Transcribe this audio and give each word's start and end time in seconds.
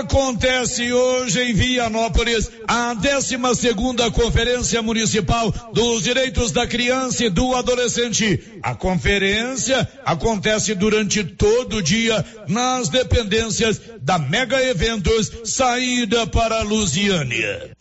Acontece 0.00 0.90
hoje 0.94 1.42
em 1.42 1.52
Vianópolis 1.52 2.50
a 2.66 2.94
12 2.94 3.36
segunda 3.54 4.10
Conferência 4.10 4.80
Municipal 4.80 5.52
dos 5.74 6.02
Direitos 6.02 6.52
da 6.52 6.66
Criança 6.66 7.26
e 7.26 7.28
do 7.28 7.54
Adolescente. 7.54 8.60
A 8.62 8.74
conferência 8.74 9.86
acontece 10.02 10.74
durante 10.74 11.22
todo 11.22 11.76
o 11.76 11.82
dia 11.82 12.24
nas 12.48 12.88
dependências 12.88 13.78
da 14.00 14.18
Mega 14.18 14.62
Eventos 14.62 15.30
Saída 15.44 16.26
para 16.26 16.62
Lusiânia. 16.62 17.72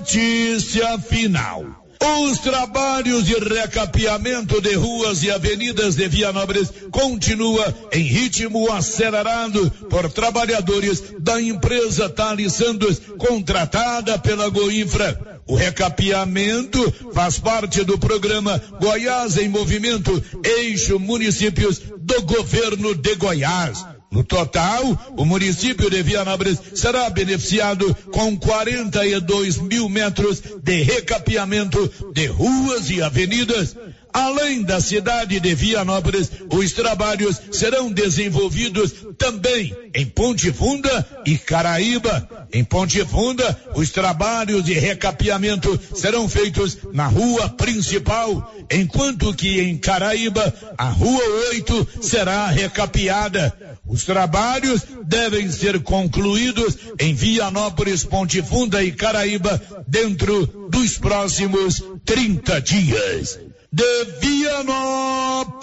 Notícia 0.00 0.98
final. 0.98 1.75
Os 2.00 2.38
trabalhos 2.38 3.24
de 3.24 3.34
recapeamento 3.34 4.60
de 4.60 4.74
ruas 4.74 5.22
e 5.22 5.30
avenidas 5.30 5.94
de 5.94 6.08
Vianópolis 6.08 6.72
continua 6.90 7.74
em 7.92 8.02
ritmo 8.02 8.70
acelerado 8.72 9.70
por 9.88 10.10
trabalhadores 10.10 11.02
da 11.18 11.40
empresa 11.40 12.08
Thales 12.08 12.52
Santos, 12.54 13.00
contratada 13.18 14.18
pela 14.18 14.48
Goinfra. 14.48 15.40
O 15.46 15.54
recapeamento 15.54 16.92
faz 17.12 17.38
parte 17.38 17.84
do 17.84 17.98
programa 17.98 18.60
Goiás 18.80 19.36
em 19.38 19.48
Movimento, 19.48 20.22
eixo 20.44 20.98
municípios 20.98 21.80
do 21.98 22.22
governo 22.22 22.94
de 22.94 23.14
Goiás. 23.14 23.95
No 24.16 24.24
total, 24.24 24.82
o 25.14 25.26
município 25.26 25.90
de 25.90 26.02
Vianópolis 26.02 26.58
será 26.74 27.10
beneficiado 27.10 27.94
com 28.10 28.34
42 28.34 29.58
mil 29.58 29.90
metros 29.90 30.42
de 30.62 30.82
recapeamento 30.82 31.92
de 32.14 32.24
ruas 32.24 32.88
e 32.88 33.02
avenidas. 33.02 33.76
Além 34.14 34.62
da 34.62 34.80
cidade 34.80 35.38
de 35.38 35.54
Vianópolis, 35.54 36.30
os 36.50 36.72
trabalhos 36.72 37.38
serão 37.52 37.92
desenvolvidos 37.92 38.90
também 39.18 39.76
em 39.94 40.06
Ponte 40.06 40.50
Funda 40.50 41.06
e 41.26 41.36
Caraíba. 41.36 42.26
Em 42.50 42.64
Ponte 42.64 43.04
Funda, 43.04 43.54
os 43.74 43.90
trabalhos 43.90 44.64
de 44.64 44.72
recapeamento 44.72 45.78
serão 45.94 46.26
feitos 46.26 46.78
na 46.94 47.06
rua 47.06 47.50
principal, 47.50 48.54
enquanto 48.70 49.34
que 49.34 49.60
em 49.60 49.76
Caraíba, 49.76 50.54
a 50.78 50.88
rua 50.88 51.22
8 51.50 51.86
será 52.00 52.46
recapeada. 52.46 53.65
Os 53.88 54.04
trabalhos 54.04 54.82
devem 55.04 55.50
ser 55.50 55.80
concluídos 55.80 56.76
em 56.98 57.14
Vianópolis, 57.14 58.04
Ponte 58.04 58.42
Funda 58.42 58.82
e 58.82 58.90
Caraíba 58.90 59.62
dentro 59.86 60.68
dos 60.68 60.98
próximos 60.98 61.82
30 62.04 62.60
dias. 62.60 63.38
De 63.72 64.04
Vianópolis, 64.20 65.62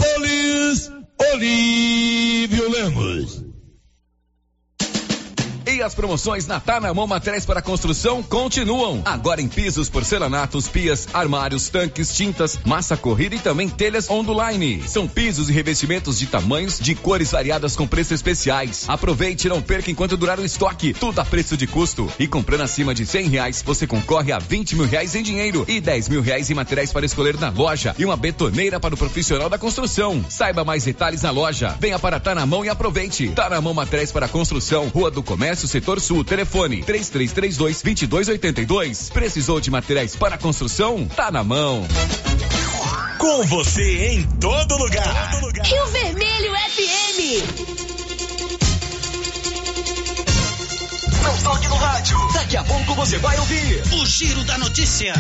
Olívio 1.34 2.70
Lemos. 2.70 3.43
E 5.66 5.82
as 5.82 5.96
promoções 5.96 6.46
na 6.46 6.60
Tanamão 6.60 7.08
Materiais 7.08 7.46
para 7.46 7.62
Construção 7.62 8.22
continuam. 8.22 9.02
Agora 9.06 9.42
em 9.42 9.48
pisos, 9.48 9.90
porcelanatos, 9.90 10.68
pias, 10.68 11.08
armários, 11.14 11.70
tanques, 11.70 12.14
tintas, 12.14 12.60
massa 12.66 12.98
corrida 12.98 13.36
e 13.36 13.40
também 13.40 13.70
telhas 13.70 14.10
onduline. 14.10 14.84
São 14.86 15.08
pisos 15.08 15.50
e 15.50 15.54
revestimentos 15.54 16.20
de 16.20 16.28
tamanhos, 16.28 16.80
de 16.80 16.94
cores 16.96 17.32
variadas 17.32 17.78
com 17.78 17.88
preços 17.88 18.12
especiais. 18.12 18.84
Aproveite 18.90 19.48
e 19.48 19.50
não 19.50 19.62
perca 19.62 19.90
enquanto 19.90 20.18
durar 20.18 20.38
o 20.38 20.46
estoque. 20.46 20.94
Tudo 20.94 21.20
a 21.20 21.26
preço 21.26 21.56
de 21.56 21.66
custo. 21.66 22.12
E 22.20 22.28
comprando 22.28 22.62
acima 22.62 22.94
de 22.94 23.06
cem 23.06 23.30
reais, 23.30 23.64
você 23.66 23.88
concorre 23.88 24.34
a 24.34 24.40
vinte 24.40 24.76
mil 24.76 24.86
reais 24.86 25.16
em 25.16 25.24
dinheiro 25.24 25.64
e 25.68 25.80
dez 25.80 26.10
mil 26.10 26.22
reais 26.22 26.50
em 26.50 26.54
materiais 26.54 26.92
para 26.92 27.06
escolher 27.06 27.40
na 27.40 27.50
loja 27.50 27.96
e 27.98 28.04
uma 28.04 28.18
betoneira 28.18 28.82
para 28.82 28.96
o 28.96 28.98
profissional 28.98 29.50
da 29.50 29.58
construção. 29.58 30.26
Saiba 30.28 30.66
mais 30.66 30.84
detalhes 30.84 31.22
na 31.22 31.32
loja. 31.32 31.78
Venha 31.80 31.98
para 31.98 32.20
Tanamão 32.20 32.66
e 32.66 32.70
aproveite. 32.70 33.30
Tanamão 33.30 33.74
Materiais 33.74 34.12
para 34.12 34.28
Construção, 34.28 34.90
Rua 34.90 35.10
do 35.10 35.24
Comércio 35.24 35.53
Comércio 35.54 35.68
Setor 35.68 36.02
Sul, 36.02 36.24
telefone 36.24 36.82
3332 36.82 37.84
2282. 37.84 39.12
Precisou 39.12 39.62
de 39.62 39.70
materiais 39.70 40.16
para 40.16 40.36
construção? 40.36 41.06
Tá 41.06 41.30
na 41.30 41.44
mão. 41.44 41.88
Com 43.20 43.44
você 43.44 44.16
em 44.16 44.24
todo 44.40 44.76
lugar. 44.76 45.32
Todo 45.32 45.46
lugar. 45.46 45.64
Rio 45.64 45.86
Vermelho 45.92 46.54
FM. 46.54 47.20
Não 51.22 51.38
toque 51.44 51.68
no 51.68 51.76
rádio. 51.76 52.18
Daqui 52.34 52.58
a 52.58 52.64
pouco 52.64 52.96
você 52.96 53.20
vai 53.20 53.38
ouvir 53.38 53.84
o 54.02 54.06
Giro 54.08 54.44
da 54.46 54.58
Notícia. 54.58 55.14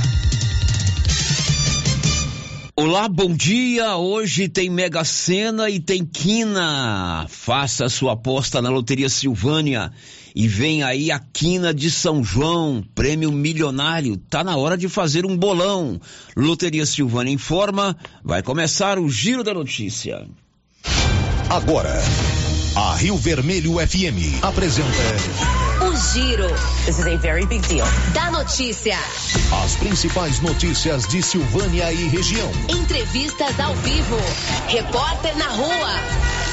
Olá, 2.75 3.07
bom 3.07 3.35
dia. 3.35 3.97
Hoje 3.97 4.50
tem 4.50 4.67
Mega 4.67 5.03
Sena 5.03 5.69
e 5.69 5.79
tem 5.79 6.03
Quina. 6.03 7.27
Faça 7.29 7.88
sua 7.88 8.13
aposta 8.13 8.63
na 8.63 8.71
Loteria 8.71 9.09
Silvânia 9.09 9.94
e 10.35 10.47
vem 10.47 10.83
aí 10.83 11.11
a 11.11 11.19
quina 11.19 11.73
de 11.73 11.91
São 11.91 12.23
João, 12.23 12.83
prêmio 12.95 13.31
milionário. 13.31 14.17
Tá 14.17 14.44
na 14.44 14.57
hora 14.57 14.77
de 14.77 14.89
fazer 14.89 15.25
um 15.25 15.38
bolão. 15.38 15.99
Loteria 16.35 16.85
Silvana 16.85 17.29
informa, 17.29 17.95
vai 18.23 18.41
começar 18.41 18.97
o 18.97 19.09
Giro 19.09 19.44
da 19.44 19.53
Notícia. 19.53 20.25
Agora, 21.49 21.94
a 22.75 22.95
Rio 22.95 23.16
Vermelho 23.17 23.73
FM 23.73 24.41
apresenta 24.41 24.88
o 25.85 25.95
Giro. 25.95 26.47
This 26.85 26.97
is 26.97 27.05
a 27.05 27.17
very 27.17 27.45
big 27.45 27.61
deal. 27.67 27.85
Da 28.13 28.31
notícia. 28.31 28.97
As 29.63 29.75
principais 29.75 30.39
notícias 30.39 31.07
de 31.07 31.21
Silvânia 31.21 31.91
e 31.94 32.07
região. 32.07 32.50
Entrevistas 32.69 33.59
ao 33.59 33.75
vivo. 33.75 34.17
Repórter 34.67 35.38
na 35.38 35.47
rua 35.50 36.52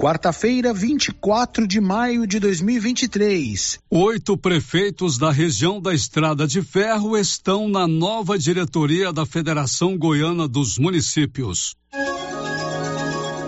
Quarta-feira, 0.00 0.72
24 0.72 1.66
de 1.66 1.78
maio 1.78 2.26
de 2.26 2.40
2023. 2.40 3.78
Oito 3.90 4.34
prefeitos 4.34 5.18
da 5.18 5.30
região 5.30 5.78
da 5.78 5.92
Estrada 5.92 6.46
de 6.46 6.62
Ferro 6.62 7.18
estão 7.18 7.68
na 7.68 7.86
nova 7.86 8.38
diretoria 8.38 9.12
da 9.12 9.26
Federação 9.26 9.98
Goiana 9.98 10.48
dos 10.48 10.78
Municípios. 10.78 11.76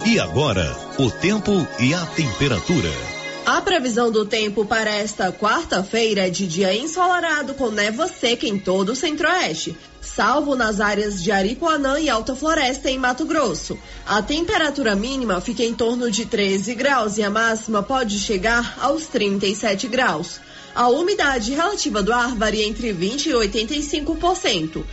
E 0.05 0.21
agora, 0.21 0.77
o 0.99 1.11
tempo 1.11 1.53
e 1.81 1.95
a 1.95 2.05
temperatura. 2.05 3.12
A 3.45 3.61
previsão 3.61 4.11
do 4.11 4.25
tempo 4.25 4.65
para 4.65 4.91
esta 4.91 5.33
quarta-feira 5.33 6.27
é 6.27 6.31
de 6.31 6.47
dia 6.47 6.75
ensolarado 6.75 7.55
com 7.55 7.71
névoa 7.71 8.09
seca 8.09 8.47
em 8.47 8.59
todo 8.59 8.93
o 8.93 8.97
centro-oeste 8.97 9.77
salvo 10.03 10.55
nas 10.55 10.81
áreas 10.81 11.23
de 11.23 11.31
Aripuanã 11.31 11.99
e 11.99 12.11
Alta 12.11 12.35
Floresta, 12.35 12.91
em 12.91 12.99
Mato 12.99 13.25
Grosso. 13.25 13.79
A 14.05 14.21
temperatura 14.21 14.95
mínima 14.95 15.41
fica 15.41 15.63
em 15.63 15.73
torno 15.73 16.11
de 16.11 16.27
13 16.27 16.75
graus 16.75 17.17
e 17.17 17.23
a 17.23 17.31
máxima 17.31 17.83
pode 17.83 18.19
chegar 18.19 18.77
aos 18.81 19.07
37 19.07 19.87
graus. 19.89 20.41
A 20.75 20.89
umidade 20.89 21.53
relativa 21.53 22.03
do 22.03 22.13
ar 22.13 22.35
varia 22.35 22.67
entre 22.67 22.93
20% 22.93 23.27
e 23.27 23.33
85%. 23.33 24.85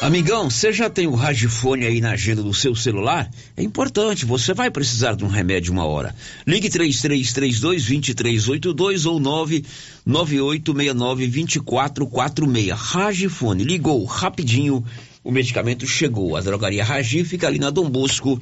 Amigão, 0.00 0.48
você 0.48 0.72
já 0.72 0.88
tem 0.88 1.06
o 1.06 1.14
Ragifone 1.14 1.84
aí 1.84 2.00
na 2.00 2.12
agenda 2.12 2.42
do 2.42 2.54
seu 2.54 2.74
celular? 2.74 3.30
É 3.54 3.62
importante, 3.62 4.24
você 4.24 4.54
vai 4.54 4.70
precisar 4.70 5.14
de 5.14 5.26
um 5.26 5.28
remédio 5.28 5.74
uma 5.74 5.84
hora. 5.84 6.14
Ligue 6.46 6.70
3332 6.70 7.84
2382 7.84 9.04
ou 9.04 9.20
99869 9.20 11.26
2446. 11.26 12.70
Ragifone, 12.70 13.62
ligou 13.62 14.02
rapidinho, 14.06 14.82
o 15.22 15.30
medicamento 15.30 15.86
chegou. 15.86 16.34
A 16.34 16.40
drogaria 16.40 16.82
Ragi 16.82 17.22
fica 17.22 17.46
ali 17.46 17.58
na 17.58 17.68
Dom 17.68 17.90
Bosco, 17.90 18.40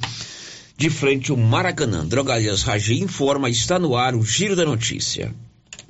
de 0.77 0.89
frente 0.89 1.29
ao 1.29 1.35
Maracanã. 1.35 2.05
Drogarias 2.05 2.63
Ragi 2.63 3.01
informa, 3.01 3.49
está 3.49 3.77
no 3.77 3.97
ar 3.97 4.15
o 4.15 4.25
Giro 4.25 4.55
da 4.55 4.63
Notícia. 4.63 5.35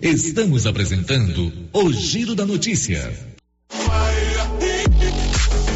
Estamos 0.01 0.65
apresentando 0.65 1.53
o 1.71 1.93
Giro 1.93 2.33
da 2.33 2.43
Notícia. 2.43 3.29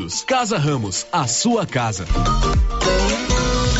Unidos. 0.00 0.24
Casa 0.24 0.58
Ramos, 0.58 1.06
a 1.12 1.26
sua 1.26 1.66
casa. 1.66 2.06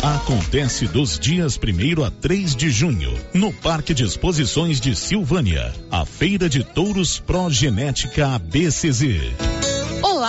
Acontece 0.03 0.87
dos 0.87 1.17
dias 1.19 1.57
1 1.57 2.03
a 2.03 2.11
3 2.11 2.55
de 2.55 2.69
junho, 2.69 3.13
no 3.33 3.51
Parque 3.51 3.93
de 3.93 4.03
Exposições 4.03 4.79
de 4.79 4.95
Silvânia, 4.95 5.73
a 5.89 6.05
Feira 6.05 6.47
de 6.47 6.63
Touros 6.63 7.19
Progenética 7.19 8.35
ABCZ. 8.35 9.01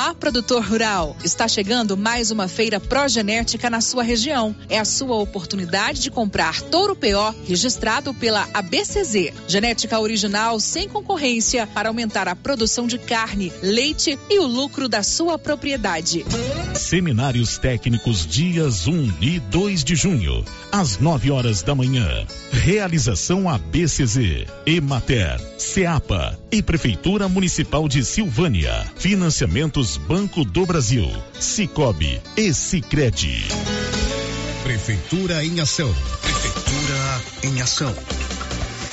Olá, 0.03 0.17
produtor 0.17 0.65
rural! 0.65 1.17
Está 1.23 1.47
chegando 1.47 1.97
mais 1.97 2.33
uma 2.33 2.49
feira 2.49 2.81
progenética 2.81 3.71
na 3.71 3.81
sua 3.81 4.03
região. 4.03 4.53
É 4.69 4.81
a 4.81 4.85
sua 4.85 5.15
oportunidade 5.15 6.01
de 6.01 6.11
comprar 6.11 6.61
touro 6.61 6.97
PO 6.97 7.33
registrado 7.47 8.13
pela 8.13 8.49
ABCZ. 8.53 9.33
Genética 9.47 10.01
original 10.01 10.59
sem 10.59 10.89
concorrência 10.89 11.69
para 11.69 11.89
aumentar 11.89 12.27
a 12.27 12.35
produção 12.35 12.89
de 12.89 12.99
carne, 12.99 13.53
leite 13.63 14.19
e 14.29 14.41
o 14.41 14.45
lucro 14.45 14.89
da 14.89 15.05
sua 15.05 15.39
propriedade. 15.39 16.25
Seminários 16.75 17.57
técnicos 17.57 18.27
dias 18.27 18.89
1 18.89 19.13
e 19.21 19.39
2 19.39 19.85
de 19.85 19.95
junho, 19.95 20.45
às 20.73 20.99
9 20.99 21.31
horas 21.31 21.63
da 21.63 21.77
manhã. 21.77 22.27
Realização 22.51 23.49
ABCZ, 23.49 24.47
Emater, 24.67 25.41
Ceapa 25.57 26.37
e 26.51 26.61
Prefeitura 26.61 27.29
Municipal 27.29 27.87
de 27.87 28.05
Silvânia. 28.05 28.85
Banco 29.97 30.45
do 30.45 30.67
Brasil, 30.67 31.09
Cicobi 31.39 32.21
e 32.37 32.53
Cicred. 32.53 33.47
Prefeitura 34.63 35.45
em 35.45 35.61
ação. 35.61 35.93
Prefeitura 36.21 37.23
em 37.45 37.61
ação. 37.61 37.95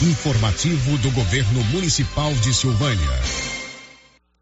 Informativo 0.02 0.98
do 0.98 1.12
Governo 1.12 1.64
Municipal 1.66 2.34
de 2.36 2.54
Silvânia. 2.54 3.20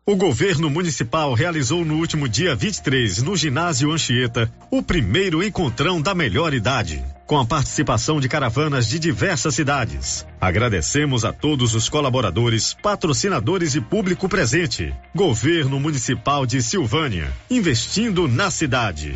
O 0.06 0.15
governo 0.15 0.69
municipal 0.69 1.33
realizou 1.33 1.83
no 1.83 1.95
último 1.95 2.30
dia 2.30 2.56
23, 2.56 3.24
no 3.24 3.36
ginásio 3.36 3.92
Anchieta, 3.92 4.50
o 4.71 4.81
primeiro 4.81 5.44
encontrão 5.44 6.01
da 6.01 6.15
melhor 6.15 6.54
idade, 6.54 7.04
com 7.27 7.38
a 7.38 7.45
participação 7.45 8.19
de 8.19 8.29
caravanas 8.29 8.88
de 8.88 8.97
diversas 8.97 9.53
cidades. 9.53 10.25
Agradecemos 10.39 11.25
a 11.25 11.33
todos 11.33 11.75
os 11.75 11.89
colaboradores, 11.89 12.74
patrocinadores 12.81 13.75
e 13.75 13.81
público 13.81 14.29
presente. 14.29 14.95
Governo 15.13 15.79
Municipal 15.79 16.45
de 16.45 16.63
Silvânia, 16.63 17.29
investindo 17.51 18.27
na 18.27 18.50
cidade 18.50 19.15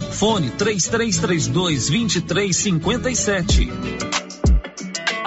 Fone 0.00 0.50
3332 0.56 1.90
2357. 1.90 4.17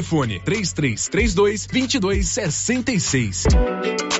Telefone 0.00 0.40
3332 0.44 1.66
2266. 1.66 4.19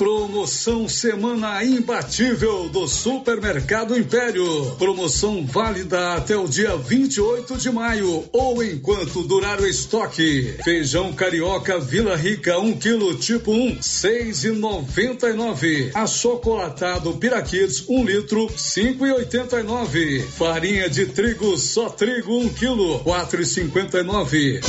Promoção 0.00 0.88
Semana 0.88 1.62
Imbatível 1.62 2.70
do 2.70 2.88
Supermercado 2.88 3.94
Império. 3.94 4.74
Promoção 4.78 5.44
válida 5.44 6.14
até 6.14 6.34
o 6.34 6.48
dia 6.48 6.74
28 6.74 7.58
de 7.58 7.70
maio 7.70 8.24
ou 8.32 8.64
enquanto 8.64 9.22
durar 9.22 9.60
o 9.60 9.66
estoque. 9.66 10.54
Feijão 10.64 11.12
carioca 11.12 11.78
Vila 11.78 12.16
Rica 12.16 12.58
1 12.58 12.64
um 12.64 12.78
quilo 12.78 13.14
tipo 13.14 13.52
1, 13.52 13.62
um, 13.62 13.76
6,99. 13.76 15.90
Achocolatado 15.92 17.18
Piraquids 17.18 17.86
1 17.86 17.94
um 17.94 18.02
litro, 18.02 18.46
5,89. 18.46 20.22
Farinha 20.28 20.88
de 20.88 21.04
trigo 21.04 21.58
só 21.58 21.90
trigo 21.90 22.38
1 22.38 22.40
um 22.40 22.48
quilo, 22.48 23.00
4,59. 23.00 24.60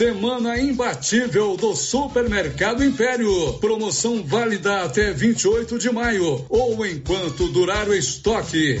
Semana 0.00 0.58
imbatível 0.58 1.58
do 1.58 1.76
Supermercado 1.76 2.82
Império. 2.82 3.52
Promoção 3.60 4.24
válida 4.24 4.84
até 4.84 5.12
28 5.12 5.78
de 5.78 5.92
maio 5.92 6.46
ou 6.48 6.86
enquanto 6.86 7.48
durar 7.48 7.86
o 7.86 7.94
estoque. 7.94 8.80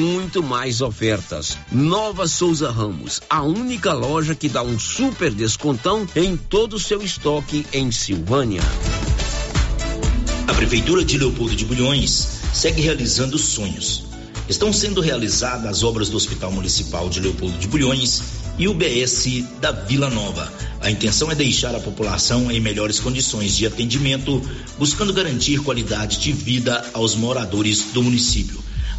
muito 0.00 0.42
mais 0.42 0.80
ofertas. 0.80 1.58
Nova 1.70 2.26
Souza 2.26 2.70
Ramos, 2.70 3.20
a 3.28 3.42
única 3.42 3.92
loja 3.92 4.34
que 4.34 4.48
dá 4.48 4.62
um 4.62 4.78
super 4.78 5.30
descontão 5.30 6.08
em 6.16 6.36
todo 6.36 6.74
o 6.74 6.80
seu 6.80 7.02
estoque 7.02 7.66
em 7.72 7.92
Silvânia. 7.92 8.62
A 10.48 10.54
Prefeitura 10.54 11.04
de 11.04 11.18
Leopoldo 11.18 11.54
de 11.54 11.64
Bulhões 11.66 12.40
segue 12.52 12.80
realizando 12.80 13.38
sonhos. 13.38 14.04
Estão 14.48 14.72
sendo 14.72 15.00
realizadas 15.00 15.66
as 15.66 15.82
obras 15.84 16.08
do 16.08 16.16
Hospital 16.16 16.50
Municipal 16.50 17.08
de 17.08 17.20
Leopoldo 17.20 17.58
de 17.58 17.68
Bulhões 17.68 18.22
e 18.58 18.66
o 18.66 18.74
BS 18.74 19.44
da 19.60 19.70
Vila 19.70 20.08
Nova. 20.10 20.50
A 20.80 20.90
intenção 20.90 21.30
é 21.30 21.34
deixar 21.34 21.74
a 21.74 21.80
população 21.80 22.50
em 22.50 22.58
melhores 22.58 22.98
condições 22.98 23.56
de 23.56 23.66
atendimento, 23.66 24.42
buscando 24.78 25.12
garantir 25.12 25.60
qualidade 25.60 26.18
de 26.18 26.32
vida 26.32 26.84
aos 26.94 27.14
moradores 27.14 27.92
do 27.92 28.02
município. 28.02 28.69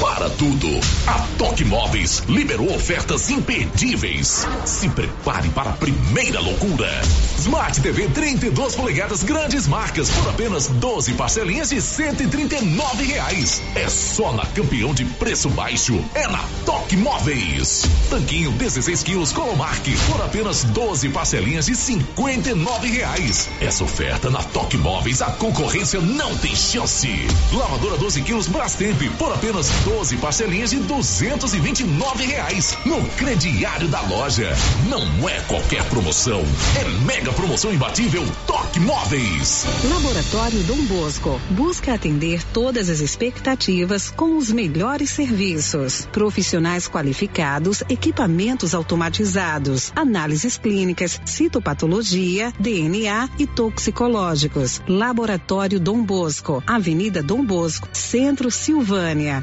Para 0.00 0.28
tudo, 0.28 0.68
a 1.06 1.26
Toque 1.38 1.64
Móveis 1.64 2.22
liberou 2.28 2.70
ofertas 2.74 3.30
imperdíveis. 3.30 4.46
Se 4.66 4.90
prepare 4.90 5.48
para 5.48 5.70
a 5.70 5.72
primeira 5.72 6.38
loucura. 6.38 6.90
Smart 7.38 7.80
TV 7.80 8.08
32 8.08 8.76
polegadas 8.76 9.22
grandes 9.22 9.66
marcas 9.66 10.10
por 10.10 10.28
apenas 10.28 10.68
12 10.68 11.14
parcelinhas 11.14 11.70
de 11.70 11.80
139 11.80 13.04
reais. 13.04 13.62
É 13.74 13.88
só 13.88 14.32
na 14.32 14.44
campeão 14.44 14.92
de 14.92 15.04
preço 15.04 15.48
baixo. 15.48 15.98
É 16.14 16.28
na 16.28 16.44
Toque 16.66 16.96
Móveis. 16.96 17.84
Tanquinho 18.10 18.52
16 18.52 19.02
quilos 19.02 19.32
Colomark 19.32 19.82
por 20.10 20.20
apenas 20.22 20.64
12 20.64 21.08
parcelinhas 21.08 21.66
de 21.66 21.74
59 21.74 22.88
reais. 22.88 23.48
Essa 23.60 23.84
oferta 23.84 24.28
na 24.28 24.42
Toque 24.42 24.76
Móveis 24.76 25.22
a 25.22 25.30
concorrência 25.32 26.00
não 26.00 26.36
tem 26.36 26.54
chance. 26.54 27.08
Lavadora 27.52 27.96
12 27.96 28.22
quilos 28.22 28.46
Brastemp 28.46 29.00
por 29.18 29.32
apenas 29.32 29.70
12 29.86 30.06
12 30.06 30.18
parcelinhas 30.18 30.70
de 30.70 30.76
229 30.76 32.24
reais 32.24 32.78
no 32.84 33.02
crediário 33.16 33.88
da 33.88 34.00
loja. 34.02 34.54
Não 34.88 35.28
é 35.28 35.40
qualquer 35.40 35.82
promoção, 35.88 36.42
é 36.78 36.84
mega 37.04 37.32
promoção 37.32 37.72
imbatível 37.72 38.22
Toque 38.46 38.78
Móveis. 38.78 39.66
Laboratório 39.90 40.62
Dom 40.62 40.84
Bosco 40.84 41.40
busca 41.50 41.94
atender 41.94 42.40
todas 42.52 42.88
as 42.88 43.00
expectativas 43.00 44.08
com 44.08 44.36
os 44.36 44.52
melhores 44.52 45.10
serviços, 45.10 46.06
profissionais 46.12 46.86
qualificados, 46.86 47.82
equipamentos 47.88 48.74
automatizados, 48.74 49.90
análises 49.96 50.56
clínicas, 50.56 51.20
citopatologia, 51.24 52.52
DNA 52.60 53.28
e 53.40 53.46
toxicológicos. 53.46 54.80
Laboratório 54.86 55.80
Dom 55.80 56.04
Bosco, 56.04 56.62
Avenida 56.64 57.22
Dom 57.24 57.44
Bosco, 57.44 57.88
Centro 57.92 58.52
Silvânia. 58.52 59.42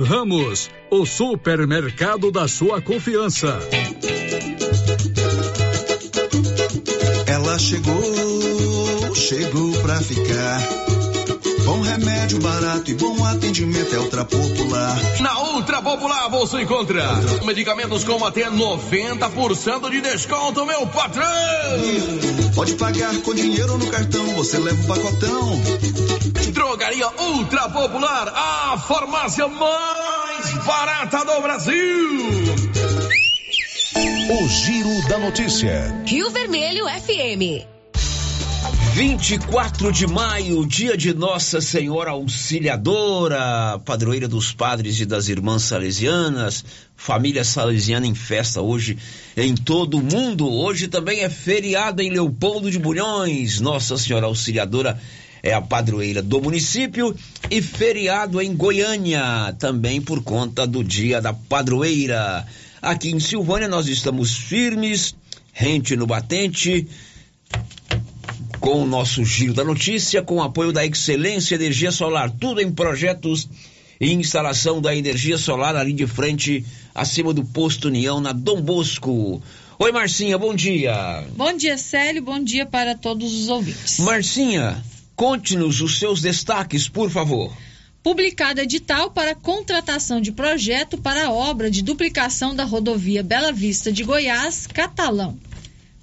Ramos, 0.00 0.70
o 0.90 1.06
supermercado 1.06 2.30
da 2.30 2.46
sua 2.46 2.80
confiança. 2.82 3.58
Ela 7.26 7.58
chegou, 7.58 9.14
chegou 9.14 9.72
pra 9.82 10.00
ficar. 10.00 10.65
Bom 11.66 11.80
remédio 11.80 12.38
barato 12.38 12.88
e 12.92 12.94
bom 12.94 13.24
atendimento 13.24 13.92
é 13.92 13.98
Ultra 13.98 14.24
Popular. 14.24 14.96
Na 15.20 15.40
Ultra 15.50 15.82
Popular 15.82 16.28
você 16.30 16.62
encontra 16.62 17.02
medicamentos 17.44 18.04
com 18.04 18.24
até 18.24 18.48
90% 18.48 19.90
de 19.90 20.00
desconto, 20.00 20.64
meu 20.64 20.86
patrão! 20.86 21.26
Pode 22.54 22.74
pagar 22.74 23.16
com 23.22 23.34
dinheiro 23.34 23.72
ou 23.72 23.78
no 23.78 23.88
cartão, 23.88 24.24
você 24.36 24.58
leva 24.58 24.80
o 24.80 24.86
pacotão. 24.86 25.60
Drogaria 26.52 27.08
Ultra 27.18 27.68
Popular, 27.68 28.28
a 28.28 28.78
farmácia 28.78 29.48
mais 29.48 30.64
barata 30.64 31.24
do 31.24 31.42
Brasil. 31.42 32.44
O 34.30 34.48
Giro 34.48 35.08
da 35.08 35.18
Notícia. 35.18 36.00
Rio 36.06 36.30
Vermelho 36.30 36.84
FM. 36.86 37.75
24 38.96 39.92
de 39.92 40.06
maio, 40.06 40.64
dia 40.64 40.96
de 40.96 41.12
Nossa 41.12 41.60
Senhora 41.60 42.12
Auxiliadora, 42.12 43.78
padroeira 43.84 44.26
dos 44.26 44.52
padres 44.52 44.98
e 44.98 45.04
das 45.04 45.28
irmãs 45.28 45.64
salesianas, 45.64 46.64
família 46.96 47.44
salesiana 47.44 48.06
em 48.06 48.14
festa 48.14 48.62
hoje 48.62 48.96
em 49.36 49.54
todo 49.54 49.98
o 49.98 50.02
mundo. 50.02 50.50
Hoje 50.50 50.88
também 50.88 51.20
é 51.20 51.28
feriado 51.28 52.00
em 52.00 52.08
Leopoldo 52.08 52.70
de 52.70 52.78
Bulhões. 52.78 53.60
Nossa 53.60 53.98
Senhora 53.98 54.24
Auxiliadora 54.24 54.98
é 55.42 55.52
a 55.52 55.60
padroeira 55.60 56.22
do 56.22 56.40
município 56.40 57.14
e 57.50 57.60
feriado 57.60 58.40
em 58.40 58.56
Goiânia, 58.56 59.54
também 59.58 60.00
por 60.00 60.22
conta 60.22 60.66
do 60.66 60.82
dia 60.82 61.20
da 61.20 61.34
padroeira. 61.34 62.46
Aqui 62.80 63.10
em 63.10 63.20
Silvânia 63.20 63.68
nós 63.68 63.88
estamos 63.88 64.34
firmes, 64.34 65.14
rente 65.52 65.94
no 65.96 66.06
batente 66.06 66.88
com 68.66 68.82
o 68.82 68.84
nosso 68.84 69.24
giro 69.24 69.54
da 69.54 69.62
notícia, 69.62 70.20
com 70.20 70.38
o 70.38 70.42
apoio 70.42 70.72
da 70.72 70.84
Excelência 70.84 71.54
Energia 71.54 71.92
Solar, 71.92 72.32
tudo 72.32 72.60
em 72.60 72.72
projetos 72.72 73.48
e 74.00 74.12
instalação 74.12 74.80
da 74.80 74.92
energia 74.92 75.38
solar 75.38 75.76
ali 75.76 75.92
de 75.92 76.04
frente, 76.04 76.64
acima 76.92 77.32
do 77.32 77.44
posto 77.44 77.86
União, 77.86 78.20
na 78.20 78.32
Dom 78.32 78.60
Bosco. 78.60 79.40
Oi, 79.78 79.92
Marcinha, 79.92 80.36
bom 80.36 80.52
dia. 80.52 81.24
Bom 81.36 81.56
dia, 81.56 81.78
Célio, 81.78 82.20
bom 82.20 82.42
dia 82.42 82.66
para 82.66 82.96
todos 82.96 83.32
os 83.34 83.48
ouvintes. 83.48 84.00
Marcinha, 84.00 84.82
conte-nos 85.14 85.80
os 85.80 86.00
seus 86.00 86.20
destaques, 86.20 86.88
por 86.88 87.08
favor. 87.08 87.52
Publicado 88.02 88.60
edital 88.60 89.12
para 89.12 89.36
contratação 89.36 90.20
de 90.20 90.32
projeto 90.32 90.98
para 90.98 91.26
a 91.26 91.30
obra 91.30 91.70
de 91.70 91.82
duplicação 91.82 92.52
da 92.52 92.64
rodovia 92.64 93.22
Bela 93.22 93.52
Vista 93.52 93.92
de 93.92 94.02
Goiás, 94.02 94.66
Catalão. 94.66 95.38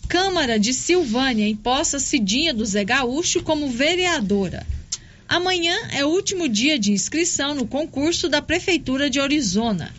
Câmara 0.07 0.59
de 0.59 0.73
Silvânia 0.73 1.47
imposta 1.47 1.99
Cidinha 1.99 2.53
do 2.53 2.65
Zé 2.65 2.83
Gaúcho 2.83 3.41
como 3.41 3.69
vereadora. 3.69 4.65
Amanhã 5.27 5.75
é 5.91 6.05
o 6.05 6.09
último 6.09 6.47
dia 6.47 6.77
de 6.77 6.91
inscrição 6.91 7.55
no 7.55 7.65
concurso 7.65 8.29
da 8.29 8.41
Prefeitura 8.41 9.09
de 9.09 9.19
Orizona. 9.19 9.93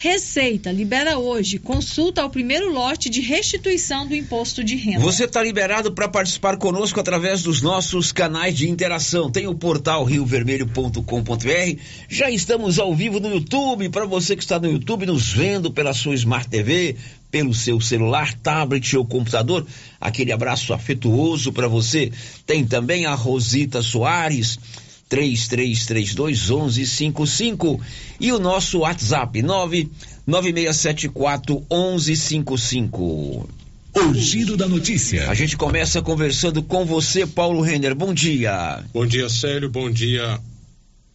Receita 0.00 0.70
libera 0.70 1.18
hoje 1.18 1.58
consulta 1.58 2.22
ao 2.22 2.30
primeiro 2.30 2.72
lote 2.72 3.10
de 3.10 3.20
restituição 3.20 4.06
do 4.06 4.14
imposto 4.14 4.62
de 4.62 4.76
renda. 4.76 5.00
Você 5.00 5.24
está 5.24 5.42
liberado 5.42 5.90
para 5.90 6.08
participar 6.08 6.56
conosco 6.56 7.00
através 7.00 7.42
dos 7.42 7.60
nossos 7.60 8.12
canais 8.12 8.56
de 8.56 8.70
interação. 8.70 9.28
Tem 9.28 9.48
o 9.48 9.56
portal 9.56 10.04
riovermelho.com.br. 10.04 11.80
Já 12.08 12.30
estamos 12.30 12.78
ao 12.78 12.94
vivo 12.94 13.18
no 13.18 13.28
YouTube. 13.28 13.88
Para 13.88 14.06
você 14.06 14.36
que 14.36 14.42
está 14.44 14.60
no 14.60 14.70
YouTube 14.70 15.04
nos 15.04 15.32
vendo 15.32 15.68
pela 15.72 15.92
sua 15.92 16.14
Smart 16.14 16.48
TV, 16.48 16.94
pelo 17.28 17.52
seu 17.52 17.80
celular, 17.80 18.32
tablet 18.34 18.96
ou 18.96 19.04
computador. 19.04 19.66
Aquele 20.00 20.30
abraço 20.30 20.72
afetuoso 20.72 21.52
para 21.52 21.66
você. 21.66 22.12
Tem 22.46 22.64
também 22.64 23.04
a 23.04 23.16
Rosita 23.16 23.82
Soares. 23.82 24.60
3332 25.08 26.50
1155 26.50 27.80
e 28.20 28.30
o 28.32 28.38
nosso 28.38 28.80
WhatsApp 28.80 29.40
99674 29.42 31.64
1155. 31.70 33.48
O 33.94 34.14
giro 34.14 34.56
da 34.56 34.66
notícia. 34.68 35.30
A 35.30 35.34
gente 35.34 35.56
começa 35.56 36.02
conversando 36.02 36.62
com 36.62 36.84
você, 36.84 37.26
Paulo 37.26 37.62
Renner. 37.62 37.94
Bom 37.94 38.12
dia. 38.14 38.84
Bom 38.92 39.06
dia, 39.06 39.28
Célio. 39.28 39.70
Bom 39.70 39.90
dia 39.90 40.40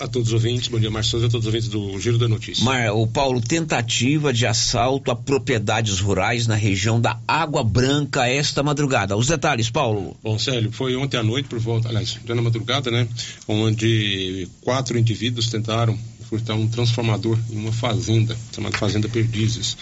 a 0.04 0.08
todos 0.08 0.28
os 0.28 0.34
ouvintes, 0.34 0.68
bom 0.68 0.78
dia 0.78 0.92
Marcelo, 0.92 1.26
a 1.26 1.30
todos 1.30 1.48
os 1.48 1.54
ouvintes 1.54 1.70
do 1.70 1.98
Giro 1.98 2.18
da 2.18 2.28
Notícia. 2.28 2.64
Mar, 2.64 2.92
o 2.92 3.08
Paulo, 3.08 3.40
tentativa 3.40 4.34
de 4.34 4.46
assalto 4.46 5.10
a 5.10 5.16
propriedades 5.16 6.02
rurais 6.02 6.46
na 6.46 6.56
região 6.56 7.00
da 7.00 7.18
Água 7.26 7.64
Branca 7.64 8.28
esta 8.28 8.62
madrugada. 8.62 9.16
Os 9.16 9.28
detalhes, 9.28 9.70
Paulo. 9.70 10.18
Bom, 10.22 10.38
Célio, 10.38 10.74
foi 10.74 10.98
ontem 10.98 11.16
à 11.16 11.24
noite 11.24 11.48
por 11.48 11.58
volta, 11.58 11.88
aliás, 11.88 12.20
já 12.26 12.36
na 12.36 12.42
madrugada, 12.42 12.92
né, 12.92 13.08
onde 13.48 14.46
quatro 14.60 14.98
indivíduos 14.98 15.50
tentaram 15.50 15.98
furtar 16.30 16.56
um 16.56 16.68
transformador 16.68 17.40
em 17.50 17.56
uma 17.56 17.72
fazenda, 17.72 18.36
chamada 18.54 18.78
Fazenda 18.78 19.08
Perdizes. 19.08 19.78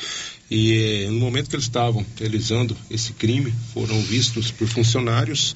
E 0.52 1.08
no 1.10 1.20
momento 1.20 1.50
que 1.50 1.56
eles 1.56 1.66
estavam 1.66 2.06
realizando 2.20 2.78
esse 2.92 3.14
crime, 3.14 3.52
foram 3.74 4.00
vistos 4.02 4.52
por 4.52 4.68
funcionários 4.68 5.56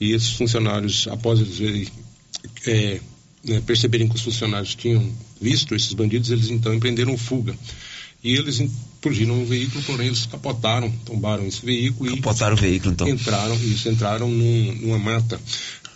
e 0.00 0.12
esses 0.12 0.30
funcionários, 0.30 1.06
após 1.08 1.38
eles 1.38 1.58
verem 1.58 1.88
é, 2.66 3.00
né, 3.46 3.62
perceberem 3.64 4.08
que 4.08 4.16
os 4.16 4.22
funcionários 4.22 4.74
tinham 4.74 5.08
visto 5.40 5.74
esses 5.74 5.92
bandidos, 5.92 6.30
eles 6.30 6.50
então 6.50 6.74
empreenderam 6.74 7.16
fuga. 7.16 7.56
E 8.24 8.34
eles 8.34 8.62
fugiram 9.00 9.36
no 9.36 9.46
veículo, 9.46 9.84
porém 9.84 10.08
eles 10.08 10.26
capotaram, 10.26 10.90
tombaram 11.04 11.46
esse 11.46 11.64
veículo 11.64 12.10
capotaram 12.16 12.56
e 12.56 12.58
o 12.58 12.60
veículo, 12.60 12.92
então. 12.92 13.08
entraram, 13.08 13.54
isso, 13.56 13.88
entraram 13.88 14.28
num, 14.28 14.74
numa 14.80 14.98
mata. 14.98 15.40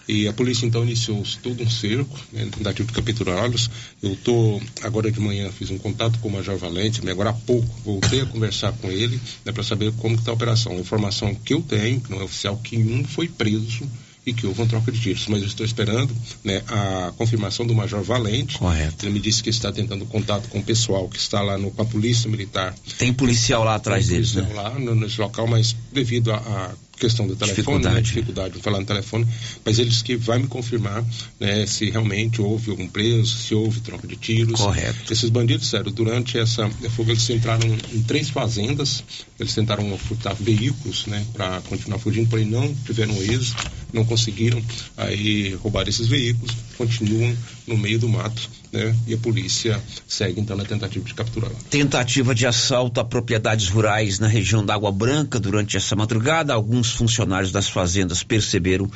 E 0.07 0.27
a 0.27 0.33
polícia 0.33 0.67
então 0.67 0.83
iniciou 0.83 1.23
todo 1.43 1.63
um 1.63 1.71
cerco, 1.71 2.19
né, 2.33 2.49
tentativa 2.51 2.87
de 2.87 2.93
capturá-los. 2.93 3.71
Eu 4.03 4.17
tô 4.17 4.61
agora 4.83 5.11
de 5.11 5.21
manhã 5.21 5.51
fiz 5.53 5.71
um 5.71 5.79
contato 5.79 6.19
com 6.19 6.29
o 6.29 6.33
Major 6.33 6.57
Valente, 6.57 7.01
agora 7.09 7.31
há 7.31 7.33
pouco 7.33 7.69
voltei 7.85 8.21
a 8.21 8.27
conversar 8.27 8.73
com 8.73 8.91
ele, 8.91 9.21
né, 9.45 9.53
para 9.53 9.63
saber 9.63 9.93
como 9.99 10.17
está 10.17 10.33
a 10.33 10.35
operação. 10.35 10.73
A 10.73 10.81
informação 10.81 11.35
que 11.35 11.55
eu 11.55 11.63
tenho, 11.63 12.01
que 12.01 12.11
não 12.11 12.21
é 12.21 12.25
oficial, 12.25 12.57
que 12.57 12.77
um 12.77 13.05
foi 13.05 13.29
preso 13.29 13.89
e 14.31 14.35
que 14.35 14.47
houve 14.47 14.61
uma 14.61 14.69
troca 14.69 14.91
de 14.91 15.01
tiros. 15.01 15.27
Mas 15.29 15.43
eu 15.43 15.49
estou 15.49 15.67
esperando 15.67 16.15
né, 16.45 16.63
a 16.69 17.13
confirmação 17.17 17.67
do 17.67 17.75
Major 17.75 18.03
Valente. 18.03 18.59
Correto. 18.59 19.05
Ele 19.05 19.15
me 19.15 19.21
disse 19.21 19.43
que 19.43 19.51
está 19.51 19.73
tentando 19.73 20.07
contato 20.07 20.49
com 20.49 20.61
o 20.61 20.63
pessoal 20.63 21.09
que 21.09 21.19
está 21.19 21.43
lá 21.43 21.59
no, 21.59 21.71
com 21.71 21.83
a 21.83 21.85
Polícia 21.85 22.31
Militar. 22.31 22.75
Tem 22.97 23.13
policial 23.13 23.65
lá 23.65 23.75
atrás 23.75 24.07
Tem 24.07 24.15
deles, 24.15 24.33
policial 24.33 24.57
né? 24.57 24.63
lá 24.63 24.79
no, 24.79 24.95
nesse 24.95 25.21
local, 25.21 25.47
mas 25.47 25.75
devido 25.93 26.33
a, 26.33 26.73
questão 27.01 27.27
do 27.27 27.35
telefone, 27.35 27.57
Dificuldade. 27.57 27.95
né, 27.95 28.03
dificuldade 28.03 28.55
de 28.55 28.63
falar 28.63 28.79
no 28.79 28.87
telefone, 28.87 29.27
mas 29.65 29.79
ele 29.79 29.89
disse 29.89 30.05
que 30.05 30.17
vai 30.17 30.39
me 30.39 30.47
confirmar 30.47 31.03
né, 31.41 31.67
se 31.67 31.91
realmente 31.91 32.43
houve 32.43 32.71
algum 32.71 32.87
preso, 32.87 33.39
se 33.39 33.55
houve 33.55 33.81
troca 33.81 34.07
de 34.07 34.17
tiros. 34.17 34.61
Correto. 34.61 35.13
Esses 35.13 35.31
bandidos, 35.31 35.69
sério, 35.69 35.91
durante 35.91 36.39
essa 36.39 36.69
fuga 36.91 37.13
eles 37.13 37.29
entraram 37.31 37.67
em 37.93 38.03
três 38.03 38.29
fazendas, 38.29 39.03
eles 39.39 39.55
tentaram 39.55 39.97
furtar 39.99 40.35
veículos, 40.35 41.07
né, 41.07 41.25
para 41.33 41.61
continuar 41.63 41.99
fugindo, 41.99 42.29
porém 42.29 42.45
não 42.45 42.73
tiveram 42.85 43.15
êxito, 43.23 43.71
não 43.93 44.05
conseguiram 44.05 44.63
aí 44.97 45.55
roubar 45.55 45.89
esses 45.89 46.07
veículos, 46.07 46.55
continuam 46.77 47.35
no 47.67 47.77
meio 47.79 47.99
do 47.99 48.09
mato, 48.09 48.49
né, 48.73 48.95
e 49.07 49.15
a 49.15 49.19
polícia 49.19 49.81
segue 50.07 50.41
então 50.41 50.57
na 50.57 50.65
tentativa 50.65 51.05
de 51.05 51.15
capturá-la. 51.15 51.55
Tentativa 51.69 52.35
de 52.35 52.47
assalto 52.47 53.01
a 53.01 53.05
propriedades 53.05 53.69
rurais 53.69 54.19
na 54.19 54.29
região 54.29 54.65
da 54.65 54.75
Água 54.75 54.93
Branca 54.93 55.41
durante 55.41 55.77
essa 55.77 55.97
madrugada. 55.97 56.55
Alguns 56.55 56.93
funcionários 56.93 57.53
das 57.53 57.69
fazendas 57.69 58.23
perceberam 58.23 58.91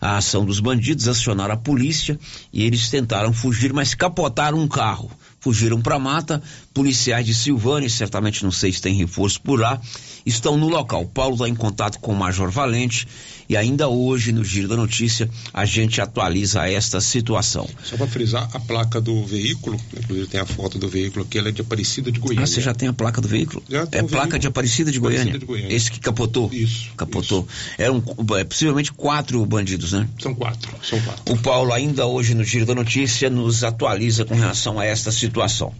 a 0.00 0.16
ação 0.16 0.44
dos 0.44 0.58
bandidos, 0.58 1.06
acionaram 1.06 1.54
a 1.54 1.56
polícia 1.56 2.18
e 2.52 2.64
eles 2.64 2.90
tentaram 2.90 3.32
fugir, 3.32 3.72
mas 3.72 3.94
capotaram 3.94 4.58
um 4.58 4.66
carro. 4.66 5.10
fugiram 5.38 5.80
para 5.80 5.96
a 5.96 5.98
mata. 5.98 6.42
Policiais 6.74 7.26
de 7.26 7.34
Silvânia, 7.34 7.88
certamente 7.88 8.42
não 8.42 8.50
sei 8.50 8.72
se 8.72 8.80
tem 8.80 8.94
reforço 8.94 9.40
por 9.40 9.60
lá, 9.60 9.80
estão 10.24 10.56
no 10.56 10.68
local. 10.68 11.04
Paulo 11.06 11.34
está 11.34 11.48
em 11.48 11.54
contato 11.54 11.98
com 11.98 12.12
o 12.12 12.16
Major 12.16 12.50
Valente 12.50 13.06
e 13.48 13.56
ainda 13.56 13.88
hoje, 13.88 14.32
no 14.32 14.42
Giro 14.42 14.68
da 14.68 14.76
Notícia, 14.76 15.28
a 15.52 15.66
gente 15.66 16.00
atualiza 16.00 16.66
esta 16.66 17.00
situação. 17.00 17.68
Só 17.84 17.96
para 17.96 18.06
frisar, 18.06 18.48
a 18.54 18.60
placa 18.60 19.00
do 19.00 19.24
veículo, 19.26 19.78
inclusive 19.94 20.26
tem 20.28 20.40
a 20.40 20.46
foto 20.46 20.78
do 20.78 20.88
veículo 20.88 21.24
aqui, 21.24 21.38
ela 21.38 21.48
é 21.48 21.52
de 21.52 21.60
Aparecida 21.60 22.10
de 22.10 22.18
Goiânia. 22.18 22.44
Ah, 22.44 22.46
você 22.46 22.60
já 22.60 22.72
tem 22.72 22.88
a 22.88 22.92
placa 22.92 23.20
do 23.20 23.28
veículo? 23.28 23.62
Já 23.68 23.86
tem 23.86 24.00
é 24.00 24.02
placa 24.02 24.22
veículo. 24.22 24.38
de 24.38 24.46
Aparecida 24.46 24.90
de 24.90 24.98
Goiânia? 24.98 25.34
Aparecida 25.34 25.38
de 25.40 25.46
Goiânia. 25.46 25.76
Esse 25.76 25.90
que 25.90 26.00
capotou? 26.00 26.50
Isso. 26.52 26.90
Capotou. 26.96 27.46
Eram 27.76 28.02
é, 28.38 28.44
possivelmente 28.44 28.92
quatro 28.92 29.44
bandidos, 29.44 29.92
né? 29.92 30.08
São 30.18 30.34
quatro, 30.34 30.70
são 30.82 31.00
quatro. 31.02 31.32
O 31.32 31.36
Paulo, 31.36 31.72
ainda 31.72 32.06
hoje 32.06 32.34
no 32.34 32.44
Giro 32.44 32.64
da 32.64 32.74
Notícia, 32.74 33.28
nos 33.28 33.64
atualiza 33.64 34.24
com 34.24 34.34
relação 34.34 34.78
a 34.78 34.84
esta 34.84 35.12
situação. 35.12 35.74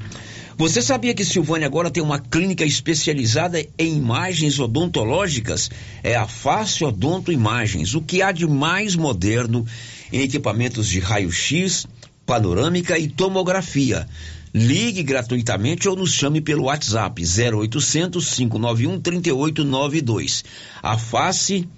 Você 0.63 0.81
sabia 0.81 1.13
que 1.13 1.25
Silvânia 1.25 1.67
agora 1.67 1.91
tem 1.91 2.01
uma 2.01 2.21
clínica 2.21 2.65
especializada 2.65 3.67
em 3.77 3.97
imagens 3.97 4.61
odontológicas? 4.61 5.69
É 6.05 6.15
a 6.15 6.29
Face 6.29 6.85
Odonto 6.85 7.33
Imagens. 7.33 7.97
O 7.97 8.01
que 8.01 8.23
há 8.23 8.31
de 8.31 8.47
mais 8.47 8.95
moderno 8.95 9.67
em 10.13 10.21
equipamentos 10.21 10.87
de 10.87 11.01
raio-x, 11.01 11.89
panorâmica 12.25 12.97
e 12.97 13.09
tomografia. 13.09 14.09
Ligue 14.55 15.03
gratuitamente 15.03 15.89
ou 15.89 15.97
nos 15.97 16.13
chame 16.13 16.41
pelo 16.41 16.67
WhatsApp 16.67 17.21
0800 17.21 18.33
591 18.33 19.01
3892. 19.01 20.45
A 20.81 20.97
Face 20.97 21.69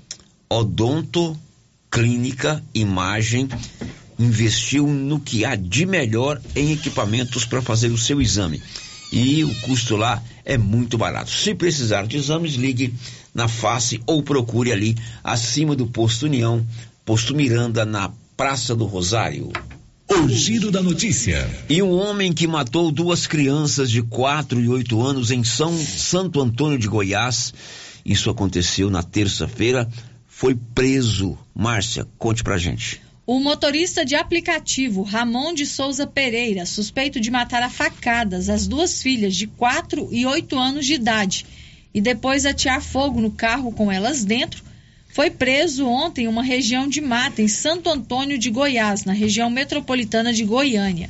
Odonto 0.47 1.35
Clínica 1.91 2.63
Imagem 2.75 3.49
investiu 4.19 4.87
no 4.87 5.19
que 5.21 5.45
há 5.45 5.55
de 5.55 5.87
melhor 5.87 6.41
em 6.55 6.73
equipamentos 6.73 7.45
para 7.45 7.63
fazer 7.63 7.89
o 7.89 7.99
seu 7.99 8.21
exame. 8.21 8.63
E 9.13 9.45
o 9.45 9.55
custo 9.61 9.97
lá 9.97 10.23
é 10.45 10.59
muito 10.59 10.99
barato. 10.99 11.31
Se 11.31 11.55
precisar 11.55 12.07
de 12.07 12.17
exames, 12.17 12.55
ligue 12.55 12.93
na 13.35 13.49
face 13.49 14.01
ou 14.07 14.23
procure 14.23 14.73
ali 14.73 14.97
acima 15.23 15.77
do 15.77 15.87
posto 15.87 16.27
União, 16.27 16.65
posto 17.05 17.35
Miranda, 17.35 17.85
na 17.85 18.11
Praça 18.37 18.75
do 18.75 18.85
Rosário. 18.85 19.53
O 20.09 20.29
giro 20.29 20.71
da 20.71 20.83
notícia. 20.83 21.49
E 21.69 21.81
um 21.83 21.93
homem 21.93 22.33
que 22.33 22.47
matou 22.47 22.91
duas 22.91 23.27
crianças 23.27 23.91
de 23.91 24.03
4 24.03 24.61
e 24.61 24.69
8 24.69 25.01
anos 25.01 25.31
em 25.31 25.43
São 25.45 25.77
Santo 25.77 26.41
Antônio 26.41 26.79
de 26.79 26.89
Goiás, 26.89 27.55
isso 28.05 28.29
aconteceu 28.29 28.91
na 28.91 29.03
terça-feira, 29.03 29.89
foi 30.27 30.55
preso. 30.75 31.39
Márcia, 31.55 32.07
conte 32.19 32.43
pra 32.43 32.59
gente. 32.59 33.01
O 33.27 33.41
motorista 33.41 34.05
de 34.05 34.15
aplicativo 34.15 35.03
Ramon 35.03 35.55
de 35.55 35.65
Souza 35.65 36.07
Pereira, 36.07 36.67
suspeito 36.67 37.19
de 37.19 37.31
matar 37.31 37.63
a 37.63 37.71
facadas 37.71 38.51
as 38.51 38.67
duas 38.67 39.01
filhas 39.01 39.35
de 39.35 39.47
4 39.47 40.11
e 40.13 40.27
8 40.27 40.59
anos 40.59 40.85
de 40.85 40.93
idade 40.93 41.47
e 41.95 42.03
depois 42.03 42.45
atear 42.45 42.83
fogo 42.83 43.23
no 43.23 43.31
carro 43.31 43.73
com 43.73 43.91
elas 43.91 44.27
dentro, 44.27 44.63
foi 45.09 45.31
preso 45.31 45.87
ontem 45.87 46.27
em 46.27 46.29
uma 46.29 46.43
região 46.43 46.87
de 46.87 47.01
mata 47.01 47.41
em 47.41 47.49
Santo 47.49 47.89
Antônio 47.89 48.37
de 48.37 48.51
Goiás, 48.51 49.07
na 49.07 49.15
região 49.15 49.49
metropolitana 49.49 50.31
de 50.31 50.45
Goiânia. 50.45 51.09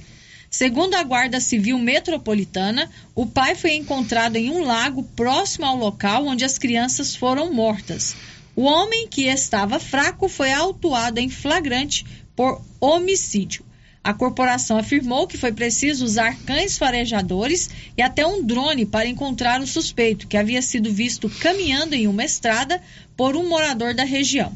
Segundo 0.48 0.94
a 0.94 1.02
Guarda 1.02 1.40
Civil 1.40 1.80
Metropolitana, 1.80 2.88
o 3.12 3.26
pai 3.26 3.56
foi 3.56 3.74
encontrado 3.74 4.36
em 4.36 4.50
um 4.50 4.62
lago 4.62 5.02
próximo 5.16 5.66
ao 5.66 5.76
local 5.76 6.26
onde 6.26 6.44
as 6.44 6.58
crianças 6.58 7.16
foram 7.16 7.52
mortas. 7.52 8.14
O 8.56 8.62
homem, 8.62 9.08
que 9.08 9.24
estava 9.24 9.80
fraco, 9.80 10.28
foi 10.28 10.52
autuado 10.52 11.18
em 11.18 11.28
flagrante 11.28 12.06
por 12.36 12.60
homicídio. 12.80 13.64
A 14.02 14.12
corporação 14.12 14.76
afirmou 14.76 15.26
que 15.26 15.38
foi 15.38 15.50
preciso 15.50 16.04
usar 16.04 16.38
cães 16.44 16.76
farejadores 16.76 17.70
e 17.96 18.02
até 18.02 18.26
um 18.26 18.44
drone 18.44 18.84
para 18.84 19.08
encontrar 19.08 19.62
o 19.62 19.66
suspeito, 19.66 20.28
que 20.28 20.36
havia 20.36 20.60
sido 20.60 20.92
visto 20.92 21.28
caminhando 21.40 21.94
em 21.94 22.06
uma 22.06 22.22
estrada 22.22 22.82
por 23.16 23.34
um 23.34 23.48
morador 23.48 23.94
da 23.94 24.04
região. 24.04 24.54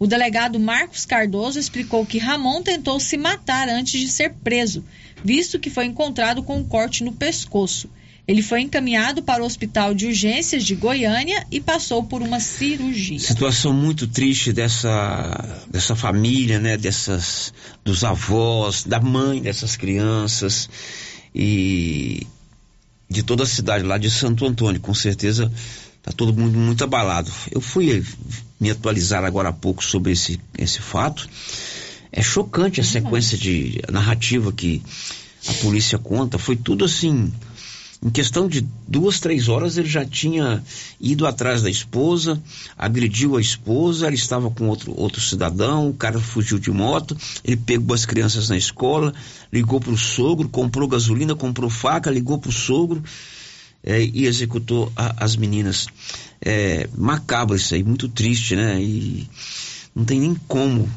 O 0.00 0.06
delegado 0.06 0.58
Marcos 0.58 1.06
Cardoso 1.06 1.58
explicou 1.58 2.04
que 2.04 2.18
Ramon 2.18 2.62
tentou 2.62 2.98
se 2.98 3.16
matar 3.16 3.68
antes 3.68 4.00
de 4.00 4.08
ser 4.08 4.34
preso, 4.42 4.84
visto 5.24 5.58
que 5.58 5.70
foi 5.70 5.86
encontrado 5.86 6.42
com 6.42 6.58
um 6.58 6.64
corte 6.64 7.04
no 7.04 7.12
pescoço. 7.12 7.88
Ele 8.28 8.42
foi 8.42 8.60
encaminhado 8.60 9.22
para 9.22 9.42
o 9.42 9.46
Hospital 9.46 9.94
de 9.94 10.04
Urgências 10.04 10.62
de 10.62 10.74
Goiânia 10.74 11.46
e 11.50 11.62
passou 11.62 12.04
por 12.04 12.20
uma 12.20 12.38
cirurgia. 12.38 13.18
Situação 13.18 13.72
muito 13.72 14.06
triste 14.06 14.52
dessa, 14.52 15.64
dessa 15.70 15.96
família, 15.96 16.60
né? 16.60 16.76
Dessas, 16.76 17.54
dos 17.82 18.04
avós, 18.04 18.84
da 18.84 19.00
mãe 19.00 19.40
dessas 19.40 19.76
crianças 19.76 20.68
e 21.34 22.26
de 23.08 23.22
toda 23.22 23.44
a 23.44 23.46
cidade 23.46 23.82
lá 23.82 23.96
de 23.96 24.10
Santo 24.10 24.44
Antônio. 24.44 24.78
Com 24.78 24.92
certeza 24.92 25.50
está 25.96 26.12
todo 26.12 26.38
mundo 26.38 26.58
muito 26.58 26.84
abalado. 26.84 27.32
Eu 27.50 27.62
fui 27.62 28.04
me 28.60 28.70
atualizar 28.70 29.24
agora 29.24 29.48
há 29.48 29.54
pouco 29.54 29.82
sobre 29.82 30.12
esse, 30.12 30.38
esse 30.58 30.80
fato. 30.80 31.26
É 32.12 32.20
chocante 32.20 32.78
a 32.78 32.84
sequência 32.84 33.38
de 33.38 33.80
narrativa 33.90 34.52
que 34.52 34.82
a 35.46 35.52
polícia 35.54 35.98
conta. 35.98 36.38
Foi 36.38 36.56
tudo 36.56 36.84
assim. 36.84 37.32
Em 38.00 38.10
questão 38.10 38.46
de 38.46 38.64
duas, 38.86 39.18
três 39.18 39.48
horas, 39.48 39.76
ele 39.76 39.88
já 39.88 40.04
tinha 40.04 40.62
ido 41.00 41.26
atrás 41.26 41.62
da 41.62 41.70
esposa, 41.70 42.40
agrediu 42.76 43.36
a 43.36 43.40
esposa, 43.40 44.06
ela 44.06 44.14
estava 44.14 44.48
com 44.50 44.68
outro, 44.68 44.94
outro 44.96 45.20
cidadão, 45.20 45.88
o 45.88 45.94
cara 45.94 46.20
fugiu 46.20 46.60
de 46.60 46.70
moto, 46.70 47.16
ele 47.44 47.56
pegou 47.56 47.94
as 47.94 48.06
crianças 48.06 48.48
na 48.48 48.56
escola, 48.56 49.12
ligou 49.52 49.80
para 49.80 49.90
o 49.90 49.98
sogro, 49.98 50.48
comprou 50.48 50.86
gasolina, 50.86 51.34
comprou 51.34 51.68
faca, 51.68 52.08
ligou 52.08 52.38
para 52.38 52.50
o 52.50 52.52
sogro 52.52 53.02
é, 53.82 54.00
e 54.00 54.26
executou 54.26 54.92
a, 54.94 55.24
as 55.24 55.34
meninas. 55.34 55.88
É, 56.40 56.88
macabro 56.96 57.56
isso 57.56 57.74
aí, 57.74 57.82
muito 57.82 58.08
triste, 58.08 58.54
né? 58.54 58.80
E 58.80 59.28
não 59.92 60.04
tem 60.04 60.20
nem 60.20 60.36
como 60.46 60.88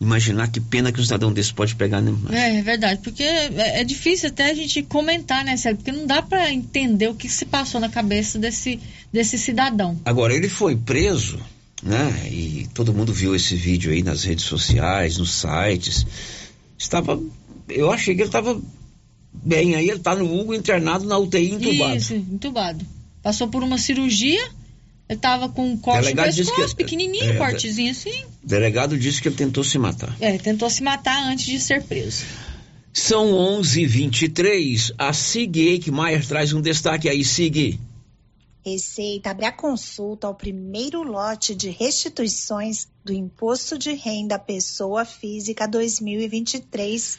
imaginar 0.00 0.48
que 0.48 0.60
pena 0.60 0.90
que 0.90 1.00
um 1.00 1.04
cidadão 1.04 1.32
desse 1.32 1.52
pode 1.52 1.74
pegar, 1.76 2.00
né? 2.00 2.12
É, 2.30 2.58
é 2.58 2.62
verdade, 2.62 3.00
porque 3.02 3.22
é, 3.22 3.80
é, 3.80 3.84
difícil 3.84 4.30
até 4.30 4.50
a 4.50 4.54
gente 4.54 4.82
comentar, 4.82 5.44
né, 5.44 5.56
Sérgio? 5.56 5.76
Porque 5.76 5.92
não 5.92 6.06
dá 6.06 6.22
para 6.22 6.50
entender 6.52 7.08
o 7.08 7.14
que 7.14 7.28
se 7.28 7.44
passou 7.44 7.80
na 7.80 7.88
cabeça 7.88 8.38
desse, 8.38 8.80
desse 9.12 9.38
cidadão. 9.38 10.00
Agora, 10.04 10.34
ele 10.34 10.48
foi 10.48 10.74
preso, 10.74 11.38
né? 11.82 12.28
E 12.30 12.66
todo 12.72 12.94
mundo 12.94 13.12
viu 13.12 13.34
esse 13.36 13.54
vídeo 13.54 13.92
aí 13.92 14.02
nas 14.02 14.24
redes 14.24 14.46
sociais, 14.46 15.18
nos 15.18 15.32
sites. 15.32 16.06
Estava. 16.78 17.20
Eu 17.68 17.92
achei 17.92 18.14
que 18.14 18.22
ele 18.22 18.28
estava 18.28 18.60
bem, 19.32 19.74
aí 19.74 19.86
ele 19.88 19.98
está 19.98 20.16
no 20.16 20.24
Hugo 20.24 20.54
internado 20.54 21.04
na 21.04 21.18
UTI 21.18 21.52
entubado. 21.52 21.96
Isso, 21.96 22.14
entubado. 22.14 22.86
Passou 23.22 23.48
por 23.48 23.62
uma 23.62 23.76
cirurgia 23.76 24.48
ele 25.10 25.18
tava 25.18 25.48
com 25.48 25.68
um 25.72 25.76
corte 25.76 26.02
Delegado 26.02 26.30
no 26.30 26.36
pescoço, 26.36 26.68
que- 26.76 26.84
pequenininho, 26.84 27.32
é, 27.32 27.36
cortezinho 27.36 27.90
assim. 27.90 28.24
O 28.44 28.46
delegado 28.46 28.96
disse 28.96 29.20
que 29.20 29.26
ele 29.26 29.34
tentou 29.34 29.64
se 29.64 29.76
matar. 29.76 30.16
É, 30.20 30.38
tentou 30.38 30.70
se 30.70 30.84
matar 30.84 31.20
antes 31.28 31.44
de 31.46 31.58
ser 31.58 31.82
preso. 31.82 32.24
São 32.92 33.32
11:23. 33.32 34.92
A 34.96 35.12
Sig 35.12 35.56
Eichmeier 35.58 36.24
traz 36.26 36.52
um 36.52 36.60
destaque 36.60 37.08
aí, 37.08 37.24
Sig. 37.24 37.80
Receita 38.64 39.30
abre 39.30 39.46
a 39.46 39.52
consulta 39.52 40.26
ao 40.28 40.34
primeiro 40.34 41.02
lote 41.02 41.54
de 41.54 41.70
restituições 41.70 42.86
do 43.04 43.12
Imposto 43.12 43.76
de 43.78 43.92
Renda 43.94 44.36
à 44.36 44.38
Pessoa 44.38 45.04
Física 45.04 45.66
2023. 45.66 47.18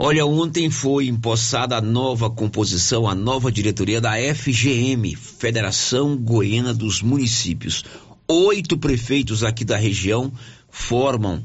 Olha, 0.00 0.24
ontem 0.24 0.70
foi 0.70 1.08
empossada 1.08 1.76
a 1.76 1.80
nova 1.80 2.30
composição, 2.30 3.08
a 3.08 3.16
nova 3.16 3.50
diretoria 3.50 4.00
da 4.00 4.12
FGM, 4.12 5.16
Federação 5.16 6.16
Goiana 6.16 6.72
dos 6.72 7.02
Municípios. 7.02 7.84
Oito 8.28 8.78
prefeitos 8.78 9.42
aqui 9.42 9.64
da 9.64 9.76
região 9.76 10.32
formam 10.70 11.42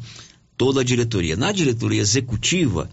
toda 0.56 0.82
a 0.82 0.84
diretoria. 0.84 1.36
Na 1.36 1.52
diretoria 1.52 2.00
executiva, 2.00 2.88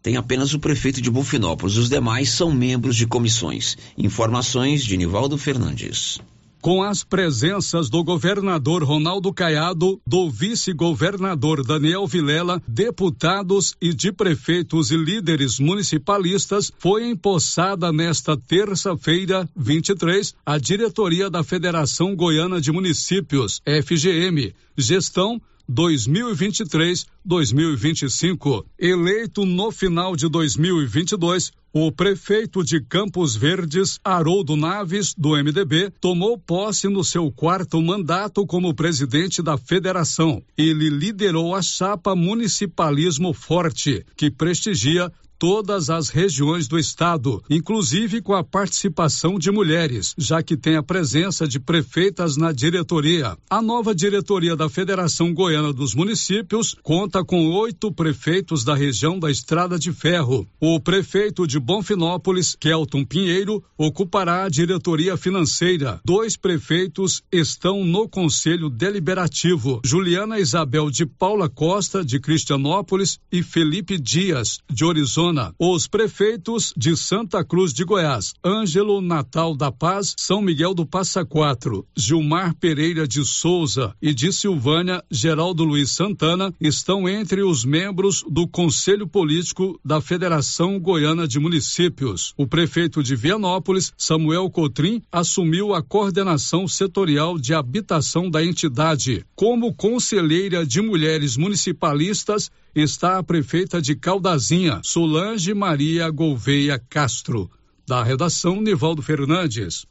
tem 0.00 0.16
apenas 0.16 0.54
o 0.54 0.60
prefeito 0.60 1.02
de 1.02 1.10
Bonfinópolis. 1.10 1.76
Os 1.76 1.88
demais 1.88 2.30
são 2.30 2.52
membros 2.52 2.94
de 2.94 3.08
comissões. 3.08 3.76
Informações 3.98 4.84
de 4.84 4.96
Nivaldo 4.96 5.36
Fernandes. 5.36 6.20
Com 6.66 6.82
as 6.82 7.04
presenças 7.04 7.88
do 7.88 8.02
governador 8.02 8.82
Ronaldo 8.82 9.32
Caiado, 9.32 10.00
do 10.04 10.28
vice-governador 10.28 11.64
Daniel 11.64 12.08
Vilela, 12.08 12.60
deputados 12.66 13.76
e 13.80 13.94
de 13.94 14.10
prefeitos 14.10 14.90
e 14.90 14.96
líderes 14.96 15.60
municipalistas, 15.60 16.72
foi 16.76 17.08
empossada 17.08 17.92
nesta 17.92 18.36
terça-feira, 18.36 19.48
23, 19.54 20.34
a 20.44 20.58
diretoria 20.58 21.30
da 21.30 21.44
Federação 21.44 22.16
Goiana 22.16 22.60
de 22.60 22.72
Municípios, 22.72 23.62
FGM, 23.64 24.52
gestão 24.76 25.40
2023-2025. 25.70 28.64
Eleito 28.78 29.44
no 29.44 29.70
final 29.70 30.16
de 30.16 30.26
2022, 30.28 31.52
o 31.72 31.90
prefeito 31.92 32.64
de 32.64 32.80
Campos 32.80 33.36
Verdes, 33.36 34.00
Haroldo 34.02 34.56
Naves, 34.56 35.12
do 35.12 35.36
MDB, 35.36 35.92
tomou 36.00 36.38
posse 36.38 36.88
no 36.88 37.04
seu 37.04 37.30
quarto 37.30 37.82
mandato 37.82 38.46
como 38.46 38.74
presidente 38.74 39.42
da 39.42 39.58
federação. 39.58 40.42
Ele 40.56 40.88
liderou 40.88 41.54
a 41.54 41.60
chapa 41.60 42.16
Municipalismo 42.16 43.34
Forte, 43.34 44.06
que 44.16 44.30
prestigia 44.30 45.12
todas 45.38 45.90
as 45.90 46.08
regiões 46.08 46.68
do 46.68 46.78
estado, 46.78 47.42
inclusive 47.48 48.22
com 48.22 48.34
a 48.34 48.44
participação 48.44 49.38
de 49.38 49.50
mulheres, 49.50 50.14
já 50.16 50.42
que 50.42 50.56
tem 50.56 50.76
a 50.76 50.82
presença 50.82 51.46
de 51.46 51.60
prefeitas 51.60 52.36
na 52.36 52.52
diretoria. 52.52 53.36
A 53.48 53.60
nova 53.60 53.94
diretoria 53.94 54.56
da 54.56 54.68
Federação 54.68 55.32
Goiana 55.32 55.72
dos 55.72 55.94
Municípios 55.94 56.74
conta 56.82 57.24
com 57.24 57.50
oito 57.50 57.92
prefeitos 57.92 58.64
da 58.64 58.74
região 58.74 59.18
da 59.18 59.30
Estrada 59.30 59.78
de 59.78 59.92
Ferro. 59.92 60.46
O 60.60 60.80
prefeito 60.80 61.46
de 61.46 61.58
Bonfinópolis, 61.58 62.56
Kelton 62.58 63.04
Pinheiro, 63.04 63.62
ocupará 63.76 64.44
a 64.44 64.48
diretoria 64.48 65.16
financeira. 65.16 66.00
Dois 66.04 66.36
prefeitos 66.36 67.22
estão 67.30 67.84
no 67.84 68.08
Conselho 68.08 68.70
Deliberativo: 68.70 69.80
Juliana 69.84 70.38
Isabel 70.38 70.90
de 70.90 71.04
Paula 71.06 71.48
Costa, 71.48 72.04
de 72.04 72.18
Cristianópolis, 72.18 73.18
e 73.30 73.42
Felipe 73.42 73.98
Dias, 73.98 74.58
de 74.70 74.84
Orizona. 75.26 75.54
Os 75.58 75.86
prefeitos 75.86 76.72
de 76.76 76.96
Santa 76.96 77.44
Cruz 77.44 77.72
de 77.72 77.84
Goiás, 77.84 78.34
Ângelo 78.44 79.00
Natal 79.00 79.56
da 79.56 79.72
Paz, 79.72 80.14
São 80.16 80.40
Miguel 80.40 80.74
do 80.74 80.86
Passa 80.86 81.24
Quatro, 81.24 81.86
Gilmar 81.96 82.54
Pereira 82.54 83.06
de 83.06 83.24
Souza 83.24 83.94
e 84.00 84.14
de 84.14 84.32
Silvânia, 84.32 85.02
Geraldo 85.10 85.64
Luiz 85.64 85.90
Santana, 85.90 86.52
estão 86.60 87.08
entre 87.08 87.42
os 87.42 87.64
membros 87.64 88.24
do 88.28 88.46
Conselho 88.46 89.06
Político 89.06 89.78
da 89.84 90.00
Federação 90.00 90.78
Goiana 90.78 91.26
de 91.26 91.38
Municípios. 91.40 92.32
O 92.36 92.46
prefeito 92.46 93.02
de 93.02 93.16
Vianópolis, 93.16 93.92
Samuel 93.96 94.50
Cotrim, 94.50 95.02
assumiu 95.10 95.74
a 95.74 95.82
coordenação 95.82 96.68
setorial 96.68 97.38
de 97.38 97.54
habitação 97.54 98.30
da 98.30 98.44
entidade. 98.44 99.24
Como 99.34 99.74
conselheira 99.74 100.64
de 100.64 100.80
mulheres 100.80 101.36
municipalistas, 101.36 102.50
está 102.82 103.16
a 103.16 103.22
prefeita 103.22 103.80
de 103.80 103.96
Caldazinha, 103.96 104.82
Solange 104.84 105.54
Maria 105.54 106.10
Gouveia 106.10 106.78
Castro. 106.78 107.50
Da 107.88 108.02
redação, 108.02 108.60
Nivaldo 108.60 109.00
Fernandes. 109.00 109.86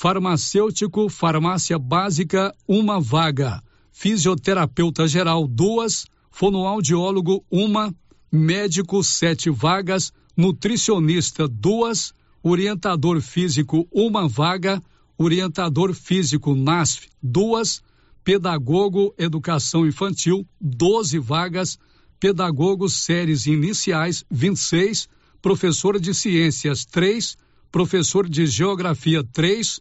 farmacêutico, 0.00 1.10
farmácia 1.10 1.78
básica, 1.78 2.54
uma 2.66 2.98
vaga, 2.98 3.62
fisioterapeuta 3.92 5.06
geral, 5.06 5.46
duas, 5.46 6.06
fonoaudiólogo, 6.30 7.44
uma, 7.50 7.94
médico, 8.32 9.04
sete 9.04 9.50
vagas, 9.50 10.10
nutricionista, 10.34 11.46
duas, 11.46 12.14
orientador 12.42 13.20
físico, 13.20 13.86
uma 13.92 14.26
vaga, 14.26 14.82
orientador 15.18 15.92
físico 15.92 16.54
NASF, 16.54 17.10
duas, 17.22 17.82
pedagogo 18.24 19.14
educação 19.18 19.86
infantil, 19.86 20.48
doze 20.58 21.18
vagas, 21.18 21.78
pedagogos 22.18 23.04
séries 23.04 23.44
iniciais, 23.44 24.24
26, 24.30 25.10
professor 25.42 26.00
de 26.00 26.14
ciências, 26.14 26.86
três, 26.86 27.36
professor 27.70 28.26
de 28.26 28.46
geografia, 28.46 29.22
três, 29.22 29.78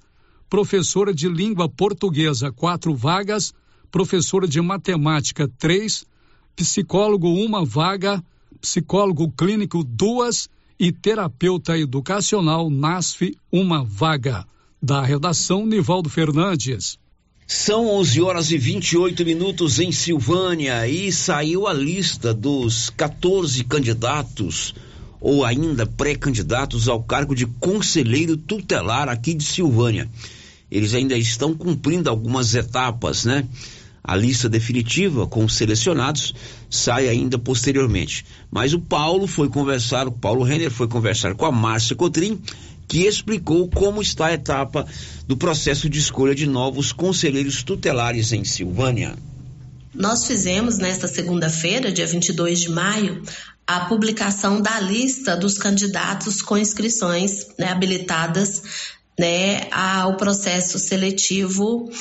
professora 0.49 1.13
de 1.13 1.29
língua 1.29 1.69
portuguesa, 1.69 2.51
quatro 2.51 2.95
vagas, 2.95 3.53
professora 3.91 4.47
de 4.47 4.59
matemática, 4.59 5.49
três, 5.59 6.05
psicólogo, 6.55 7.29
uma 7.29 7.63
vaga, 7.63 8.23
psicólogo 8.59 9.31
clínico, 9.31 9.83
duas 9.83 10.49
e 10.79 10.91
terapeuta 10.91 11.77
educacional, 11.77 12.69
NASF, 12.69 13.37
uma 13.51 13.83
vaga. 13.83 14.45
Da 14.81 15.01
redação, 15.03 15.65
Nivaldo 15.65 16.09
Fernandes. 16.09 16.97
São 17.45 17.87
11 17.87 18.21
horas 18.21 18.51
e 18.51 18.57
28 18.57 19.25
minutos 19.25 19.77
em 19.79 19.91
Silvânia 19.91 20.87
e 20.87 21.11
saiu 21.11 21.67
a 21.67 21.73
lista 21.73 22.33
dos 22.33 22.89
14 22.91 23.63
candidatos 23.65 24.73
ou 25.19 25.43
ainda 25.43 25.85
pré-candidatos 25.85 26.87
ao 26.87 27.03
cargo 27.03 27.35
de 27.35 27.45
conselheiro 27.45 28.37
tutelar 28.37 29.09
aqui 29.09 29.33
de 29.33 29.43
Silvânia 29.43 30.09
eles 30.71 30.93
ainda 30.93 31.17
estão 31.17 31.53
cumprindo 31.53 32.09
algumas 32.09 32.53
etapas, 32.55 33.25
né? 33.25 33.45
A 34.03 34.15
lista 34.15 34.47
definitiva 34.47 35.27
com 35.27 35.43
os 35.45 35.55
selecionados 35.55 36.33
sai 36.69 37.07
ainda 37.07 37.37
posteriormente. 37.37 38.25
Mas 38.49 38.73
o 38.73 38.79
Paulo 38.79 39.27
foi 39.27 39.49
conversar, 39.49 40.07
o 40.07 40.11
Paulo 40.11 40.43
Renner 40.43 40.71
foi 40.71 40.87
conversar 40.87 41.35
com 41.35 41.45
a 41.45 41.51
Márcia 41.51 41.95
Cotrim, 41.95 42.41
que 42.87 43.05
explicou 43.05 43.69
como 43.69 44.01
está 44.01 44.27
a 44.27 44.33
etapa 44.33 44.85
do 45.27 45.37
processo 45.37 45.87
de 45.89 45.99
escolha 45.99 46.33
de 46.33 46.47
novos 46.47 46.91
conselheiros 46.91 47.61
tutelares 47.61 48.31
em 48.31 48.43
Silvânia. 48.43 49.15
Nós 49.93 50.25
fizemos 50.25 50.77
nesta 50.77 51.07
segunda-feira, 51.07 51.91
dia 51.91 52.07
22 52.07 52.61
de 52.61 52.69
maio, 52.69 53.21
a 53.67 53.81
publicação 53.81 54.59
da 54.59 54.79
lista 54.79 55.35
dos 55.37 55.57
candidatos 55.57 56.41
com 56.41 56.57
inscrições 56.57 57.47
né, 57.59 57.67
habilitadas 57.67 58.63
né, 59.19 59.67
ao 59.69 60.15
processo 60.15 60.79
seletivo 60.79 61.91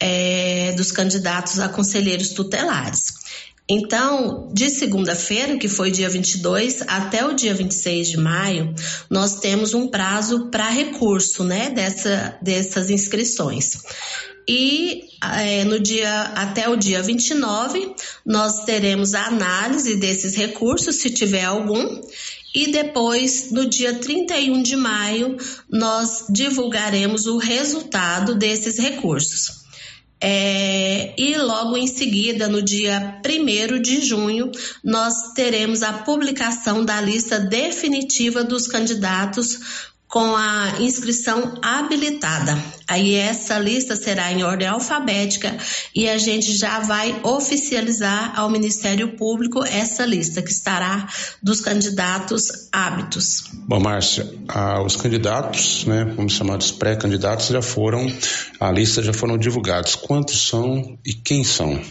é, 0.00 0.74
dos 0.76 0.90
candidatos 0.90 1.60
a 1.60 1.68
conselheiros 1.68 2.30
tutelares. 2.30 3.14
Então, 3.68 4.48
de 4.52 4.68
segunda-feira, 4.68 5.56
que 5.58 5.68
foi 5.68 5.90
dia 5.90 6.08
22, 6.08 6.82
até 6.86 7.24
o 7.24 7.34
dia 7.34 7.54
26 7.54 8.10
de 8.10 8.16
maio, 8.16 8.74
nós 9.08 9.40
temos 9.40 9.74
um 9.74 9.88
prazo 9.88 10.50
para 10.50 10.68
recurso 10.68 11.44
né, 11.44 11.70
dessa, 11.70 12.36
dessas 12.42 12.90
inscrições. 12.90 13.78
E 14.48 15.02
é, 15.40 15.64
no 15.64 15.80
dia 15.80 16.22
até 16.36 16.68
o 16.68 16.76
dia 16.76 17.02
29, 17.02 17.92
nós 18.24 18.64
teremos 18.64 19.14
a 19.14 19.26
análise 19.26 19.96
desses 19.96 20.36
recursos, 20.36 20.96
se 20.96 21.10
tiver 21.10 21.44
algum, 21.44 22.00
e 22.56 22.72
depois, 22.72 23.50
no 23.50 23.68
dia 23.68 23.98
31 23.98 24.62
de 24.62 24.76
maio, 24.76 25.36
nós 25.70 26.24
divulgaremos 26.30 27.26
o 27.26 27.36
resultado 27.36 28.34
desses 28.34 28.78
recursos. 28.78 29.66
É, 30.18 31.14
e 31.18 31.36
logo 31.36 31.76
em 31.76 31.86
seguida, 31.86 32.48
no 32.48 32.62
dia 32.62 33.20
1 33.22 33.82
de 33.82 34.00
junho, 34.00 34.50
nós 34.82 35.34
teremos 35.34 35.82
a 35.82 35.92
publicação 35.92 36.82
da 36.82 36.98
lista 36.98 37.38
definitiva 37.38 38.42
dos 38.42 38.66
candidatos 38.66 39.92
com 40.08 40.36
a 40.36 40.74
inscrição 40.80 41.58
habilitada. 41.60 42.56
Aí 42.88 43.14
essa 43.14 43.58
lista 43.58 43.96
será 43.96 44.30
em 44.30 44.44
ordem 44.44 44.68
alfabética 44.68 45.56
e 45.94 46.08
a 46.08 46.16
gente 46.16 46.56
já 46.56 46.78
vai 46.78 47.20
oficializar 47.24 48.38
ao 48.38 48.48
Ministério 48.48 49.16
Público 49.16 49.64
essa 49.64 50.06
lista 50.06 50.40
que 50.40 50.50
estará 50.50 51.08
dos 51.42 51.60
candidatos 51.60 52.68
hábitos. 52.70 53.50
Bom, 53.52 53.80
Márcia, 53.80 54.32
ah, 54.48 54.80
os 54.82 54.94
candidatos, 54.94 55.84
né, 55.84 56.04
vamos 56.04 56.34
chamar 56.34 56.58
de 56.58 56.72
pré-candidatos, 56.74 57.48
já 57.48 57.60
foram, 57.60 58.06
a 58.60 58.70
lista 58.70 59.02
já 59.02 59.12
foram 59.12 59.36
divulgados. 59.36 59.96
Quantos 59.96 60.46
são 60.46 60.96
e 61.04 61.12
quem 61.12 61.42
são? 61.42 61.82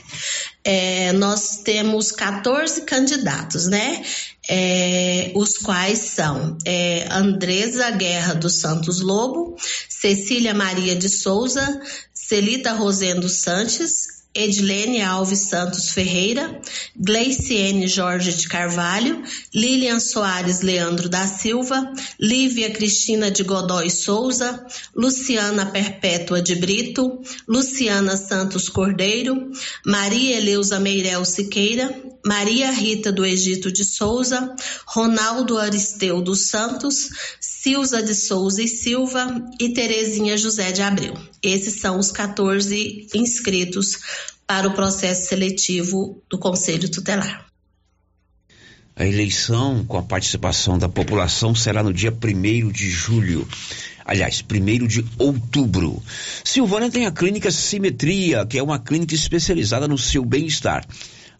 É, 0.63 1.11
nós 1.13 1.57
temos 1.57 2.11
14 2.11 2.81
candidatos, 2.81 3.67
né? 3.67 4.01
É, 4.47 5.31
os 5.35 5.57
quais 5.57 5.99
são 5.99 6.57
é, 6.65 7.07
Andresa 7.11 7.89
Guerra 7.91 8.33
dos 8.33 8.59
Santos 8.59 9.01
Lobo, 9.01 9.55
Cecília 9.89 10.53
Maria 10.53 10.95
de 10.95 11.09
Souza, 11.09 11.81
Celita 12.13 12.73
Rosendo 12.73 13.27
Sanches, 13.27 14.14
Edilene 14.35 15.01
Alves 15.01 15.47
Santos 15.49 15.91
Ferreira, 15.91 16.59
Gleiciene 16.95 17.87
Jorge 17.87 18.33
de 18.33 18.47
Carvalho, 18.49 19.23
Lilian 19.53 19.99
Soares 20.01 20.61
Leandro 20.61 21.07
da 21.07 21.25
Silva, 21.25 21.93
Lívia 22.19 22.69
Cristina 22.71 23.31
de 23.31 23.43
Godói 23.43 23.89
Souza, 23.89 24.65
Luciana 24.93 25.67
Perpétua 25.67 26.41
de 26.41 26.55
Brito, 26.55 27.21
Luciana 27.47 28.17
Santos 28.17 28.67
Cordeiro, 28.67 29.51
Maria 29.85 30.35
Eleusa 30.37 30.81
Meirel 30.81 31.23
Siqueira, 31.23 31.95
Maria 32.25 32.71
Rita 32.71 33.13
do 33.13 33.25
Egito 33.25 33.71
de 33.71 33.85
Souza, 33.85 34.53
Ronaldo 34.85 35.57
Aristeu 35.57 36.21
dos 36.21 36.47
Santos, 36.47 37.09
Silza 37.65 38.03
de 38.03 38.13
Souza 38.13 38.61
e 38.61 38.67
Silva 38.67 39.43
e 39.59 39.69
Terezinha 39.69 40.37
José 40.37 40.71
de 40.71 40.83
Abreu. 40.83 41.17
Esses 41.41 41.81
são 41.81 41.97
os 41.97 42.11
14 42.11 43.07
inscritos 43.15 43.97
para 44.45 44.67
o 44.67 44.73
processo 44.75 45.29
seletivo 45.29 46.21
do 46.29 46.37
Conselho 46.37 46.87
Tutelar. 46.87 47.47
A 48.95 49.03
eleição 49.03 49.83
com 49.83 49.97
a 49.97 50.03
participação 50.03 50.77
da 50.77 50.87
população 50.87 51.55
será 51.55 51.81
no 51.81 51.91
dia 51.91 52.11
1 52.11 52.71
de 52.71 52.87
julho. 52.87 53.47
Aliás, 54.05 54.45
1 54.47 54.85
de 54.85 55.03
outubro. 55.17 56.03
Silvânia 56.43 56.91
tem 56.91 57.07
a 57.07 57.11
clínica 57.11 57.49
Simetria, 57.49 58.45
que 58.45 58.59
é 58.59 58.63
uma 58.63 58.77
clínica 58.77 59.15
especializada 59.15 59.87
no 59.87 59.97
seu 59.97 60.23
bem-estar. 60.23 60.85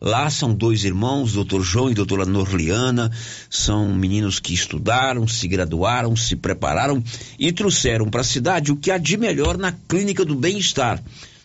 Lá 0.01 0.29
são 0.29 0.53
dois 0.53 0.84
irmãos, 0.84 1.34
doutor 1.34 1.62
João 1.62 1.89
e 1.89 1.93
doutora 1.93 2.25
Norliana, 2.25 3.12
são 3.49 3.93
meninos 3.93 4.39
que 4.39 4.53
estudaram, 4.53 5.27
se 5.27 5.47
graduaram, 5.47 6.15
se 6.15 6.36
prepararam 6.36 7.03
e 7.39 7.51
trouxeram 7.51 8.10
para 8.10 8.21
a 8.21 8.25
cidade 8.25 8.71
o 8.71 8.75
que 8.75 8.91
há 8.91 8.97
de 8.97 9.17
melhor 9.17 9.58
na 9.58 9.71
clínica 9.71 10.25
do 10.25 10.36
bem-estar. 10.36 11.01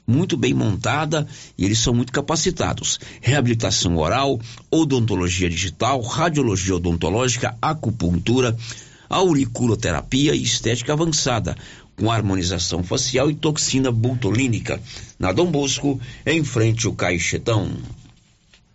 Muito 0.06 0.36
bem 0.36 0.52
montada 0.52 1.26
e 1.56 1.64
eles 1.64 1.78
são 1.78 1.94
muito 1.94 2.12
capacitados. 2.12 2.98
Reabilitação 3.20 3.96
oral, 3.96 4.40
odontologia 4.70 5.48
digital, 5.48 6.00
radiologia 6.00 6.74
odontológica, 6.74 7.56
acupuntura, 7.62 8.56
auriculoterapia 9.08 10.34
e 10.34 10.42
estética 10.42 10.92
avançada 10.92 11.56
com 11.96 12.10
harmonização 12.10 12.82
facial 12.82 13.30
e 13.30 13.34
toxina 13.34 13.92
botulínica. 13.92 14.80
Na 15.18 15.32
Dom 15.32 15.50
Bosco, 15.50 16.00
em 16.24 16.42
frente 16.42 16.86
ao 16.86 16.94
Caixetão. 16.94 17.70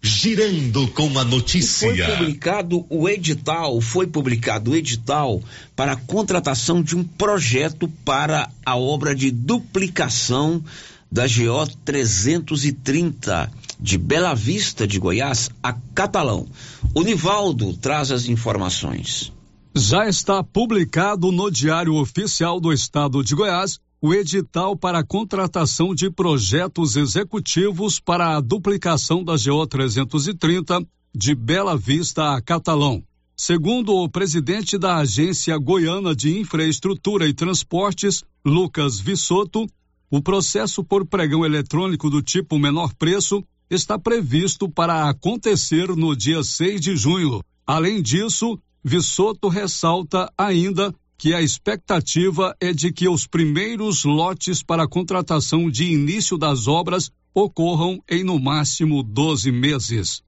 Girando 0.06 0.88
com 0.89 1.18
a 1.18 1.24
notícia. 1.24 1.89
Foi 1.89 2.06
publicado 2.06 2.86
o 2.91 3.10
edital, 3.10 3.82
foi 3.82 4.06
publicado 4.06 4.70
o 4.72 4.76
edital 4.76 5.41
para 5.76 5.94
a 5.94 5.96
contratação 5.96 6.84
de 6.84 6.96
um 6.96 7.04
projeto 7.04 7.88
para 8.06 8.48
a 8.63 8.78
obra 8.78 9.15
de 9.15 9.32
duplicação 9.32 10.63
da 11.12 11.26
GO 11.28 11.68
330 11.84 13.52
de 13.80 13.98
Bela 13.98 14.36
Vista 14.36 14.86
de 14.86 15.00
Goiás 15.00 15.50
a 15.63 15.74
Catalão. 15.96 16.48
O 16.94 17.02
Nivaldo 17.02 17.74
traz 17.74 18.12
as 18.12 18.28
informações. 18.28 19.34
Já 19.76 20.08
está 20.08 20.44
publicado 20.44 21.32
no 21.32 21.50
Diário 21.50 21.96
Oficial 21.96 22.60
do 22.60 22.72
Estado 22.72 23.24
de 23.24 23.34
Goiás 23.34 23.80
o 24.06 24.13
edital 24.13 24.78
para 24.78 25.00
a 25.00 25.04
contratação 25.04 25.96
de 25.96 26.12
projetos 26.12 26.96
executivos 26.96 28.00
para 28.00 28.38
a 28.38 28.39
duplicação 28.39 29.24
da 29.24 29.34
GO 29.34 29.65
330 29.65 30.86
de 31.12 31.34
Bela 31.34 31.76
Vista 31.76 32.36
a 32.36 32.39
Catalão. 32.39 33.04
Segundo 33.36 33.96
o 33.96 34.08
presidente 34.08 34.78
da 34.78 34.98
Agência 34.98 35.58
Goiana 35.58 36.15
de 36.15 36.38
Infraestrutura 36.38 37.28
e 37.28 37.34
Transportes, 37.34 38.24
Lucas 38.46 39.00
Vissoto, 39.00 39.65
o 40.12 40.22
processo 40.22 40.84
por 40.84 41.04
pregão 41.08 41.44
eletrônico 41.44 42.08
do 42.08 42.22
tipo 42.22 42.60
menor 42.60 42.94
preço 42.94 43.44
está 43.72 43.98
previsto 43.98 44.70
para 44.70 45.10
acontecer 45.10 45.88
no 45.96 46.15
dia 46.15 46.44
6 46.44 46.80
de 46.80 46.96
junho. 46.96 47.41
Além 47.65 48.04
disso, 48.04 48.60
Vissoto 48.84 49.48
ressalta 49.48 50.32
ainda 50.38 50.94
que 51.17 51.34
a 51.34 51.41
expectativa 51.41 52.56
é 52.60 52.73
de 52.73 52.91
que 52.91 53.08
os 53.08 53.25
primeiros 53.25 54.04
lotes 54.04 54.62
para 54.62 54.84
a 54.84 54.88
contratação 54.88 55.69
de 55.69 55.86
início 55.86 56.38
das 56.38 56.67
obras 56.67 57.12
ocorram 57.34 58.01
em 58.10 58.23
no 58.23 58.39
máximo 58.39 59.01
12 59.04 59.51
meses. 59.51 60.21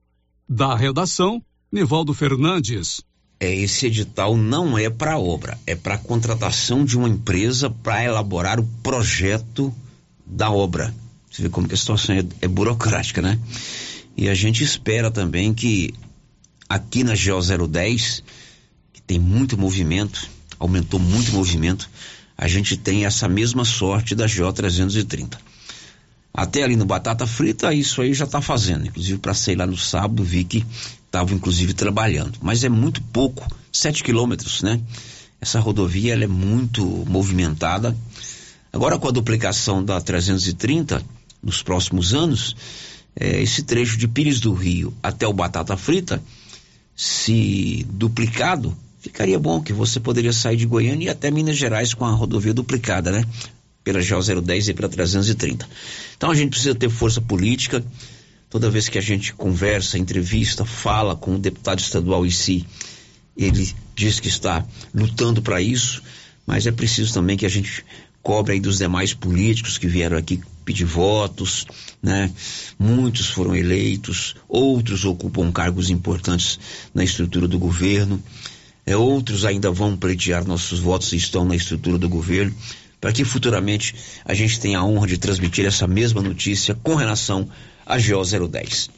Da 0.48 0.74
redação, 0.74 1.42
Nivaldo 1.70 2.14
Fernandes. 2.14 3.02
É, 3.40 3.54
esse 3.54 3.86
edital 3.86 4.36
não 4.36 4.76
é 4.76 4.90
para 4.90 5.18
obra, 5.18 5.58
é 5.66 5.74
para 5.74 5.96
contratação 5.96 6.84
de 6.84 6.96
uma 6.96 7.08
empresa 7.08 7.70
para 7.70 8.02
elaborar 8.02 8.58
o 8.58 8.66
projeto 8.82 9.72
da 10.26 10.50
obra. 10.50 10.92
Você 11.30 11.42
vê 11.42 11.48
como 11.48 11.68
que 11.68 11.74
a 11.74 11.76
situação 11.76 12.16
é, 12.16 12.24
é 12.40 12.48
burocrática, 12.48 13.22
né? 13.22 13.38
E 14.16 14.28
a 14.28 14.34
gente 14.34 14.64
espera 14.64 15.10
também 15.10 15.54
que 15.54 15.94
aqui 16.68 17.04
na 17.04 17.12
GO 17.12 17.68
010, 17.68 18.24
que 18.92 19.00
tem 19.00 19.18
muito 19.20 19.56
movimento, 19.56 20.28
aumentou 20.58 20.98
muito 20.98 21.30
o 21.30 21.34
movimento, 21.34 21.88
a 22.36 22.46
gente 22.46 22.76
tem 22.76 23.04
essa 23.04 23.28
mesma 23.28 23.64
sorte 23.64 24.14
da 24.14 24.26
GO 24.26 24.52
330. 24.52 25.38
Até 26.32 26.62
ali 26.62 26.76
no 26.76 26.84
Batata 26.84 27.26
Frita, 27.26 27.74
isso 27.74 28.00
aí 28.00 28.14
já 28.14 28.24
está 28.24 28.40
fazendo. 28.40 28.86
Inclusive, 28.86 29.18
para 29.18 29.32
lá 29.56 29.66
no 29.66 29.76
sábado, 29.76 30.22
vi 30.22 30.44
que 30.44 30.64
estavam, 31.04 31.34
inclusive, 31.34 31.74
trabalhando. 31.74 32.38
Mas 32.40 32.62
é 32.62 32.68
muito 32.68 33.02
pouco, 33.02 33.46
7 33.72 34.04
quilômetros, 34.04 34.62
né? 34.62 34.80
Essa 35.40 35.58
rodovia 35.58 36.12
ela 36.12 36.24
é 36.24 36.28
muito 36.28 36.84
movimentada. 37.08 37.96
Agora, 38.72 38.98
com 38.98 39.08
a 39.08 39.12
duplicação 39.12 39.84
da 39.84 40.00
330, 40.00 41.02
nos 41.42 41.62
próximos 41.62 42.14
anos, 42.14 42.54
é, 43.16 43.42
esse 43.42 43.62
trecho 43.62 43.96
de 43.96 44.06
Pires 44.06 44.38
do 44.38 44.52
Rio 44.52 44.94
até 45.02 45.26
o 45.26 45.32
Batata 45.32 45.76
Frita, 45.76 46.22
se 46.94 47.86
duplicado, 47.90 48.76
ficaria 49.00 49.38
bom 49.38 49.60
que 49.62 49.72
você 49.72 50.00
poderia 50.00 50.32
sair 50.32 50.56
de 50.56 50.66
Goiânia 50.66 51.06
e 51.06 51.08
até 51.08 51.30
Minas 51.30 51.56
Gerais 51.56 51.94
com 51.94 52.04
a 52.04 52.10
rodovia 52.10 52.54
duplicada, 52.54 53.10
né? 53.10 53.24
Pela 53.84 54.00
GO 54.00 54.42
010 54.42 54.68
e 54.68 54.74
pela 54.74 54.88
330. 54.88 55.68
Então 56.16 56.30
a 56.30 56.34
gente 56.34 56.50
precisa 56.50 56.74
ter 56.74 56.90
força 56.90 57.20
política. 57.20 57.84
Toda 58.50 58.70
vez 58.70 58.88
que 58.88 58.98
a 58.98 59.02
gente 59.02 59.32
conversa, 59.34 59.98
entrevista, 59.98 60.64
fala 60.64 61.14
com 61.14 61.34
o 61.34 61.38
deputado 61.38 61.80
estadual 61.80 62.24
em 62.24 62.30
si, 62.30 62.66
ele 63.36 63.72
diz 63.94 64.18
que 64.18 64.28
está 64.28 64.64
lutando 64.94 65.42
para 65.42 65.60
isso, 65.60 66.02
mas 66.46 66.66
é 66.66 66.72
preciso 66.72 67.12
também 67.12 67.36
que 67.36 67.46
a 67.46 67.48
gente 67.48 67.84
cobre 68.22 68.54
aí 68.54 68.60
dos 68.60 68.78
demais 68.78 69.14
políticos 69.14 69.78
que 69.78 69.86
vieram 69.86 70.16
aqui 70.16 70.40
pedir 70.64 70.84
votos, 70.84 71.66
né? 72.02 72.30
Muitos 72.78 73.28
foram 73.30 73.56
eleitos, 73.56 74.34
outros 74.48 75.04
ocupam 75.04 75.50
cargos 75.50 75.88
importantes 75.88 76.58
na 76.94 77.04
estrutura 77.04 77.48
do 77.48 77.58
governo. 77.58 78.22
É, 78.88 78.96
outros 78.96 79.44
ainda 79.44 79.70
vão 79.70 79.94
pleitear 79.94 80.46
nossos 80.46 80.80
votos 80.80 81.12
e 81.12 81.16
estão 81.16 81.44
na 81.44 81.54
estrutura 81.54 81.98
do 81.98 82.08
governo, 82.08 82.54
para 82.98 83.12
que 83.12 83.22
futuramente 83.22 83.94
a 84.24 84.32
gente 84.32 84.58
tenha 84.58 84.78
a 84.78 84.84
honra 84.84 85.06
de 85.06 85.18
transmitir 85.18 85.66
essa 85.66 85.86
mesma 85.86 86.22
notícia 86.22 86.74
com 86.74 86.94
relação 86.94 87.46
a 87.84 87.98
GO 87.98 88.48
010. 88.48 88.88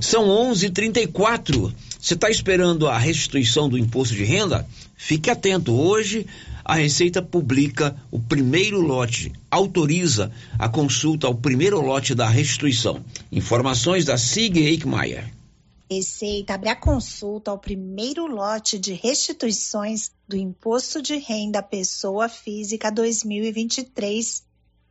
São 0.00 0.28
11:34. 0.28 1.74
Você 2.00 2.14
está 2.14 2.30
esperando 2.30 2.86
a 2.86 2.96
restituição 2.96 3.68
do 3.68 3.76
imposto 3.76 4.14
de 4.14 4.22
renda? 4.22 4.64
Fique 4.96 5.28
atento. 5.28 5.72
Hoje 5.72 6.24
a 6.64 6.76
Receita 6.76 7.20
publica 7.20 7.96
o 8.12 8.20
primeiro 8.20 8.80
lote, 8.80 9.32
autoriza 9.50 10.30
a 10.56 10.68
consulta 10.68 11.26
ao 11.26 11.34
primeiro 11.34 11.80
lote 11.80 12.14
da 12.14 12.28
restituição. 12.28 13.04
Informações 13.32 14.04
da 14.04 14.16
Sig 14.16 14.56
Eichmeier. 14.56 15.41
Receita 15.90 16.54
abre 16.54 16.70
a 16.70 16.76
consulta 16.76 17.50
ao 17.50 17.58
primeiro 17.58 18.26
lote 18.26 18.78
de 18.78 18.92
restituições 18.92 20.10
do 20.26 20.36
Imposto 20.36 21.02
de 21.02 21.16
Renda 21.16 21.62
Pessoa 21.62 22.28
Física 22.28 22.90
2023 22.90 24.42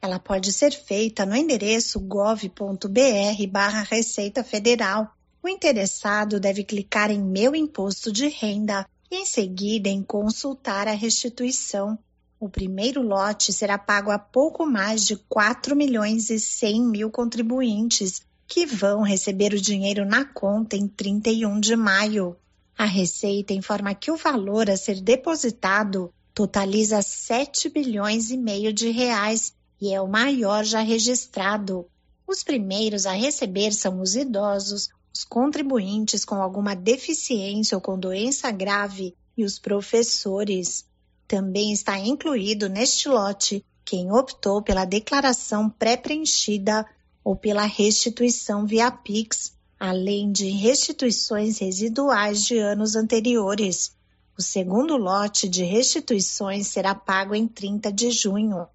Ela 0.02 0.20
pode 0.20 0.54
ser 0.54 0.72
feita 0.72 1.26
no 1.26 1.36
endereço 1.36 2.00
gov.br/barra 2.00 3.84
Receita 3.84 4.44
Federal. 4.44 5.12
O 5.44 5.50
interessado 5.50 6.40
deve 6.40 6.64
clicar 6.64 7.10
em 7.10 7.22
Meu 7.22 7.56
Imposto 7.56 8.12
de 8.12 8.28
Renda 8.28 8.88
e, 9.10 9.16
em 9.16 9.26
seguida, 9.26 9.90
em 9.90 10.04
Consultar 10.04 10.88
a 10.88 10.94
restituição. 10.94 11.98
O 12.40 12.50
primeiro 12.50 13.02
lote 13.02 13.54
será 13.54 13.78
pago 13.78 14.10
a 14.10 14.18
pouco 14.18 14.66
mais 14.66 15.06
de 15.06 15.16
4 15.16 15.76
milhões 15.76 16.30
e 16.30 16.40
100 16.40 16.82
mil 16.82 17.12
contribuintes, 17.12 18.22
que 18.52 18.66
vão 18.66 19.02
receber 19.02 19.54
o 19.54 19.62
dinheiro 19.62 20.06
na 20.06 20.26
conta 20.26 20.76
em 20.76 20.86
31 20.86 21.58
de 21.62 21.74
maio. 21.74 22.36
A 22.78 22.84
Receita 22.84 23.54
informa 23.54 23.96
que 23.96 24.12
o 24.12 24.18
valor 24.18 24.70
a 24.70 24.76
ser 24.76 25.00
depositado 25.00 26.14
totaliza 26.34 27.02
7 27.02 27.70
bilhões 27.70 28.30
e 28.30 28.36
meio 28.36 28.74
de 28.74 28.90
reais 28.90 29.54
e 29.80 29.94
é 29.94 30.02
o 30.02 30.08
maior 30.08 30.66
já 30.66 30.82
registrado. 30.82 31.88
Os 32.28 32.44
primeiros 32.44 33.06
a 33.06 33.14
receber 33.14 33.72
são 33.72 34.02
os 34.02 34.18
idosos, 34.18 34.90
os 35.16 35.24
contribuintes 35.24 36.26
com 36.26 36.36
alguma 36.36 36.76
deficiência 36.76 37.78
ou 37.78 37.82
com 37.82 37.98
doença 37.98 38.52
grave 38.52 39.16
e 39.38 39.46
os 39.46 39.58
professores. 39.60 40.86
Também 41.26 41.72
está 41.72 41.98
incluído 41.98 42.68
neste 42.68 43.08
lote 43.08 43.66
quem 43.86 44.12
optou 44.12 44.62
pela 44.62 44.84
declaração 44.84 45.70
pré-preenchida 45.70 46.86
ou 47.24 47.36
pela 47.36 47.66
restituição 47.66 48.66
via 48.66 48.92
Pix, 48.92 49.54
além 49.80 50.32
de 50.32 50.50
restituições 50.50 51.60
residuais 51.60 52.44
de 52.44 52.58
anos 52.58 52.96
anteriores. 52.96 53.96
O 54.38 54.42
segundo 54.42 54.98
lote 54.98 55.48
de 55.48 55.64
restituições 55.64 56.68
será 56.68 56.96
pago 56.96 57.36
em 57.36 57.48
30 57.48 57.92
de 57.92 58.12
junho 58.12 58.68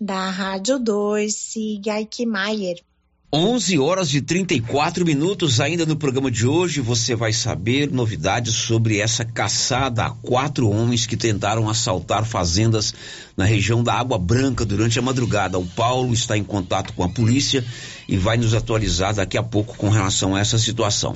da 0.00 0.30
Rádio 0.30 0.78
2, 0.78 1.34
siga 1.34 1.94
Aikmaier. 1.94 2.84
11 3.30 3.78
horas 3.78 4.14
e 4.14 4.22
34 4.22 5.04
minutos 5.04 5.60
ainda 5.60 5.84
no 5.84 5.96
programa 5.96 6.30
de 6.30 6.46
hoje. 6.46 6.80
Você 6.80 7.14
vai 7.14 7.30
saber 7.30 7.92
novidades 7.92 8.54
sobre 8.54 9.00
essa 9.00 9.22
caçada 9.22 10.06
a 10.06 10.10
quatro 10.10 10.70
homens 10.70 11.04
que 11.04 11.14
tentaram 11.14 11.68
assaltar 11.68 12.24
fazendas 12.24 12.94
na 13.36 13.44
região 13.44 13.82
da 13.82 13.92
Água 13.92 14.18
Branca 14.18 14.64
durante 14.64 14.98
a 14.98 15.02
madrugada. 15.02 15.58
O 15.58 15.66
Paulo 15.66 16.14
está 16.14 16.38
em 16.38 16.42
contato 16.42 16.94
com 16.94 17.04
a 17.04 17.08
polícia 17.10 17.62
e 18.08 18.16
vai 18.16 18.38
nos 18.38 18.54
atualizar 18.54 19.14
daqui 19.14 19.36
a 19.36 19.42
pouco 19.42 19.76
com 19.76 19.90
relação 19.90 20.34
a 20.34 20.40
essa 20.40 20.56
situação. 20.58 21.14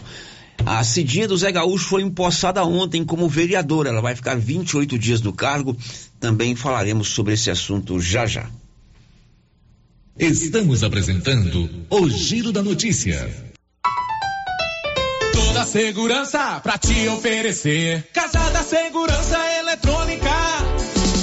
A 0.66 0.84
Cidinha 0.84 1.26
do 1.26 1.36
Zé 1.38 1.50
Gaúcho 1.50 1.88
foi 1.88 2.02
empossada 2.02 2.62
ontem 2.62 3.06
como 3.06 3.26
vereadora. 3.26 3.88
Ela 3.88 4.02
vai 4.02 4.14
ficar 4.14 4.36
28 4.36 4.98
dias 4.98 5.22
no 5.22 5.32
cargo. 5.32 5.74
Também 6.20 6.54
falaremos 6.54 7.08
sobre 7.08 7.32
esse 7.32 7.50
assunto 7.50 7.98
já 7.98 8.26
já. 8.26 8.50
Estamos 10.18 10.84
apresentando 10.84 11.70
o 11.88 12.08
Giro 12.08 12.52
da 12.52 12.62
Notícia. 12.62 13.30
Toda 15.32 15.64
segurança 15.64 16.60
pra 16.60 16.76
te 16.76 17.08
oferecer. 17.08 18.08
Casa 18.12 18.50
da 18.50 18.62
Segurança 18.62 19.38
Eletrônica. 19.58 20.30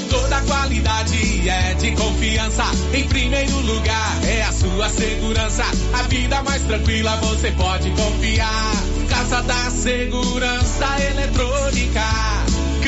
Toda 0.09 0.41
qualidade 0.41 1.47
é 1.47 1.75
de 1.75 1.91
confiança. 1.91 2.63
Em 2.91 3.07
primeiro 3.07 3.59
lugar 3.59 4.25
é 4.25 4.41
a 4.41 4.51
sua 4.51 4.89
segurança. 4.89 5.63
A 5.93 6.03
vida 6.03 6.41
mais 6.41 6.63
tranquila 6.63 7.15
você 7.17 7.51
pode 7.51 7.91
confiar. 7.91 8.73
Casa 9.07 9.43
da 9.43 9.69
Segurança 9.69 10.85
Eletrônica 11.11 12.38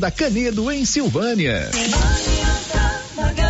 da 0.00 0.10
Canedo, 0.10 0.70
em 0.72 0.84
Silvânia. 0.84 1.70
Se 1.72 3.49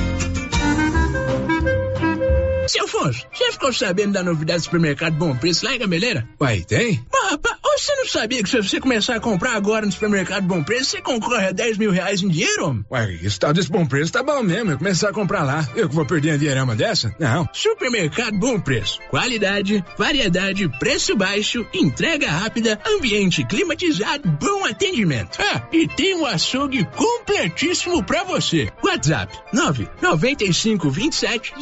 Seu 2.71 2.85
Afonso, 2.85 3.27
você 3.33 3.51
ficou 3.51 3.73
sabendo 3.73 4.13
da 4.13 4.23
novidade 4.23 4.59
do 4.59 4.63
supermercado 4.63 5.17
Bom 5.17 5.35
Preço 5.35 5.65
lá 5.65 5.75
em 5.75 5.79
Gameleira? 5.79 6.25
Uai, 6.39 6.61
tem? 6.61 7.03
Mas, 7.11 7.31
rapaz, 7.31 7.57
você 7.61 7.95
não 7.95 8.07
sabia 8.07 8.41
que 8.41 8.47
se 8.47 8.61
você 8.61 8.79
começar 8.79 9.15
a 9.15 9.19
comprar 9.19 9.55
agora 9.55 9.85
no 9.85 9.91
supermercado 9.91 10.45
Bom 10.45 10.63
Preço, 10.63 10.91
você 10.91 11.01
concorre 11.01 11.47
a 11.47 11.51
10 11.51 11.77
mil 11.77 11.91
reais 11.91 12.21
em 12.21 12.29
dinheiro? 12.29 12.85
Uai, 12.89 13.19
esse 13.21 13.37
tal 13.37 13.51
desse 13.51 13.69
Bom 13.69 13.85
Preço 13.85 14.13
tá 14.13 14.23
bom 14.23 14.41
mesmo. 14.41 14.71
Eu 14.71 14.77
começar 14.77 15.09
a 15.09 15.13
comprar 15.13 15.43
lá. 15.43 15.67
Eu 15.75 15.89
que 15.89 15.95
vou 15.95 16.05
perder 16.05 16.31
a 16.31 16.37
dinheirama 16.37 16.73
dessa? 16.73 17.13
Não. 17.19 17.49
Supermercado 17.51 18.37
Bom 18.37 18.57
Preço. 18.57 18.99
Qualidade, 19.09 19.83
variedade, 19.97 20.69
preço 20.79 21.13
baixo, 21.13 21.67
entrega 21.73 22.31
rápida, 22.31 22.79
ambiente 22.87 23.43
climatizado, 23.43 24.29
bom 24.39 24.63
atendimento. 24.65 25.39
Ah, 25.41 25.67
e 25.73 25.89
tem 25.89 26.15
um 26.15 26.25
açougue 26.25 26.85
completíssimo 26.95 28.01
pra 28.01 28.23
você. 28.23 28.69
WhatsApp 28.81 29.37
995 29.51 30.89
27 30.89 31.53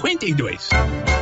0952. 0.00 1.19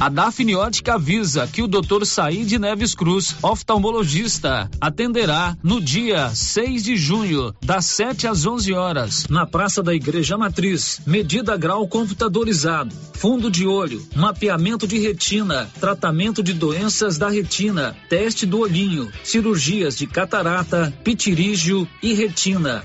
A 0.00 0.08
Dafniótica 0.08 0.94
avisa 0.94 1.44
que 1.48 1.60
o 1.60 1.66
Dr. 1.66 2.04
Said 2.04 2.52
Neves 2.52 2.94
Cruz, 2.94 3.34
oftalmologista, 3.42 4.70
atenderá 4.80 5.56
no 5.60 5.80
dia 5.80 6.30
6 6.32 6.84
de 6.84 6.96
junho, 6.96 7.52
das 7.60 7.86
7 7.86 8.28
às 8.28 8.46
11 8.46 8.72
horas, 8.74 9.26
na 9.28 9.44
Praça 9.44 9.82
da 9.82 9.92
Igreja 9.92 10.38
Matriz. 10.38 11.00
Medida 11.04 11.56
grau 11.56 11.88
computadorizado, 11.88 12.94
fundo 13.14 13.50
de 13.50 13.66
olho, 13.66 14.00
mapeamento 14.14 14.86
de 14.86 15.00
retina, 15.00 15.68
tratamento 15.80 16.44
de 16.44 16.52
doenças 16.52 17.18
da 17.18 17.28
retina, 17.28 17.96
teste 18.08 18.46
do 18.46 18.60
olhinho, 18.60 19.10
cirurgias 19.24 19.98
de 19.98 20.06
catarata, 20.06 20.94
pitirígio 21.02 21.88
e 22.00 22.14
retina. 22.14 22.84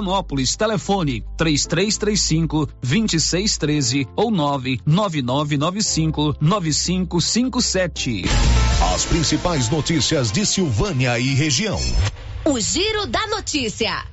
Vianópolis. 0.00 0.56
Telefone 0.56 1.22
3335 1.36 2.66
2613 2.82 4.08
ou 4.16 4.30
99995 4.30 6.36
9557. 6.40 8.24
As 8.94 9.04
principais 9.04 9.68
notícias 9.68 10.32
de 10.32 10.46
Silvânia 10.46 11.18
e 11.18 11.34
região. 11.34 11.78
O 12.44 12.58
Giro 12.58 13.06
da 13.06 13.26
Notícia. 13.26 14.06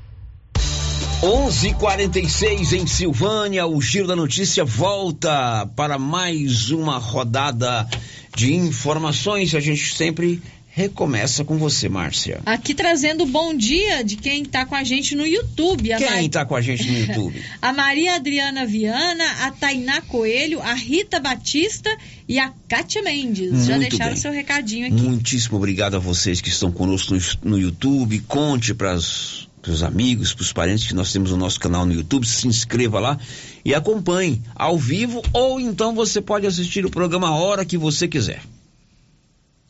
11:46 1.21 2.73
em 2.73 2.85
Silvânia, 2.85 3.65
o 3.65 3.81
Giro 3.81 4.07
da 4.07 4.15
Notícia 4.15 4.63
volta 4.63 5.65
para 5.75 5.97
mais 5.97 6.69
uma 6.69 6.99
rodada 6.99 7.89
de 8.35 8.53
informações. 8.53 9.55
A 9.55 9.59
gente 9.59 9.95
sempre 9.95 10.39
recomeça 10.77 11.43
com 11.43 11.57
você, 11.57 11.89
Márcia. 11.89 12.39
Aqui 12.45 12.75
trazendo 12.75 13.25
bom 13.25 13.51
dia 13.57 14.03
de 14.03 14.15
quem 14.15 14.43
está 14.43 14.63
com 14.63 14.75
a 14.75 14.83
gente 14.83 15.15
no 15.15 15.25
YouTube. 15.25 15.91
A 15.91 15.97
Quem 15.97 16.07
Mar- 16.07 16.23
está 16.23 16.45
com 16.45 16.55
a 16.55 16.61
gente 16.61 16.87
no 16.87 16.99
YouTube? 16.99 17.43
A 17.59 17.73
Maria 17.73 18.13
Adriana 18.13 18.63
Viana, 18.63 19.23
a 19.41 19.51
Tainá 19.51 20.01
Coelho, 20.01 20.61
a 20.61 20.75
Rita 20.75 21.19
Batista 21.19 21.89
e 22.27 22.37
a 22.37 22.53
Kátia 22.67 23.01
Mendes. 23.01 23.65
Já 23.65 23.75
Muito 23.75 23.89
deixaram 23.89 24.11
bem. 24.13 24.21
seu 24.21 24.31
recadinho 24.31 24.85
aqui. 24.85 25.01
Muitíssimo 25.01 25.57
obrigado 25.57 25.95
a 25.95 25.99
vocês 25.99 26.41
que 26.41 26.49
estão 26.49 26.71
conosco 26.71 27.15
no, 27.15 27.21
no 27.49 27.59
YouTube. 27.59 28.19
Conte 28.27 28.75
para 28.75 28.93
os 28.93 29.47
amigos, 29.83 30.31
para 30.35 30.43
os 30.43 30.53
parentes 30.53 30.85
que 30.87 30.93
nós 30.93 31.11
temos 31.11 31.31
o 31.31 31.37
nosso 31.37 31.59
canal 31.59 31.87
no 31.87 31.93
YouTube. 31.93 32.27
Se 32.27 32.47
inscreva 32.47 32.99
lá 32.99 33.17
e 33.65 33.73
acompanhe 33.73 34.43
ao 34.53 34.77
vivo 34.77 35.23
ou 35.33 35.59
então 35.59 35.95
você 35.95 36.21
pode 36.21 36.45
assistir 36.45 36.85
o 36.85 36.91
programa 36.91 37.29
a 37.29 37.35
hora 37.35 37.65
que 37.65 37.79
você 37.79 38.07
quiser. 38.07 38.41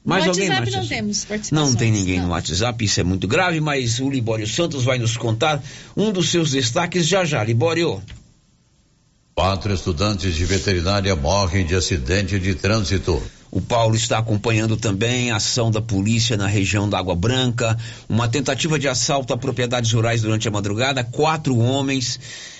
Mais 0.08 0.24
no 0.24 0.30
alguém, 0.30 0.50
WhatsApp 0.50 0.72
não 0.72 0.88
temos 0.88 1.26
participações. 1.26 1.70
Não 1.70 1.78
tem 1.78 1.92
ninguém 1.92 2.22
no 2.22 2.30
WhatsApp, 2.30 2.86
isso 2.86 2.98
é 3.02 3.04
muito 3.04 3.28
grave, 3.28 3.60
mas 3.60 4.00
o 4.00 4.10
Libório 4.10 4.48
Santos 4.48 4.86
vai 4.86 4.98
nos 4.98 5.18
contar 5.18 5.62
um 5.98 6.14
dos 6.14 6.30
seus 6.30 6.52
destaques 6.52 7.06
já 7.06 7.26
já. 7.26 7.44
Libório. 7.44 8.02
Quatro 9.36 9.74
estudantes 9.74 10.34
de 10.34 10.46
veterinária 10.46 11.14
morrem 11.14 11.66
de 11.66 11.76
acidente 11.76 12.40
de 12.40 12.56
trânsito. 12.56 13.22
O 13.52 13.60
Paulo 13.60 13.96
está 13.96 14.18
acompanhando 14.18 14.78
também 14.78 15.30
a 15.30 15.36
ação 15.36 15.70
da 15.70 15.82
polícia 15.82 16.38
na 16.38 16.48
região 16.48 16.90
da 16.90 16.98
Água 16.98 17.16
Branca, 17.16 17.78
uma 18.08 18.30
tentativa 18.30 18.80
de 18.80 18.88
assalto 18.88 19.34
a 19.34 19.38
propriedades 19.38 19.92
rurais 19.92 20.22
durante 20.22 20.48
a 20.48 20.52
madrugada. 20.52 21.04
Quatro 21.04 21.58
homens 21.58 22.18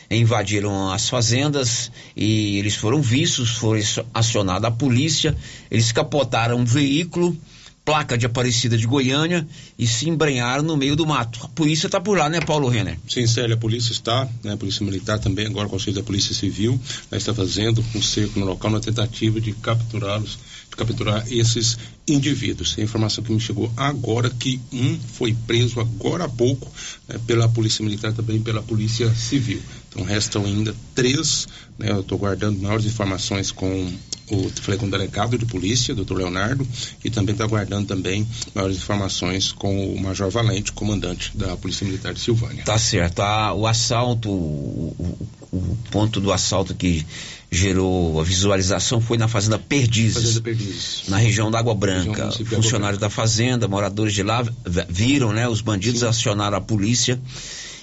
invadiram 0.10 0.92
as 0.92 1.10
fazendas 1.10 1.92
e 2.16 2.58
eles 2.58 2.76
foram 2.76 3.02
vistos, 3.02 3.52
foi 3.52 3.84
acionada 4.14 4.68
a 4.68 4.72
polícia. 4.72 5.36
Eles 5.70 5.92
capotaram 5.92 6.58
um 6.58 6.66
veículo, 6.66 7.38
placa 7.84 8.18
de 8.18 8.26
Aparecida 8.26 8.78
de 8.78 8.86
Goiânia, 8.86 9.48
e 9.80 9.88
se 9.88 10.10
embrenharam 10.10 10.62
no 10.62 10.76
meio 10.76 10.94
do 10.94 11.06
mato. 11.06 11.40
A 11.44 11.48
polícia 11.48 11.88
está 11.88 12.02
por 12.02 12.18
lá, 12.18 12.30
né, 12.30 12.42
Paulo 12.42 12.68
Renner? 12.68 12.98
Sim, 13.08 13.26
Célia, 13.26 13.56
a 13.56 13.58
polícia 13.58 13.94
está, 13.94 14.28
né, 14.44 14.54
a 14.54 14.58
polícia 14.58 14.86
militar 14.86 15.20
também, 15.20 15.46
agora 15.46 15.70
o 15.70 15.72
auxílio 15.72 15.96
da 15.96 16.04
polícia 16.04 16.36
civil, 16.36 16.78
né, 17.10 17.18
está 17.18 17.34
fazendo 17.34 17.84
um 17.96 18.02
cerco 18.02 18.40
no 18.42 18.46
local 18.46 18.72
na 18.72 18.82
tentativa 18.82 19.40
de 19.40 19.54
capturá-los, 19.54 20.38
de 20.70 20.76
capturar 20.76 21.26
esses 21.32 21.78
indivíduos. 22.06 22.76
A 22.78 22.82
informação 22.82 23.24
que 23.24 23.32
me 23.32 23.40
chegou 23.40 23.72
agora 23.78 24.30
que 24.30 24.60
um 24.74 25.00
foi 25.14 25.34
preso 25.48 25.80
agora 25.80 26.26
há 26.26 26.30
pouco 26.30 26.70
né, 27.08 27.18
pela 27.26 27.48
polícia 27.48 27.86
militar 27.86 28.12
também 28.12 28.42
pela 28.42 28.62
polícia 28.62 29.14
civil. 29.16 29.62
Então 29.98 30.06
restam 30.06 30.46
ainda 30.46 30.76
três, 30.94 31.48
né, 31.80 31.90
eu 31.90 32.02
estou 32.02 32.20
guardando 32.20 32.60
maiores 32.62 32.86
informações 32.86 33.52
com 33.52 33.92
o 34.30 34.50
falei 34.62 34.78
com 34.80 34.86
o 34.86 34.92
delegado 34.92 35.38
de 35.40 35.46
polícia, 35.46 35.96
doutor 35.96 36.18
Leonardo, 36.18 36.68
e 37.04 37.10
também 37.10 37.34
está 37.34 37.48
guardando 37.48 37.88
também 37.88 38.28
maiores 38.54 38.78
informações 38.78 39.52
com 39.52 39.94
o 39.94 40.00
Major 40.00 40.30
Valente, 40.30 40.72
comandante 40.72 41.32
da 41.36 41.58
Polícia 41.58 41.84
Militar 41.86 42.14
de 42.14 42.20
Silvânia. 42.20 42.64
Tá 42.64 42.78
certo. 42.78 43.22
Ah, 43.22 43.54
o 43.54 43.66
assalto, 43.66 44.30
o, 44.30 44.96
o- 45.00 45.28
o 45.50 45.78
ponto 45.90 46.20
do 46.20 46.32
assalto 46.34 46.76
que 46.76 47.06
gerou 47.50 48.20
a 48.20 48.24
visualização 48.24 49.00
foi 49.00 49.18
na 49.18 49.30
Fazenda 49.30 49.58
Perdizes. 49.58 50.22
Fazenda 50.22 50.42
Perdizes. 50.42 51.04
Na 51.08 51.18
região 51.18 51.50
da 51.50 51.58
Água 51.58 51.74
Branca. 51.74 52.30
Funcionários 52.54 53.00
da 53.00 53.10
Fazenda, 53.10 53.66
moradores 53.68 54.14
de 54.14 54.22
lá 54.24 54.46
viram, 54.90 55.32
né? 55.32 55.48
Os 55.48 55.62
bandidos 55.62 56.04
acionaram 56.04 56.58
a 56.58 56.62
polícia 56.62 57.18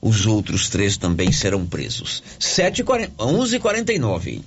Os 0.00 0.26
outros 0.26 0.68
três 0.68 0.96
também 0.96 1.32
serão 1.32 1.66
presos. 1.66 2.22
11h49. 2.38 4.42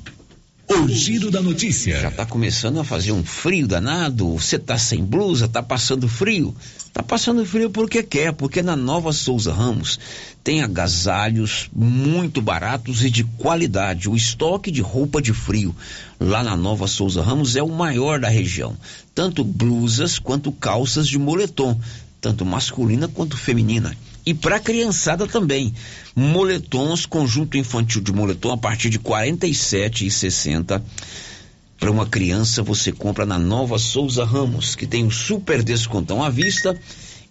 O 0.69 0.87
Giro 0.87 1.29
da 1.29 1.41
Notícia. 1.41 1.99
Já 1.99 2.09
tá 2.09 2.25
começando 2.25 2.79
a 2.79 2.83
fazer 2.83 3.11
um 3.11 3.25
frio 3.25 3.67
danado. 3.67 4.37
Você 4.37 4.57
tá 4.57 4.77
sem 4.77 5.03
blusa, 5.03 5.49
tá 5.49 5.61
passando 5.61 6.07
frio. 6.07 6.55
Tá 6.93 7.03
passando 7.03 7.45
frio 7.45 7.69
porque 7.69 8.01
quer, 8.01 8.31
porque 8.31 8.61
na 8.61 8.75
Nova 8.75 9.11
Souza 9.11 9.51
Ramos 9.51 9.99
tem 10.43 10.61
agasalhos 10.61 11.69
muito 11.75 12.41
baratos 12.41 13.03
e 13.03 13.09
de 13.09 13.23
qualidade. 13.23 14.09
O 14.09 14.15
estoque 14.15 14.71
de 14.71 14.81
roupa 14.81 15.21
de 15.21 15.33
frio 15.33 15.75
lá 16.17 16.41
na 16.41 16.55
Nova 16.55 16.87
Souza 16.87 17.21
Ramos 17.21 17.57
é 17.57 17.63
o 17.63 17.69
maior 17.69 18.19
da 18.19 18.29
região. 18.29 18.77
Tanto 19.13 19.43
blusas 19.43 20.19
quanto 20.19 20.53
calças 20.53 21.05
de 21.05 21.19
moletom, 21.19 21.77
tanto 22.21 22.45
masculina 22.45 23.09
quanto 23.09 23.35
feminina. 23.35 23.93
E 24.25 24.33
para 24.33 24.59
criançada 24.59 25.27
também. 25.27 25.73
Moletons, 26.15 27.05
conjunto 27.05 27.57
infantil 27.57 28.01
de 28.01 28.11
moletom 28.11 28.51
a 28.51 28.57
partir 28.57 28.89
de 28.89 28.97
R$ 28.97 29.03
47,60 29.03 30.81
para 31.81 31.89
uma 31.89 32.05
criança, 32.05 32.61
você 32.61 32.91
compra 32.91 33.25
na 33.25 33.39
Nova 33.39 33.79
Souza 33.79 34.23
Ramos, 34.23 34.75
que 34.75 34.85
tem 34.85 35.03
o 35.03 35.09
super 35.09 35.63
descontão 35.63 36.23
à 36.23 36.29
vista 36.29 36.79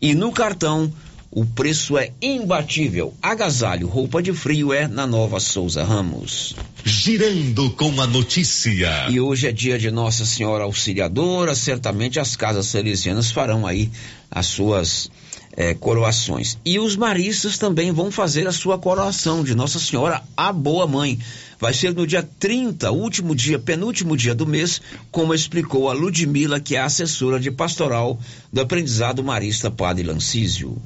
e 0.03 0.13
no 0.13 0.33
cartão 0.33 0.93
o 1.31 1.47
preço 1.47 1.97
é 1.97 2.11
imbatível. 2.21 3.15
Agasalho, 3.23 3.87
roupa 3.87 4.21
de 4.21 4.33
frio 4.33 4.73
é 4.73 4.89
na 4.89 5.07
Nova 5.07 5.39
Souza 5.39 5.85
Ramos. 5.85 6.57
Girando 6.85 7.71
com 7.71 8.01
a 8.01 8.07
notícia. 8.09 9.09
E 9.09 9.21
hoje 9.21 9.47
é 9.47 9.53
dia 9.53 9.79
de 9.79 9.89
Nossa 9.93 10.27
Senhora 10.27 10.65
Auxiliadora. 10.65 11.55
Certamente 11.55 12.19
as 12.19 12.35
casas 12.35 12.67
salesianas 12.67 13.31
farão 13.31 13.65
aí 13.65 13.89
as 14.29 14.47
suas 14.47 15.09
eh, 15.57 15.75
coroações. 15.75 16.59
E 16.65 16.79
os 16.79 16.97
maristas 16.97 17.59
também 17.59 17.93
vão 17.93 18.11
fazer 18.11 18.47
a 18.47 18.53
sua 18.53 18.79
coroação 18.79 19.43
de 19.43 19.55
Nossa 19.55 19.79
Senhora 19.79 20.23
a 20.37 20.53
Boa 20.53 20.87
Mãe. 20.87 21.19
Vai 21.59 21.75
ser 21.75 21.95
no 21.95 22.07
dia 22.07 22.23
30, 22.23 22.91
último 22.91 23.35
dia, 23.35 23.59
penúltimo 23.59 24.17
dia 24.17 24.35
do 24.35 24.47
mês, 24.47 24.81
como 25.11 25.35
explicou 25.35 25.91
a 25.91 25.93
Ludmila, 25.93 26.59
que 26.59 26.77
é 26.77 26.81
assessora 26.81 27.39
de 27.39 27.51
pastoral 27.51 28.19
do 28.53 28.61
aprendizado 28.61 29.23
marista 29.23 29.71
Padre 29.71 30.05
Lancísio. 30.05 30.81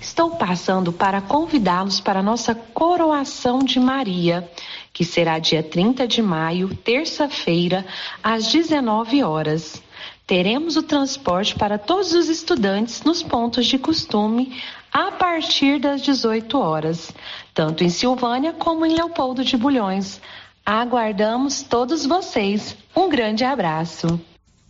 Estou 0.00 0.30
passando 0.30 0.92
para 0.92 1.20
convidá-los 1.20 2.00
para 2.00 2.20
a 2.20 2.22
nossa 2.22 2.54
coroação 2.54 3.58
de 3.58 3.78
Maria, 3.78 4.48
que 4.94 5.04
será 5.04 5.38
dia 5.38 5.62
30 5.62 6.08
de 6.08 6.22
maio, 6.22 6.74
terça-feira, 6.74 7.84
às 8.22 8.50
19 8.50 9.22
horas. 9.22 9.82
Teremos 10.30 10.76
o 10.76 10.82
transporte 10.84 11.56
para 11.56 11.76
todos 11.76 12.12
os 12.12 12.28
estudantes 12.28 13.02
nos 13.02 13.20
pontos 13.20 13.66
de 13.66 13.76
costume 13.76 14.56
a 14.92 15.10
partir 15.10 15.80
das 15.80 16.02
18 16.02 16.56
horas, 16.56 17.10
tanto 17.52 17.82
em 17.82 17.88
Silvânia 17.88 18.52
como 18.52 18.86
em 18.86 18.94
Leopoldo 18.94 19.42
de 19.42 19.56
Bulhões. 19.56 20.20
Aguardamos 20.64 21.62
todos 21.62 22.06
vocês. 22.06 22.76
Um 22.94 23.08
grande 23.08 23.42
abraço. 23.42 24.20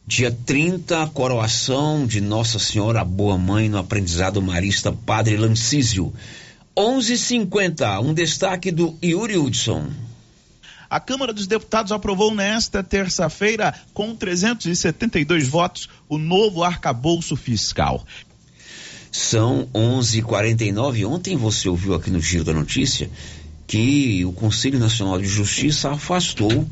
Dia 0.06 0.34
30, 0.46 1.02
a 1.02 1.06
coroação 1.06 2.06
de 2.06 2.22
Nossa 2.22 2.58
Senhora 2.58 3.04
Boa 3.04 3.36
Mãe 3.36 3.68
no 3.68 3.76
aprendizado 3.76 4.40
marista 4.40 4.90
Padre 4.90 5.36
Lancísio. 5.36 6.10
11:50, 6.74 8.00
um 8.00 8.14
destaque 8.14 8.70
do 8.70 8.96
Yuri 9.04 9.36
Hudson. 9.36 9.90
A 10.90 10.98
Câmara 10.98 11.32
dos 11.32 11.46
Deputados 11.46 11.92
aprovou 11.92 12.34
nesta 12.34 12.82
terça-feira, 12.82 13.72
com 13.94 14.16
372 14.16 15.46
votos, 15.46 15.88
o 16.08 16.18
novo 16.18 16.64
arcabouço 16.64 17.36
fiscal. 17.36 18.04
São 19.12 19.68
11:49. 19.72 21.06
Ontem 21.06 21.36
você 21.36 21.68
ouviu 21.68 21.94
aqui 21.94 22.10
no 22.10 22.20
Giro 22.20 22.42
da 22.42 22.52
Notícia 22.52 23.08
que 23.68 24.24
o 24.24 24.32
Conselho 24.32 24.80
Nacional 24.80 25.20
de 25.20 25.28
Justiça 25.28 25.92
afastou 25.92 26.68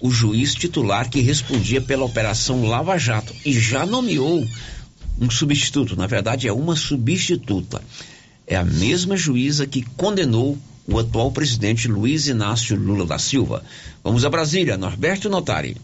o 0.00 0.10
juiz 0.10 0.54
titular 0.54 1.10
que 1.10 1.20
respondia 1.20 1.82
pela 1.82 2.06
Operação 2.06 2.66
Lava 2.66 2.96
Jato 2.96 3.34
e 3.44 3.52
já 3.52 3.84
nomeou 3.84 4.48
um 5.20 5.28
substituto. 5.28 5.94
Na 5.94 6.06
verdade, 6.06 6.48
é 6.48 6.52
uma 6.52 6.74
substituta. 6.74 7.82
É 8.46 8.56
a 8.56 8.64
mesma 8.64 9.14
juíza 9.14 9.66
que 9.66 9.82
condenou 9.82 10.56
o 10.88 10.98
atual 10.98 11.30
presidente 11.30 11.86
Luiz 11.86 12.26
Inácio 12.26 12.74
Lula 12.74 13.04
da 13.04 13.18
Silva. 13.18 13.62
Vamos 14.02 14.24
a 14.24 14.30
Brasília, 14.30 14.78
Norberto 14.78 15.28
Notari. 15.28 15.76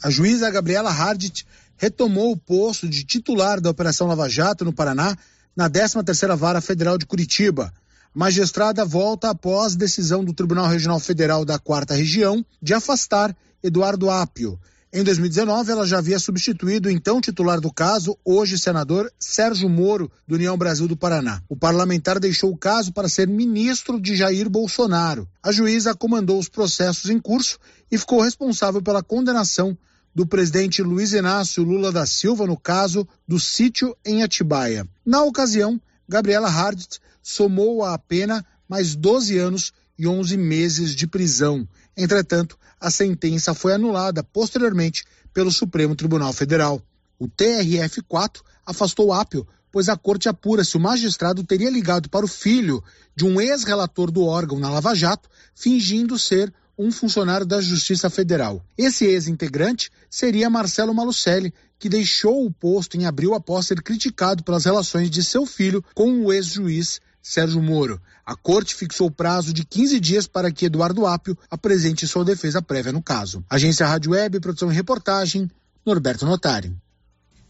A 0.00 0.08
juíza 0.10 0.48
Gabriela 0.48 0.90
Hardt 0.90 1.44
retomou 1.76 2.30
o 2.30 2.36
posto 2.36 2.88
de 2.88 3.02
titular 3.02 3.60
da 3.60 3.70
Operação 3.70 4.06
Lava 4.06 4.28
Jato 4.28 4.64
no 4.64 4.72
Paraná 4.72 5.16
na 5.56 5.68
13ª 5.68 6.36
Vara 6.36 6.60
Federal 6.60 6.96
de 6.96 7.04
Curitiba. 7.04 7.74
A 8.14 8.18
magistrada 8.18 8.84
volta 8.84 9.30
após 9.30 9.74
decisão 9.74 10.24
do 10.24 10.32
Tribunal 10.32 10.68
Regional 10.68 11.00
Federal 11.00 11.44
da 11.44 11.58
Quarta 11.58 11.94
Região 11.94 12.46
de 12.62 12.72
afastar 12.74 13.36
Eduardo 13.60 14.08
Apio. 14.08 14.56
Em 14.96 15.02
2019, 15.02 15.72
ela 15.72 15.84
já 15.84 15.98
havia 15.98 16.20
substituído 16.20 16.88
o 16.88 16.92
então 16.92 17.20
titular 17.20 17.60
do 17.60 17.68
caso, 17.68 18.16
hoje 18.24 18.56
senador 18.56 19.12
Sérgio 19.18 19.68
Moro, 19.68 20.08
do 20.24 20.36
União 20.36 20.56
Brasil 20.56 20.86
do 20.86 20.96
Paraná. 20.96 21.42
O 21.48 21.56
parlamentar 21.56 22.20
deixou 22.20 22.52
o 22.52 22.56
caso 22.56 22.92
para 22.92 23.08
ser 23.08 23.26
ministro 23.26 24.00
de 24.00 24.14
Jair 24.14 24.48
Bolsonaro. 24.48 25.28
A 25.42 25.50
juíza 25.50 25.96
comandou 25.96 26.38
os 26.38 26.48
processos 26.48 27.10
em 27.10 27.18
curso 27.18 27.58
e 27.90 27.98
ficou 27.98 28.20
responsável 28.20 28.80
pela 28.80 29.02
condenação 29.02 29.76
do 30.14 30.24
presidente 30.24 30.80
Luiz 30.80 31.12
Inácio 31.12 31.64
Lula 31.64 31.90
da 31.90 32.06
Silva 32.06 32.46
no 32.46 32.56
caso 32.56 33.04
do 33.26 33.40
sítio 33.40 33.96
em 34.06 34.22
Atibaia. 34.22 34.86
Na 35.04 35.24
ocasião, 35.24 35.80
Gabriela 36.08 36.48
Hardt 36.48 37.00
somou 37.20 37.82
à 37.82 37.98
pena 37.98 38.46
mais 38.68 38.94
12 38.94 39.38
anos 39.38 39.72
e 39.98 40.06
11 40.06 40.36
meses 40.36 40.94
de 40.94 41.06
prisão. 41.06 41.66
Entretanto, 41.96 42.58
a 42.80 42.90
sentença 42.90 43.54
foi 43.54 43.72
anulada 43.72 44.22
posteriormente 44.22 45.04
pelo 45.32 45.50
Supremo 45.50 45.94
Tribunal 45.94 46.32
Federal. 46.32 46.82
O 47.18 47.28
TRF4 47.28 48.40
afastou 48.66 49.12
Apio, 49.12 49.46
pois 49.70 49.88
a 49.88 49.96
corte 49.96 50.28
apura 50.28 50.64
se 50.64 50.76
o 50.76 50.80
magistrado 50.80 51.42
teria 51.42 51.70
ligado 51.70 52.08
para 52.08 52.24
o 52.24 52.28
filho 52.28 52.82
de 53.16 53.24
um 53.24 53.40
ex-relator 53.40 54.10
do 54.10 54.24
órgão 54.24 54.58
na 54.58 54.70
Lava 54.70 54.94
Jato, 54.94 55.28
fingindo 55.54 56.18
ser 56.18 56.52
um 56.76 56.90
funcionário 56.90 57.46
da 57.46 57.60
Justiça 57.60 58.10
Federal. 58.10 58.64
Esse 58.76 59.04
ex-integrante 59.04 59.90
seria 60.10 60.50
Marcelo 60.50 60.94
Malucelli, 60.94 61.54
que 61.78 61.88
deixou 61.88 62.44
o 62.44 62.52
posto 62.52 62.96
em 62.96 63.06
abril 63.06 63.34
após 63.34 63.66
ser 63.66 63.82
criticado 63.82 64.42
pelas 64.42 64.64
relações 64.64 65.10
de 65.10 65.22
seu 65.22 65.46
filho 65.46 65.84
com 65.94 66.24
o 66.24 66.32
ex-juiz 66.32 67.00
Sérgio 67.24 67.62
Moro. 67.62 67.98
A 68.26 68.36
corte 68.36 68.74
fixou 68.74 69.10
prazo 69.10 69.50
de 69.50 69.64
15 69.64 69.98
dias 69.98 70.26
para 70.26 70.52
que 70.52 70.66
Eduardo 70.66 71.06
Apio 71.06 71.36
apresente 71.50 72.06
sua 72.06 72.22
defesa 72.22 72.60
prévia 72.60 72.92
no 72.92 73.02
caso. 73.02 73.42
Agência 73.48 73.86
Rádio 73.86 74.12
Web, 74.12 74.40
produção 74.40 74.70
e 74.70 74.74
reportagem, 74.74 75.50
Norberto 75.86 76.26
Notari. 76.26 76.70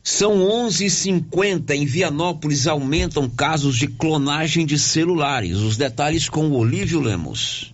São 0.00 0.36
11:50 0.46 1.74
em 1.74 1.86
Vianópolis 1.86 2.68
aumentam 2.68 3.28
casos 3.28 3.76
de 3.76 3.88
clonagem 3.88 4.64
de 4.64 4.78
celulares. 4.78 5.56
Os 5.56 5.76
detalhes 5.76 6.28
com 6.28 6.46
o 6.46 6.56
Olívio 6.56 7.00
Lemos. 7.00 7.73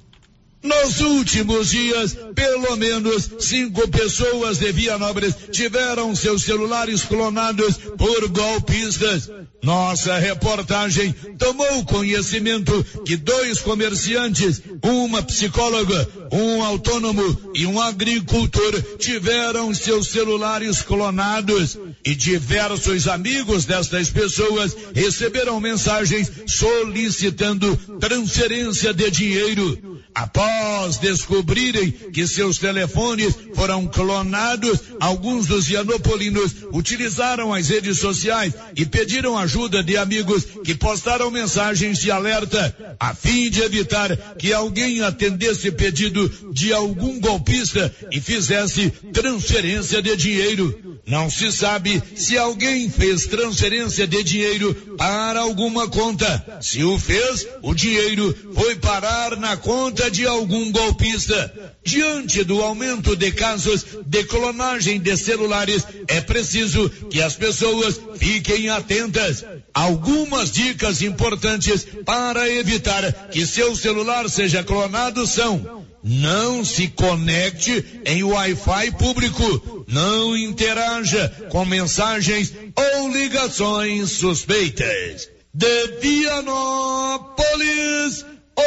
Nos 0.63 1.01
últimos 1.01 1.71
dias, 1.71 2.15
pelo 2.35 2.77
menos 2.77 3.31
cinco 3.39 3.89
pessoas 3.89 4.59
de 4.59 4.71
Vianópolis 4.73 5.35
tiveram 5.51 6.15
seus 6.15 6.43
celulares 6.43 7.03
clonados 7.03 7.79
por 7.97 8.29
golpistas. 8.29 9.31
Nossa 9.63 10.19
reportagem 10.19 11.15
tomou 11.39 11.85
conhecimento 11.85 12.85
que 13.07 13.17
dois 13.17 13.61
comerciantes, 13.61 14.63
uma 14.83 15.23
psicóloga, 15.23 16.09
um 16.31 16.63
autônomo 16.63 17.53
e 17.55 17.65
um 17.65 17.81
agricultor 17.81 18.83
tiveram 18.99 19.73
seus 19.75 20.09
celulares 20.09 20.83
clonados 20.83 21.79
e 22.05 22.15
diversos 22.15 23.09
amigos 23.09 23.65
destas 23.65 24.11
pessoas 24.11 24.77
receberam 24.95 25.59
mensagens 25.59 26.31
solicitando 26.47 27.75
transferência 27.99 28.93
de 28.93 29.11
dinheiro. 29.11 30.01
Após 30.15 30.50
descobrirem 30.99 31.91
que 32.13 32.27
seus 32.27 32.59
telefones 32.59 33.35
foram 33.55 33.87
clonados, 33.87 34.81
alguns 34.99 35.47
dos 35.47 35.67
vianopolinos 35.67 36.55
utilizaram 36.73 37.53
as 37.53 37.69
redes 37.69 37.99
sociais 37.99 38.53
e 38.77 38.85
pediram 38.85 39.37
ajuda 39.39 39.83
de 39.83 39.97
amigos 39.97 40.45
que 40.65 40.75
postaram 40.75 41.31
mensagens 41.31 41.99
de 41.99 42.11
alerta, 42.11 42.97
a 42.99 43.15
fim 43.15 43.51
de 43.51 43.63
evitar 43.63 44.17
que 44.39 44.53
alguém 44.53 45.03
atendesse 45.03 45.71
pedido 45.71 46.29
de 46.53 46.73
algum 46.73 47.21
golpista 47.21 47.95
e 48.11 48.21
fizesse 48.21 48.91
transferência 49.13 50.03
de 50.03 50.17
dinheiro. 50.17 51.01
Não 51.07 51.29
se 51.31 51.51
sabe 51.51 52.01
se 52.15 52.39
alguém 52.39 52.89
fez 52.89 53.27
transferência 53.27 54.07
de 54.07 54.23
dinheiro 54.23 54.75
para 54.97 55.41
alguma 55.41 55.89
conta. 55.89 56.61
Se 56.61 56.85
o 56.85 56.99
fez, 56.99 57.47
o 57.63 57.75
dinheiro 57.75 58.37
foi 58.55 58.77
parar 58.77 59.37
na 59.37 59.57
conta 59.57 60.11
de 60.11 60.27
algum 60.41 60.73
golpista. 60.73 61.77
Diante 61.85 62.43
do 62.45 62.61
aumento 62.63 63.15
de 63.15 63.31
casos 63.33 63.85
de 64.07 64.25
clonagem 64.25 64.99
de 64.99 65.17
celulares, 65.17 65.87
é 66.09 66.21
preciso 66.21 66.89
que 67.11 67.23
as 67.23 67.37
pessoas 67.37 68.01
fiquem 68.17 68.69
atentas. 68.69 69.45
Algumas 69.73 70.51
dicas 70.51 71.03
importantes 71.03 71.87
para 72.05 72.49
evitar 72.49 73.29
que 73.31 73.47
seu 73.47 73.77
celular 73.77 74.29
seja 74.29 74.65
clonado 74.65 75.27
são 75.27 75.81
não 76.03 76.65
se 76.65 76.89
conecte 76.89 77.85
em 78.07 78.23
Wi-Fi 78.23 78.93
público. 78.93 79.85
Não 79.87 80.35
interaja 80.37 81.29
com 81.51 81.67
mensagens 81.67 82.55
ou 82.75 83.09
ligações 83.11 84.11
suspeitas. 84.13 85.29
De 85.53 85.99
Vianópolis, 86.01 87.35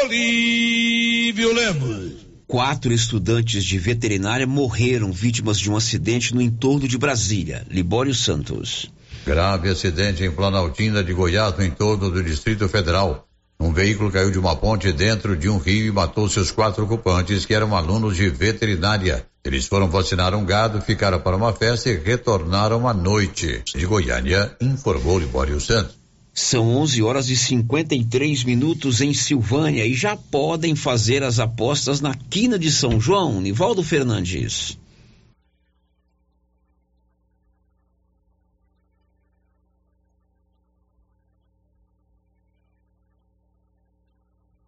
Olívio 0.02 1.52
Lemos. 1.52 2.26
Quatro 2.46 2.92
estudantes 2.92 3.64
de 3.64 3.78
veterinária 3.78 4.46
morreram 4.46 5.12
vítimas 5.12 5.58
de 5.58 5.70
um 5.70 5.76
acidente 5.76 6.34
no 6.34 6.42
entorno 6.42 6.88
de 6.88 6.98
Brasília. 6.98 7.64
Libório 7.70 8.12
Santos. 8.12 8.90
Grave 9.24 9.68
acidente 9.68 10.24
em 10.24 10.30
Planaltina 10.30 11.02
de 11.02 11.12
Goiás, 11.12 11.56
no 11.56 11.64
entorno 11.64 12.10
do 12.10 12.22
Distrito 12.22 12.68
Federal. 12.68 13.26
Um 13.58 13.72
veículo 13.72 14.10
caiu 14.10 14.30
de 14.30 14.38
uma 14.38 14.56
ponte 14.56 14.92
dentro 14.92 15.36
de 15.36 15.48
um 15.48 15.58
rio 15.58 15.86
e 15.86 15.92
matou 15.92 16.28
seus 16.28 16.50
quatro 16.50 16.84
ocupantes, 16.84 17.46
que 17.46 17.54
eram 17.54 17.74
alunos 17.74 18.16
de 18.16 18.28
veterinária. 18.28 19.24
Eles 19.44 19.66
foram 19.66 19.88
vacinar 19.88 20.34
um 20.34 20.44
gado, 20.44 20.80
ficaram 20.80 21.20
para 21.20 21.36
uma 21.36 21.52
festa 21.52 21.88
e 21.88 21.96
retornaram 21.96 22.88
à 22.88 22.92
noite. 22.92 23.62
De 23.74 23.86
Goiânia, 23.86 24.54
informou 24.60 25.18
Libório 25.18 25.60
Santos. 25.60 26.03
São 26.36 26.76
11 26.78 27.00
horas 27.00 27.30
e 27.30 27.36
53 27.36 28.42
minutos 28.42 29.00
em 29.00 29.14
Silvânia 29.14 29.86
e 29.86 29.94
já 29.94 30.16
podem 30.16 30.74
fazer 30.74 31.22
as 31.22 31.38
apostas 31.38 32.00
na 32.00 32.12
quina 32.12 32.58
de 32.58 32.72
São 32.72 33.00
João. 33.00 33.40
Nivaldo 33.40 33.84
Fernandes. 33.84 34.76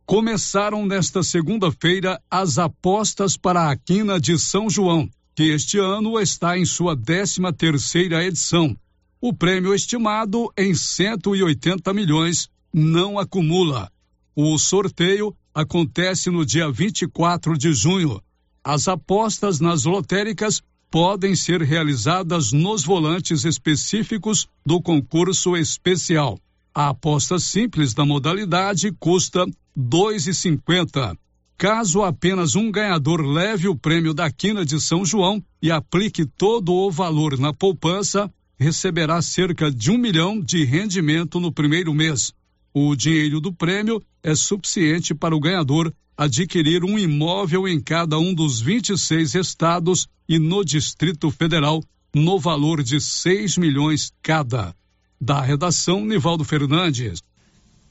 Começaram 0.07 0.87
nesta 0.87 1.21
segunda-feira 1.25 2.23
as 2.31 2.59
apostas 2.59 3.37
para 3.37 3.69
a 3.69 3.77
quina 3.77 4.21
de 4.21 4.39
São 4.39 4.71
João, 4.71 5.11
que 5.35 5.51
este 5.51 5.81
ano 5.81 6.21
está 6.21 6.57
em 6.57 6.65
sua 6.65 6.97
13 6.97 7.41
terceira 7.59 8.25
edição. 8.25 8.79
O 9.21 9.33
prêmio 9.33 9.75
estimado 9.75 10.53
em 10.57 10.75
180 10.75 11.93
milhões 11.95 12.51
não 12.73 13.19
acumula. 13.19 13.91
O 14.35 14.59
sorteio 14.59 15.35
acontece 15.55 16.31
no 16.31 16.45
dia 16.45 16.71
24 16.71 17.57
de 17.57 17.73
junho. 17.73 18.21
As 18.63 18.89
apostas 18.89 19.59
nas 19.59 19.85
lotéricas 19.85 20.63
podem 20.91 21.35
ser 21.35 21.63
realizadas 21.63 22.53
nos 22.53 22.85
volantes 22.85 23.45
específicos 23.45 24.47
do 24.65 24.83
concurso 24.83 25.57
especial. 25.57 26.39
A 26.75 26.91
aposta 26.91 27.39
simples 27.39 27.95
da 27.95 28.05
modalidade 28.05 28.93
custa 29.01 29.47
R$ 29.47 29.53
2,50. 29.79 31.17
Caso 31.57 32.03
apenas 32.03 32.55
um 32.55 32.71
ganhador 32.71 33.23
leve 33.23 33.67
o 33.67 33.75
prêmio 33.75 34.13
da 34.13 34.31
quina 34.31 34.63
de 34.63 34.79
São 34.79 35.07
João 35.07 35.43
e 35.63 35.71
aplique 35.71 36.27
todo 36.27 36.75
o 36.75 36.91
valor 36.91 37.39
na 37.39 37.55
poupança, 37.55 38.31
receberá 38.59 39.21
cerca 39.21 39.71
de 39.71 39.91
um 39.91 39.99
milhão 39.99 40.41
de 40.41 40.65
rendimento 40.65 41.39
no 41.39 41.53
primeiro 41.53 41.93
mês. 41.93 42.33
O 42.73 42.95
dinheiro 42.95 43.41
do 43.41 43.53
prêmio 43.53 44.03
é 44.23 44.35
suficiente 44.35 45.15
para 45.15 45.35
o 45.35 45.41
ganhador 45.41 45.93
adquirir 46.17 46.83
um 46.85 46.99
imóvel 46.99 47.69
em 47.69 47.81
cada 47.81 48.19
um 48.19 48.33
dos 48.33 48.61
26 48.61 49.35
estados 49.35 50.09
e 50.29 50.39
no 50.39 50.65
Distrito 50.65 51.31
Federal, 51.31 51.83
no 52.15 52.39
valor 52.39 52.83
de 52.83 53.01
6 53.01 53.59
milhões 53.59 54.13
cada. 54.23 54.75
Da 55.21 55.41
redação, 55.41 56.05
Nivaldo 56.05 56.45
Fernandes. 56.45 57.23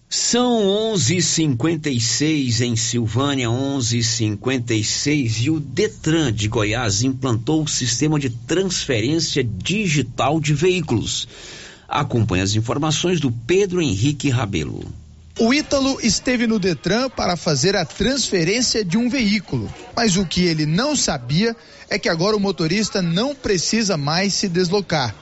São 0.10 0.62
11:56 0.94 2.62
em 2.62 2.76
Silvânia, 2.76 3.50
11:56 3.50 5.42
e 5.42 5.50
o 5.50 5.60
Detran 5.60 6.32
de 6.32 6.48
Goiás 6.48 7.02
implantou 7.02 7.64
o 7.64 7.68
sistema 7.68 8.20
de 8.20 8.30
transferência 8.30 9.44
digital 9.44 10.40
de 10.40 10.54
veículos. 10.54 11.28
Acompanhe 11.88 12.44
as 12.44 12.56
informações 12.56 13.20
do 13.20 13.32
Pedro 13.32 13.82
Henrique 13.82 14.30
Rabelo. 14.30 14.86
O 15.38 15.54
Ítalo 15.54 16.00
esteve 16.02 16.48
no 16.48 16.60
Detran 16.60 17.10
para 17.10 17.36
fazer 17.36 17.76
a 17.76 17.84
transferência 17.84 18.86
de 18.86 18.98
um 18.98 19.10
veículo, 19.10 19.74
mas 19.96 20.16
o 20.16 20.26
que 20.26 20.46
ele 20.46 20.66
não 20.66 20.96
sabia 20.96 21.54
é 21.90 22.00
que 22.00 22.08
agora 22.08 22.38
o 22.38 22.40
motorista 22.40 23.02
não 23.02 23.36
precisa 23.36 23.98
mais 23.98 24.34
se 24.34 24.48
deslocar. 24.48 25.14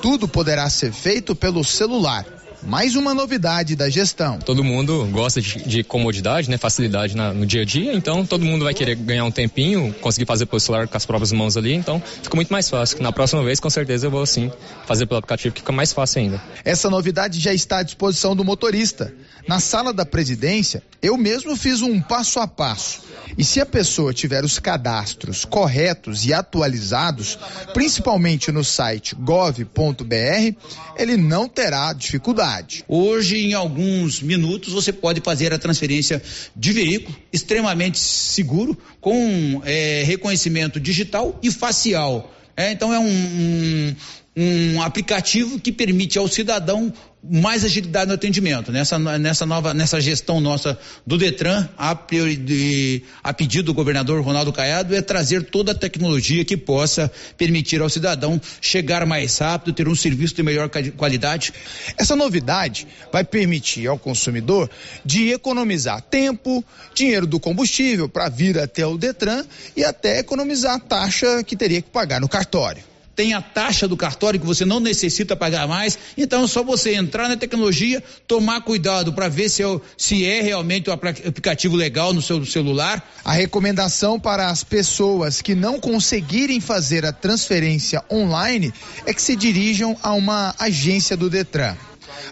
Tudo 0.00 0.26
poderá 0.26 0.70
ser 0.70 0.92
feito 0.92 1.34
pelo 1.34 1.62
celular. 1.62 2.39
Mais 2.62 2.94
uma 2.94 3.14
novidade 3.14 3.74
da 3.74 3.88
gestão. 3.88 4.38
Todo 4.38 4.62
mundo 4.62 5.08
gosta 5.10 5.40
de, 5.40 5.62
de 5.62 5.82
comodidade, 5.82 6.50
né? 6.50 6.58
Facilidade 6.58 7.16
na, 7.16 7.32
no 7.32 7.46
dia 7.46 7.62
a 7.62 7.64
dia, 7.64 7.92
então 7.94 8.24
todo 8.24 8.44
mundo 8.44 8.64
vai 8.64 8.74
querer 8.74 8.94
ganhar 8.96 9.24
um 9.24 9.30
tempinho, 9.30 9.94
conseguir 10.00 10.26
fazer 10.26 10.46
pelo 10.46 10.60
celular 10.60 10.86
com 10.86 10.96
as 10.96 11.06
próprias 11.06 11.32
mãos 11.32 11.56
ali, 11.56 11.74
então 11.74 12.02
fica 12.22 12.36
muito 12.36 12.52
mais 12.52 12.68
fácil. 12.68 13.02
Na 13.02 13.12
próxima 13.12 13.42
vez, 13.42 13.60
com 13.60 13.70
certeza, 13.70 14.06
eu 14.06 14.10
vou 14.10 14.26
sim 14.26 14.50
fazer 14.86 15.06
pelo 15.06 15.18
aplicativo, 15.18 15.54
que 15.54 15.60
fica 15.60 15.72
mais 15.72 15.92
fácil 15.92 16.20
ainda. 16.20 16.42
Essa 16.64 16.90
novidade 16.90 17.40
já 17.40 17.52
está 17.52 17.78
à 17.78 17.82
disposição 17.82 18.36
do 18.36 18.44
motorista. 18.44 19.12
Na 19.48 19.58
sala 19.58 19.92
da 19.92 20.04
presidência, 20.04 20.82
eu 21.02 21.16
mesmo 21.16 21.56
fiz 21.56 21.80
um 21.80 22.00
passo 22.00 22.38
a 22.40 22.46
passo. 22.46 23.00
E 23.38 23.44
se 23.44 23.60
a 23.60 23.66
pessoa 23.66 24.12
tiver 24.12 24.44
os 24.44 24.58
cadastros 24.58 25.44
corretos 25.44 26.26
e 26.26 26.34
atualizados, 26.34 27.38
principalmente 27.72 28.52
no 28.52 28.62
site 28.62 29.14
gov.br, 29.14 30.54
ele 30.96 31.16
não 31.16 31.48
terá 31.48 31.92
dificuldade. 31.92 32.49
Hoje, 32.88 33.38
em 33.38 33.54
alguns 33.54 34.20
minutos, 34.20 34.72
você 34.72 34.92
pode 34.92 35.20
fazer 35.20 35.52
a 35.52 35.58
transferência 35.58 36.22
de 36.54 36.72
veículo 36.72 37.16
extremamente 37.32 37.98
seguro, 37.98 38.76
com 39.00 39.62
é, 39.64 40.02
reconhecimento 40.04 40.80
digital 40.80 41.38
e 41.42 41.50
facial. 41.50 42.34
É, 42.56 42.72
então 42.72 42.92
é 42.92 42.98
um, 42.98 43.06
um, 43.08 43.96
um 44.40 44.80
aplicativo 44.80 45.60
que 45.60 45.70
permite 45.70 46.18
ao 46.18 46.26
cidadão 46.26 46.90
mais 47.22 47.62
agilidade 47.62 48.08
no 48.08 48.14
atendimento. 48.14 48.72
Nessa, 48.72 48.98
nessa 48.98 49.44
nova, 49.44 49.74
nessa 49.74 50.00
gestão 50.00 50.40
nossa 50.40 50.78
do 51.06 51.18
Detran, 51.18 51.68
a, 51.76 51.94
priori, 51.94 53.04
a 53.22 53.34
pedido 53.34 53.64
do 53.64 53.74
governador 53.74 54.22
Ronaldo 54.22 54.50
Caiado 54.50 54.96
é 54.96 55.02
trazer 55.02 55.42
toda 55.42 55.72
a 55.72 55.74
tecnologia 55.74 56.42
que 56.42 56.56
possa 56.56 57.12
permitir 57.36 57.82
ao 57.82 57.90
cidadão 57.90 58.40
chegar 58.62 59.04
mais 59.04 59.36
rápido, 59.36 59.74
ter 59.74 59.86
um 59.86 59.94
serviço 59.94 60.34
de 60.34 60.42
melhor 60.42 60.70
qualidade. 60.96 61.52
Essa 61.98 62.16
novidade 62.16 62.88
vai 63.12 63.22
permitir 63.22 63.86
ao 63.86 63.98
consumidor 63.98 64.70
de 65.04 65.30
economizar 65.32 66.00
tempo, 66.00 66.64
dinheiro 66.94 67.26
do 67.26 67.38
combustível 67.38 68.08
para 68.08 68.30
vir 68.30 68.58
até 68.58 68.86
o 68.86 68.96
Detran 68.96 69.44
e 69.76 69.84
até 69.84 70.20
economizar 70.20 70.76
a 70.76 70.80
taxa 70.80 71.44
que 71.44 71.54
teria 71.54 71.82
que 71.82 71.90
pagar 71.90 72.18
no 72.18 72.28
cartório 72.28 72.89
tem 73.20 73.34
a 73.34 73.42
taxa 73.42 73.86
do 73.86 73.98
cartório 73.98 74.40
que 74.40 74.46
você 74.46 74.64
não 74.64 74.80
necessita 74.80 75.36
pagar 75.36 75.68
mais. 75.68 75.98
Então 76.16 76.44
é 76.44 76.46
só 76.46 76.64
você 76.64 76.94
entrar 76.94 77.28
na 77.28 77.36
tecnologia, 77.36 78.02
tomar 78.26 78.62
cuidado 78.62 79.12
para 79.12 79.28
ver 79.28 79.50
se 79.50 79.62
é, 79.62 79.80
se 79.94 80.24
é 80.24 80.40
realmente 80.40 80.88
o 80.88 80.92
aplicativo 80.94 81.76
legal 81.76 82.14
no 82.14 82.22
seu 82.22 82.42
celular. 82.46 83.06
A 83.22 83.32
recomendação 83.32 84.18
para 84.18 84.46
as 84.46 84.64
pessoas 84.64 85.42
que 85.42 85.54
não 85.54 85.78
conseguirem 85.78 86.60
fazer 86.60 87.04
a 87.04 87.12
transferência 87.12 88.02
online 88.10 88.72
é 89.04 89.12
que 89.12 89.20
se 89.20 89.36
dirijam 89.36 89.94
a 90.02 90.14
uma 90.14 90.54
agência 90.58 91.14
do 91.14 91.28
Detran. 91.28 91.76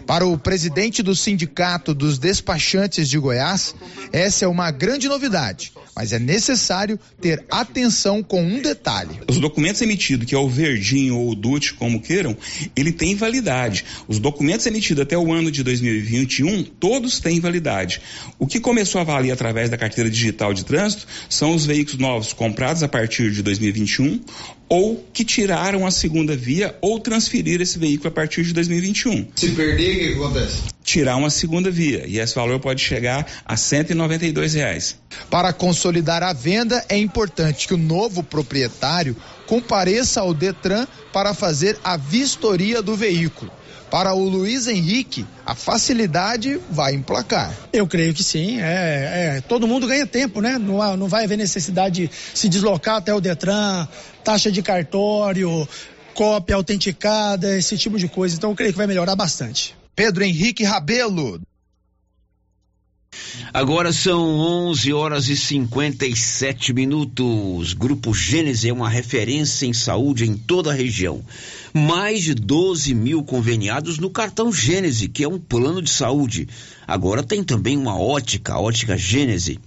Para 0.05 0.25
o 0.25 0.37
presidente 0.37 1.03
do 1.03 1.15
Sindicato 1.15 1.93
dos 1.93 2.17
Despachantes 2.17 3.09
de 3.09 3.17
Goiás, 3.17 3.75
essa 4.11 4.45
é 4.45 4.47
uma 4.47 4.71
grande 4.71 5.07
novidade, 5.07 5.71
mas 5.95 6.13
é 6.13 6.19
necessário 6.19 6.99
ter 7.21 7.45
atenção 7.51 8.23
com 8.23 8.41
um 8.41 8.61
detalhe. 8.61 9.19
Os 9.27 9.39
documentos 9.39 9.81
emitidos, 9.81 10.25
que 10.25 10.35
é 10.35 10.37
o 10.37 10.49
verdinho 10.49 11.17
ou 11.17 11.31
o 11.31 11.35
DUT, 11.35 11.73
como 11.75 12.01
queiram, 12.01 12.35
ele 12.75 12.91
tem 12.91 13.15
validade. 13.15 13.85
Os 14.07 14.19
documentos 14.19 14.65
emitidos 14.65 15.03
até 15.03 15.17
o 15.17 15.33
ano 15.33 15.51
de 15.51 15.63
2021, 15.63 16.63
todos 16.63 17.19
têm 17.19 17.39
validade. 17.39 18.01
O 18.37 18.47
que 18.47 18.59
começou 18.59 19.01
a 19.01 19.03
valer 19.03 19.31
através 19.31 19.69
da 19.69 19.77
carteira 19.77 20.09
digital 20.09 20.53
de 20.53 20.65
trânsito 20.65 21.07
são 21.29 21.53
os 21.53 21.65
veículos 21.65 21.99
novos 21.99 22.33
comprados 22.33 22.83
a 22.83 22.87
partir 22.87 23.31
de 23.31 23.41
2021 23.41 24.21
ou 24.69 25.03
que 25.11 25.25
tiraram 25.25 25.85
a 25.85 25.91
segunda 25.91 26.35
via 26.35 26.77
ou 26.79 26.99
transferiram 26.99 27.63
esse 27.63 27.79
veículo 27.79 28.09
a 28.09 28.11
partir 28.11 28.43
de 28.43 28.53
2021. 28.53 29.27
Se 29.35 29.49
perder, 29.49 29.95
o 29.95 29.99
que 29.99 30.13
acontece? 30.13 30.57
Tirar 30.83 31.15
uma 31.17 31.31
segunda 31.31 31.71
via 31.71 32.05
e 32.07 32.19
esse 32.19 32.35
valor 32.35 32.59
pode 32.59 32.81
chegar 32.81 33.25
a 33.43 33.57
192 33.57 34.53
reais. 34.53 34.95
Para 35.29 35.51
consolidar 35.51 36.21
a 36.21 36.31
venda, 36.31 36.85
é 36.87 36.97
importante 36.97 37.67
que 37.67 37.73
o 37.73 37.77
novo 37.77 38.21
proprietário 38.23 39.15
compareça 39.47 40.21
ao 40.21 40.33
Detran 40.33 40.85
para 41.11 41.33
fazer 41.33 41.77
a 41.83 41.97
vistoria 41.97 42.81
do 42.81 42.95
veículo. 42.95 43.51
Para 43.89 44.13
o 44.13 44.29
Luiz 44.29 44.67
Henrique, 44.67 45.25
a 45.45 45.55
facilidade 45.55 46.59
vai 46.69 46.93
emplacar. 46.93 47.51
Eu 47.73 47.87
creio 47.87 48.13
que 48.13 48.23
sim. 48.23 48.59
É, 48.61 49.37
é, 49.37 49.41
todo 49.41 49.67
mundo 49.67 49.87
ganha 49.87 50.05
tempo, 50.05 50.41
né? 50.41 50.59
Não, 50.59 50.95
não 50.95 51.07
vai 51.07 51.23
haver 51.23 51.37
necessidade 51.37 52.07
de 52.07 52.11
se 52.35 52.47
deslocar 52.47 52.97
até 52.97 53.13
o 53.13 53.19
Detran, 53.19 53.87
taxa 54.23 54.51
de 54.51 54.61
cartório, 54.61 55.67
cópia 56.13 56.55
autenticada, 56.55 57.57
esse 57.57 57.77
tipo 57.77 57.97
de 57.97 58.07
coisa. 58.07 58.35
Então 58.35 58.51
eu 58.51 58.55
creio 58.55 58.71
que 58.71 58.77
vai 58.77 58.87
melhorar 58.87 59.15
bastante. 59.15 59.75
Pedro 59.95 60.23
Henrique 60.23 60.63
Rabelo. 60.63 61.41
Agora 63.53 63.91
são 63.91 64.37
11 64.69 64.93
horas 64.93 65.27
e 65.27 65.35
57 65.35 66.71
minutos. 66.71 67.73
Grupo 67.73 68.13
Gênese 68.13 68.69
é 68.69 68.73
uma 68.73 68.87
referência 68.87 69.65
em 69.65 69.73
saúde 69.73 70.25
em 70.25 70.37
toda 70.37 70.71
a 70.71 70.73
região. 70.73 71.23
Mais 71.73 72.23
de 72.23 72.35
12 72.35 72.93
mil 72.93 73.23
conveniados 73.23 73.97
no 73.97 74.09
cartão 74.09 74.51
Gênese, 74.51 75.07
que 75.07 75.23
é 75.23 75.27
um 75.27 75.39
plano 75.39 75.81
de 75.81 75.89
saúde. 75.89 76.47
Agora 76.87 77.23
tem 77.23 77.43
também 77.43 77.75
uma 77.75 77.99
ótica, 77.99 78.53
a 78.53 78.59
ótica 78.59 78.97
Gênese 78.97 79.59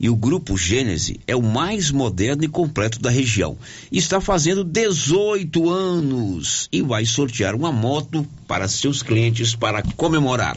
e 0.00 0.08
o 0.08 0.14
Grupo 0.14 0.56
Gênese 0.56 1.18
é 1.26 1.34
o 1.34 1.42
mais 1.42 1.90
moderno 1.90 2.44
e 2.44 2.48
completo 2.48 3.00
da 3.00 3.10
região. 3.10 3.58
Está 3.90 4.20
fazendo 4.20 4.62
18 4.62 5.68
anos 5.68 6.68
e 6.70 6.82
vai 6.82 7.04
sortear 7.04 7.54
uma 7.54 7.72
moto 7.72 8.24
para 8.46 8.68
seus 8.68 9.02
clientes 9.02 9.56
para 9.56 9.82
comemorar. 9.96 10.56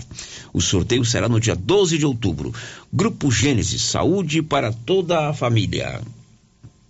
O 0.53 0.61
sorteio 0.61 1.03
será 1.03 1.27
no 1.27 1.39
dia 1.39 1.55
12 1.55 1.97
de 1.97 2.05
outubro. 2.05 2.53
Grupo 2.93 3.31
Gênese, 3.31 3.79
saúde 3.79 4.43
para 4.43 4.71
toda 4.71 5.29
a 5.29 5.33
família. 5.33 6.01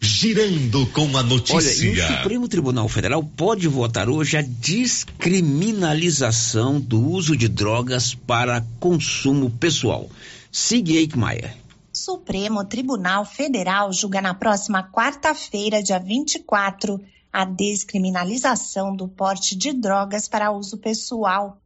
Girando 0.04 0.88
com 0.88 1.16
a 1.16 1.22
notícia. 1.22 1.58
Olha, 1.58 1.86
e 1.86 1.92
o 1.92 2.18
Supremo 2.18 2.48
Tribunal 2.48 2.90
Federal 2.90 3.24
pode 3.24 3.68
votar 3.68 4.10
hoje 4.10 4.36
a 4.36 4.42
descriminalização 4.42 6.82
do 6.82 7.00
uso 7.00 7.38
de 7.38 7.48
drogas 7.48 8.16
para 8.16 8.66
consumo 8.80 9.52
pessoal. 9.52 10.10
Siga 10.52 10.94
Eichmeier. 10.94 11.61
Supremo 12.02 12.66
Tribunal 12.66 13.24
Federal 13.24 13.94
julga 13.94 14.24
na 14.24 14.34
próxima 14.34 14.82
quarta-feira, 14.92 15.84
dia 15.84 16.00
24, 16.00 17.00
a 17.32 17.46
descriminalização 17.46 18.96
do 18.96 19.08
porte 19.08 19.56
de 19.56 19.72
drogas 19.72 20.28
para 20.28 20.52
uso 20.52 20.80
pessoal. 20.80 21.60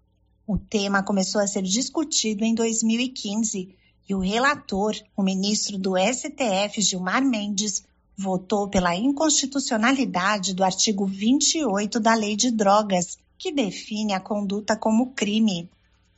O 0.46 0.58
tema 0.58 1.02
começou 1.02 1.40
a 1.40 1.48
ser 1.48 1.62
discutido 1.62 2.44
em 2.44 2.54
2015 2.54 3.74
e 4.10 4.14
o 4.14 4.20
relator, 4.20 4.94
o 5.16 5.24
ministro 5.24 5.78
do 5.78 5.94
STF, 5.98 6.82
Gilmar 6.82 7.24
Mendes, 7.24 7.86
votou 8.18 8.68
pela 8.68 8.94
inconstitucionalidade 8.94 10.54
do 10.54 10.66
artigo 10.66 11.06
28 11.06 11.98
da 11.98 12.14
Lei 12.14 12.36
de 12.36 12.52
Drogas, 12.52 13.18
que 13.38 13.54
define 13.54 14.12
a 14.12 14.20
conduta 14.20 14.76
como 14.76 15.14
crime. 15.14 15.70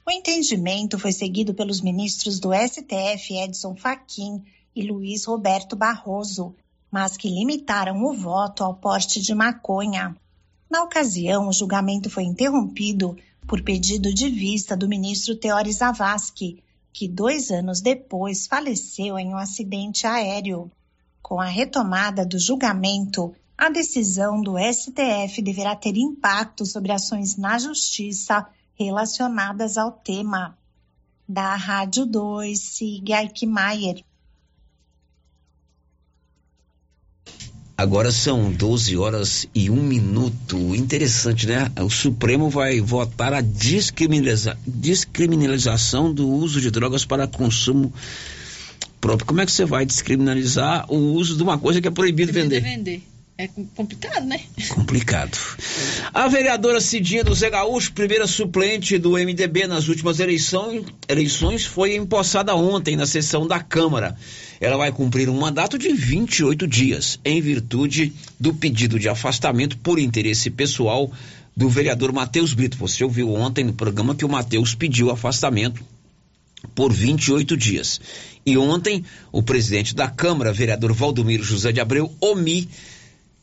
O 0.08 0.10
entendimento 0.10 0.98
foi 0.98 1.12
seguido 1.12 1.54
pelos 1.54 1.82
ministros 1.82 2.40
do 2.40 2.54
STF 2.54 3.34
Edson 3.44 3.76
Fachin 3.76 4.42
e 4.74 4.82
Luiz 4.82 5.26
Roberto 5.26 5.76
Barroso, 5.76 6.56
mas 6.90 7.18
que 7.18 7.28
limitaram 7.30 8.02
o 8.02 8.14
voto 8.14 8.64
ao 8.64 8.74
porte 8.74 9.22
de 9.22 9.36
maconha. 9.36 10.16
Na 10.70 10.82
ocasião, 10.82 11.50
o 11.50 11.52
julgamento 11.52 12.10
foi 12.10 12.24
interrompido 12.24 13.18
por 13.46 13.62
pedido 13.62 14.14
de 14.14 14.30
vista 14.30 14.78
do 14.78 14.88
ministro 14.88 15.36
Teori 15.36 15.74
Zavascki, 15.74 16.64
que 16.94 17.06
dois 17.06 17.52
anos 17.52 17.82
depois 17.82 18.48
faleceu 18.48 19.20
em 19.20 19.34
um 19.34 19.38
acidente 19.38 20.08
aéreo. 20.08 20.72
Com 21.22 21.38
a 21.38 21.48
retomada 21.48 22.26
do 22.26 22.40
julgamento, 22.40 23.36
a 23.58 23.70
decisão 23.70 24.42
do 24.42 24.54
STF 24.58 25.42
deverá 25.42 25.76
ter 25.76 25.98
impacto 25.98 26.66
sobre 26.66 26.94
ações 26.94 27.36
na 27.36 27.60
Justiça 27.60 28.48
relacionadas 28.78 29.78
ao 29.78 29.92
tema. 29.92 30.58
Da 31.28 31.56
Rádio 31.56 32.06
2, 32.06 32.58
siga 32.58 33.22
Eichmeier. 33.22 34.04
Agora 37.78 38.12
são 38.12 38.52
12 38.52 38.98
horas 38.98 39.48
e 39.54 39.70
um 39.70 39.84
minuto. 39.84 40.74
Interessante, 40.74 41.46
né? 41.46 41.72
O 41.80 41.90
Supremo 41.90 42.50
vai 42.50 42.80
votar 42.82 43.34
a 43.34 43.42
descriminaliza 43.42 44.58
descriminalização 44.66 46.12
do 46.12 46.28
uso 46.28 46.60
de 46.60 46.72
drogas 46.72 47.06
para 47.06 47.28
consumo 47.28 47.94
próprio. 49.00 49.28
Como 49.28 49.42
é 49.42 49.46
que 49.46 49.52
você 49.52 49.64
vai 49.64 49.86
descriminalizar 49.86 50.92
o 50.92 51.14
uso 51.14 51.38
de 51.38 51.44
uma 51.44 51.60
coisa 51.60 51.80
que 51.80 51.88
é 51.88 51.92
proibido 51.92 52.34
vender? 52.34 52.62
vender. 52.62 53.04
É 53.40 53.48
complicado, 53.76 54.26
né? 54.26 54.42
Complicado. 54.74 55.38
A 56.12 56.28
vereadora 56.28 56.82
Cidinha 56.82 57.24
do 57.24 57.36
Zé 57.36 57.52
Gaúcho, 57.52 57.94
primeira 57.94 58.26
suplente 58.26 58.98
do 58.98 59.12
MDB 59.12 59.68
nas 59.68 59.88
últimas 59.88 60.20
eleições, 60.20 60.84
eleições, 61.08 61.64
foi 61.64 61.96
empossada 61.96 62.56
ontem 62.56 62.96
na 62.96 63.06
sessão 63.06 63.46
da 63.46 63.60
Câmara. 63.60 64.18
Ela 64.60 64.76
vai 64.76 64.92
cumprir 64.92 65.30
um 65.30 65.40
mandato 65.40 65.78
de 65.78 65.94
28 65.94 66.66
dias, 66.66 67.20
em 67.24 67.40
virtude 67.40 68.12
do 68.40 68.56
pedido 68.56 68.98
de 68.98 69.08
afastamento 69.08 69.78
por 69.78 70.00
interesse 70.00 70.50
pessoal 70.50 71.12
do 71.56 71.70
vereador 71.70 72.12
Matheus 72.12 72.56
Brito. 72.56 72.76
Você 72.80 73.04
ouviu 73.04 73.32
ontem 73.32 73.64
no 73.64 73.74
programa 73.74 74.16
que 74.16 74.26
o 74.26 74.30
Matheus 74.30 74.74
pediu 74.74 75.12
afastamento 75.12 75.84
por 76.74 76.92
28 76.92 77.56
dias. 77.56 78.02
E 78.44 78.58
ontem, 78.58 79.06
o 79.32 79.44
presidente 79.44 79.94
da 79.94 80.08
Câmara, 80.08 80.52
vereador 80.52 80.92
Valdomiro 80.92 81.44
José 81.44 81.72
de 81.72 81.80
Abreu, 81.80 82.12
OMI, 82.20 82.68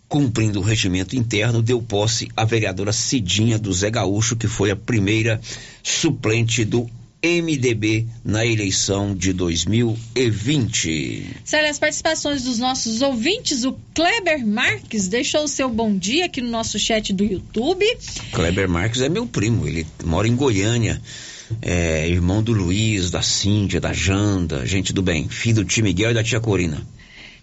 cumprindo 0.08 0.60
o 0.60 0.62
regimento 0.62 1.16
interno, 1.16 1.62
deu 1.62 1.82
posse 1.82 2.28
à 2.36 2.44
vereadora 2.44 2.92
Cidinha 2.92 3.58
do 3.58 3.72
Zé 3.72 3.90
Gaúcho, 3.90 4.36
que 4.36 4.46
foi 4.46 4.70
a 4.70 4.76
primeira 4.76 5.40
suplente 5.82 6.64
do 6.64 6.88
MDB 7.22 8.06
na 8.22 8.44
eleição 8.44 9.14
de 9.14 9.32
2020. 9.32 11.36
Sério, 11.42 11.70
as 11.70 11.78
participações 11.78 12.42
dos 12.42 12.58
nossos 12.58 13.00
ouvintes, 13.00 13.64
o 13.64 13.72
Kleber 13.94 14.46
Marques 14.46 15.08
deixou 15.08 15.44
o 15.44 15.48
seu 15.48 15.70
bom 15.70 15.96
dia 15.96 16.26
aqui 16.26 16.42
no 16.42 16.50
nosso 16.50 16.78
chat 16.78 17.14
do 17.14 17.24
YouTube. 17.24 17.86
Kleber 18.30 18.68
Marques 18.68 19.00
é 19.00 19.08
meu 19.08 19.26
primo, 19.26 19.66
ele 19.66 19.86
mora 20.04 20.28
em 20.28 20.36
Goiânia 20.36 21.00
é, 21.60 22.08
irmão 22.08 22.42
do 22.42 22.52
Luiz, 22.52 23.10
da 23.10 23.22
Cíntia, 23.22 23.80
da 23.80 23.92
Janda, 23.92 24.66
gente 24.66 24.92
do 24.92 25.02
bem, 25.02 25.28
filho 25.28 25.56
do 25.56 25.64
tio 25.64 25.84
Miguel 25.84 26.10
e 26.10 26.14
da 26.14 26.22
tia 26.22 26.40
Corina. 26.40 26.82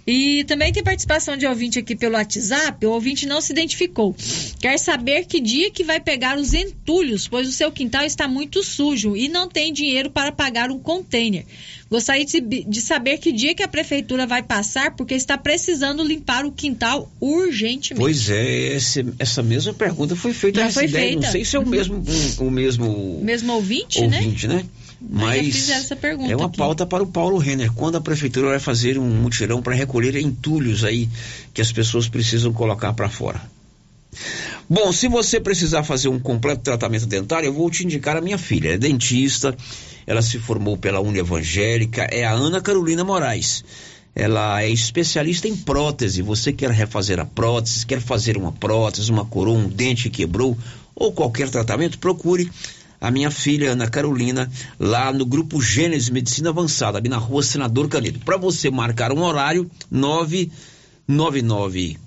E 0.05 0.43
também 0.45 0.73
tem 0.73 0.83
participação 0.83 1.37
de 1.37 1.45
ouvinte 1.45 1.79
aqui 1.79 1.95
pelo 1.95 2.15
WhatsApp. 2.15 2.85
O 2.85 2.91
ouvinte 2.91 3.25
não 3.25 3.39
se 3.39 3.51
identificou. 3.51 4.15
Quer 4.59 4.77
saber 4.77 5.25
que 5.25 5.39
dia 5.39 5.69
que 5.69 5.83
vai 5.83 5.99
pegar 5.99 6.37
os 6.37 6.53
entulhos, 6.53 7.27
pois 7.27 7.47
o 7.47 7.51
seu 7.51 7.71
quintal 7.71 8.03
está 8.03 8.27
muito 8.27 8.63
sujo 8.63 9.15
e 9.15 9.29
não 9.29 9.47
tem 9.47 9.71
dinheiro 9.71 10.09
para 10.09 10.31
pagar 10.31 10.71
um 10.71 10.79
container. 10.79 11.45
Gostaria 11.91 12.25
de, 12.25 12.81
saber 12.81 13.17
que 13.17 13.33
dia 13.33 13.53
que 13.53 13.61
a 13.61 13.67
prefeitura 13.67 14.25
vai 14.25 14.41
passar, 14.41 14.95
porque 14.95 15.13
está 15.13 15.37
precisando 15.37 16.01
limpar 16.01 16.45
o 16.45 16.51
quintal 16.51 17.11
urgentemente. 17.19 17.99
Pois 17.99 18.29
é, 18.29 18.75
esse, 18.77 19.05
essa 19.19 19.43
mesma 19.43 19.73
pergunta 19.73 20.15
foi 20.15 20.31
feita. 20.33 20.61
Já 20.61 20.71
foi 20.71 20.85
ideia. 20.85 21.07
feita. 21.07 21.25
Não 21.25 21.31
sei 21.31 21.43
se 21.43 21.57
é 21.57 21.59
o 21.59 21.67
mesmo, 21.67 21.95
um, 21.97 22.47
o 22.47 22.49
mesmo, 22.49 23.19
mesmo 23.21 23.53
ouvinte, 23.53 23.99
ouvinte 23.99 24.47
né? 24.47 24.55
né? 24.55 24.65
Mas 25.09 25.89
pergunta 25.99 26.31
é 26.31 26.35
uma 26.35 26.45
aqui. 26.45 26.57
pauta 26.57 26.85
para 26.85 27.01
o 27.01 27.07
Paulo 27.07 27.37
Renner. 27.37 27.71
Quando 27.73 27.95
a 27.97 28.01
prefeitura 28.01 28.49
vai 28.49 28.59
fazer 28.59 28.97
um 28.99 29.09
mutirão 29.09 29.61
para 29.61 29.73
recolher 29.73 30.15
entulhos 30.15 30.83
aí 30.83 31.09
que 31.53 31.61
as 31.61 31.71
pessoas 31.71 32.07
precisam 32.07 32.53
colocar 32.53 32.93
para 32.93 33.09
fora. 33.09 33.41
Bom, 34.69 34.91
se 34.91 35.07
você 35.07 35.39
precisar 35.39 35.83
fazer 35.83 36.07
um 36.07 36.19
completo 36.19 36.61
tratamento 36.61 37.05
dentário, 37.05 37.47
eu 37.47 37.53
vou 37.53 37.69
te 37.69 37.83
indicar 37.83 38.15
a 38.15 38.21
minha 38.21 38.37
filha. 38.37 38.69
É 38.69 38.77
dentista, 38.77 39.55
ela 40.05 40.21
se 40.21 40.37
formou 40.37 40.77
pela 40.77 41.01
Uni 41.01 41.19
Evangélica, 41.19 42.03
é 42.03 42.23
a 42.23 42.31
Ana 42.31 42.61
Carolina 42.61 43.03
Moraes. 43.03 43.65
Ela 44.15 44.61
é 44.61 44.69
especialista 44.69 45.47
em 45.47 45.55
prótese. 45.55 46.21
Você 46.21 46.53
quer 46.53 46.69
refazer 46.69 47.19
a 47.19 47.25
prótese, 47.25 47.85
quer 47.85 48.01
fazer 48.01 48.37
uma 48.37 48.51
prótese, 48.51 49.11
uma 49.11 49.25
coroa, 49.25 49.57
um 49.57 49.67
dente 49.67 50.09
que 50.09 50.17
quebrou 50.17 50.57
ou 50.93 51.11
qualquer 51.11 51.49
tratamento, 51.49 51.97
procure 51.97 52.51
a 53.01 53.11
minha 53.11 53.31
filha 53.31 53.71
Ana 53.71 53.89
Carolina 53.89 54.47
lá 54.79 55.11
no 55.11 55.25
grupo 55.25 55.59
Gênesis 55.59 56.11
Medicina 56.11 56.51
Avançada, 56.51 56.99
ali 56.99 57.09
na 57.09 57.17
rua 57.17 57.41
Senador 57.41 57.89
Canedo. 57.89 58.19
Para 58.19 58.37
você 58.37 58.69
marcar 58.69 59.11
um 59.11 59.23
horário, 59.23 59.67
999 59.89 61.97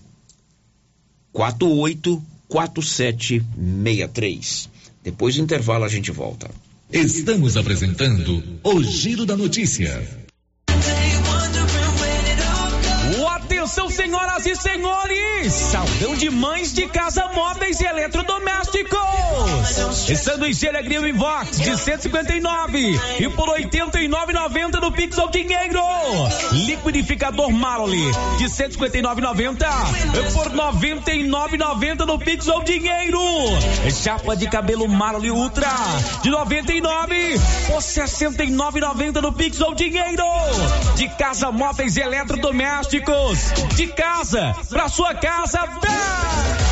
48 1.32 2.22
4763. 2.48 4.70
Depois 5.02 5.34
do 5.34 5.42
intervalo 5.42 5.82
a 5.84 5.88
gente 5.88 6.12
volta. 6.12 6.48
Estamos 6.92 7.56
apresentando 7.56 8.40
o 8.62 8.84
Giro 8.84 9.26
da 9.26 9.36
Notícia. 9.36 10.22
Atenção, 13.64 13.88
senhoras 14.24 14.46
e 14.46 14.56
senhores! 14.56 15.52
Saldão 15.52 16.14
de 16.14 16.30
mães 16.30 16.72
de 16.72 16.86
casa 16.88 17.28
móveis 17.34 17.80
e 17.80 17.84
eletrodomésticos! 17.84 18.98
E 20.08 20.16
sanduicheira 20.16 20.82
Grill 20.82 21.06
Invox 21.06 21.58
de 21.58 21.76
159 21.76 23.00
e 23.20 23.28
por 23.30 23.48
89,90 23.48 24.80
no 24.80 24.92
Pix 24.92 25.18
ao 25.18 25.30
Dinheiro. 25.30 25.80
Liquidificador 26.52 27.50
Marley 27.50 28.10
de 28.38 28.44
159,90 28.44 29.66
e 30.14 30.32
por 30.32 30.50
99,90 30.50 32.06
no 32.06 32.18
Pix 32.18 32.48
ao 32.48 32.62
Dinheiro. 32.62 33.20
Chapa 33.90 34.36
de 34.36 34.48
cabelo 34.48 34.88
Marley 34.88 35.30
Ultra 35.30 35.70
de 36.22 36.30
99 36.30 37.40
por 37.66 37.80
69,90 37.80 39.20
no 39.20 39.32
Pix 39.32 39.60
ao 39.60 39.74
Dinheiro. 39.74 40.24
De 40.96 41.08
casa 41.08 41.50
móveis 41.50 41.96
e 41.96 42.00
eletrodomésticos 42.00 43.52
de 43.74 43.86
casa, 43.88 44.23
pra 44.70 44.88
sua 44.88 45.14
casa, 45.14 45.60
vem! 45.82 46.63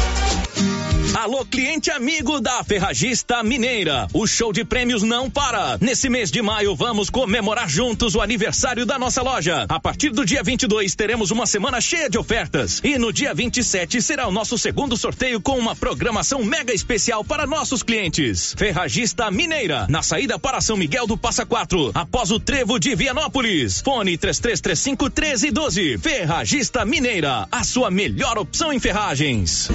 Alô, 1.15 1.45
cliente 1.45 1.91
amigo 1.91 2.41
da 2.41 2.65
Ferragista 2.65 3.43
Mineira. 3.43 4.09
O 4.15 4.27
show 4.27 4.51
de 4.51 4.65
prêmios 4.65 5.03
não 5.03 5.29
para. 5.29 5.77
Nesse 5.79 6.09
mês 6.09 6.31
de 6.31 6.41
maio, 6.41 6.75
vamos 6.75 7.11
comemorar 7.11 7.69
juntos 7.69 8.15
o 8.15 8.23
aniversário 8.23 8.87
da 8.87 8.99
nossa 8.99 9.21
loja. 9.21 9.67
A 9.69 9.79
partir 9.79 10.09
do 10.09 10.25
dia 10.25 10.43
22, 10.43 10.95
teremos 10.95 11.31
uma 11.31 11.45
semana 11.45 11.83
cheia 11.83 12.09
de 12.09 12.17
ofertas. 12.17 12.81
E 12.83 12.97
no 12.97 13.13
dia 13.13 13.35
27 13.35 14.01
será 14.01 14.27
o 14.27 14.33
nosso 14.33 14.57
segundo 14.57 14.97
sorteio 14.97 15.39
com 15.39 15.59
uma 15.59 15.77
programação 15.77 16.43
mega 16.43 16.73
especial 16.73 17.23
para 17.23 17.47
nossos 17.47 17.83
clientes. 17.83 18.55
Ferragista 18.57 19.31
Mineira, 19.31 19.87
na 19.91 20.03
saída 20.03 20.39
para 20.39 20.63
São 20.63 20.79
Miguel 20.79 21.07
do 21.07 21.19
Passa 21.19 21.45
Quatro, 21.45 21.91
após 21.95 22.31
o 22.31 22.41
trevo 22.41 22.79
de 22.79 22.95
Vianópolis. 22.95 23.83
Fone 23.83 24.17
3335 24.17 25.05
1312. 25.05 25.99
Ferragista 25.99 26.87
Mineira, 26.87 27.47
a 27.53 27.63
sua 27.63 27.91
melhor 27.91 28.39
opção 28.39 28.73
em 28.73 28.81
ferragens. 28.81 29.69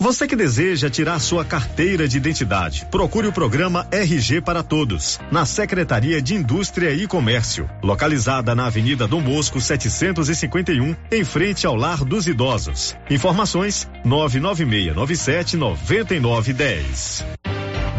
Você 0.00 0.28
que 0.28 0.36
deseja 0.36 0.88
tirar 0.88 1.18
sua 1.18 1.44
carteira 1.44 2.06
de 2.06 2.16
identidade, 2.16 2.86
procure 2.88 3.26
o 3.26 3.32
programa 3.32 3.84
RG 3.90 4.40
para 4.40 4.62
Todos, 4.62 5.18
na 5.30 5.44
Secretaria 5.44 6.22
de 6.22 6.36
Indústria 6.36 6.94
e 6.94 7.04
Comércio, 7.08 7.68
localizada 7.82 8.54
na 8.54 8.66
Avenida 8.66 9.08
Dom 9.08 9.20
Bosco 9.20 9.60
751, 9.60 10.94
em 11.10 11.24
frente 11.24 11.66
ao 11.66 11.74
Lar 11.74 12.04
dos 12.04 12.28
Idosos. 12.28 12.96
Informações: 13.10 13.90
99697 14.04 15.56
9910. 15.56 17.24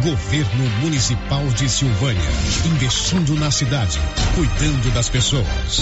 Governo 0.02 0.70
Municipal 0.80 1.45
de 1.47 1.68
Silvânia, 1.68 2.30
investindo 2.74 3.36
na 3.36 3.52
cidade, 3.52 4.00
cuidando 4.34 4.93
das 4.93 5.10
pessoas. 5.10 5.82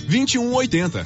2180. 0.00 1.04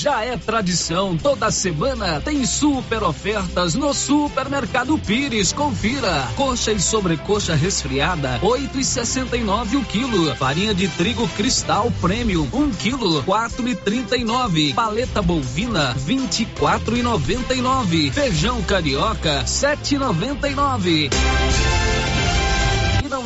Já 0.00 0.24
é 0.24 0.34
tradição, 0.34 1.14
toda 1.14 1.50
semana 1.50 2.22
tem 2.22 2.46
super 2.46 3.02
ofertas 3.02 3.74
no 3.74 3.92
Supermercado 3.92 4.96
Pires. 4.96 5.52
Confira. 5.52 6.26
Coxa 6.36 6.72
e 6.72 6.80
sobrecoxa 6.80 7.54
resfriada, 7.54 8.40
8,69 8.40 9.76
o 9.76 9.84
quilo. 9.84 10.34
Farinha 10.36 10.72
de 10.72 10.88
trigo 10.88 11.28
cristal 11.36 11.92
premium, 12.00 12.48
1 12.50 12.70
quilo, 12.70 13.22
4,39. 13.24 14.72
Paleta 14.72 15.20
bovina, 15.20 15.94
24,99. 15.96 18.10
Feijão 18.10 18.62
carioca, 18.62 19.44
7,99. 19.44 21.10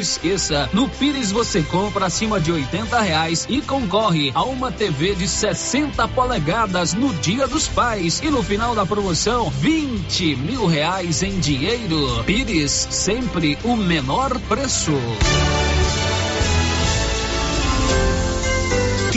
Esqueça, 0.04 0.68
no 0.74 0.86
Pires 0.86 1.32
você 1.32 1.62
compra 1.62 2.04
acima 2.04 2.38
de 2.38 2.52
80 2.52 3.00
reais 3.00 3.46
e 3.48 3.62
concorre 3.62 4.30
a 4.34 4.44
uma 4.44 4.70
TV 4.70 5.14
de 5.14 5.26
60 5.26 6.06
polegadas 6.08 6.92
no 6.92 7.12
Dia 7.14 7.48
dos 7.48 7.66
Pais. 7.66 8.20
E 8.22 8.28
no 8.28 8.42
final 8.42 8.74
da 8.74 8.84
promoção, 8.84 9.48
20 9.48 10.36
mil 10.36 10.66
reais 10.66 11.22
em 11.22 11.40
dinheiro. 11.40 12.22
Pires, 12.24 12.86
sempre 12.90 13.56
o 13.64 13.74
menor 13.76 14.38
preço. 14.40 14.92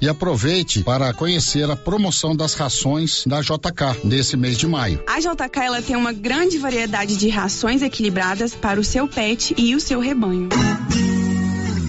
E 0.00 0.08
aproveite 0.08 0.82
para 0.82 1.12
conhecer 1.12 1.70
a 1.70 1.76
promoção 1.76 2.34
das 2.34 2.54
rações 2.54 3.24
da 3.26 3.40
JK 3.40 4.04
nesse 4.04 4.36
mês 4.36 4.58
de 4.58 4.66
maio. 4.66 5.02
A 5.06 5.20
JK 5.20 5.60
ela 5.60 5.82
tem 5.82 5.96
uma 5.96 6.12
grande 6.12 6.58
variedade 6.58 7.16
de 7.16 7.28
rações 7.28 7.82
equilibradas 7.82 8.54
para 8.54 8.80
o 8.80 8.84
seu 8.84 9.08
pet 9.08 9.54
e 9.56 9.74
o 9.74 9.80
seu 9.80 10.00
rebanho. 10.00 10.48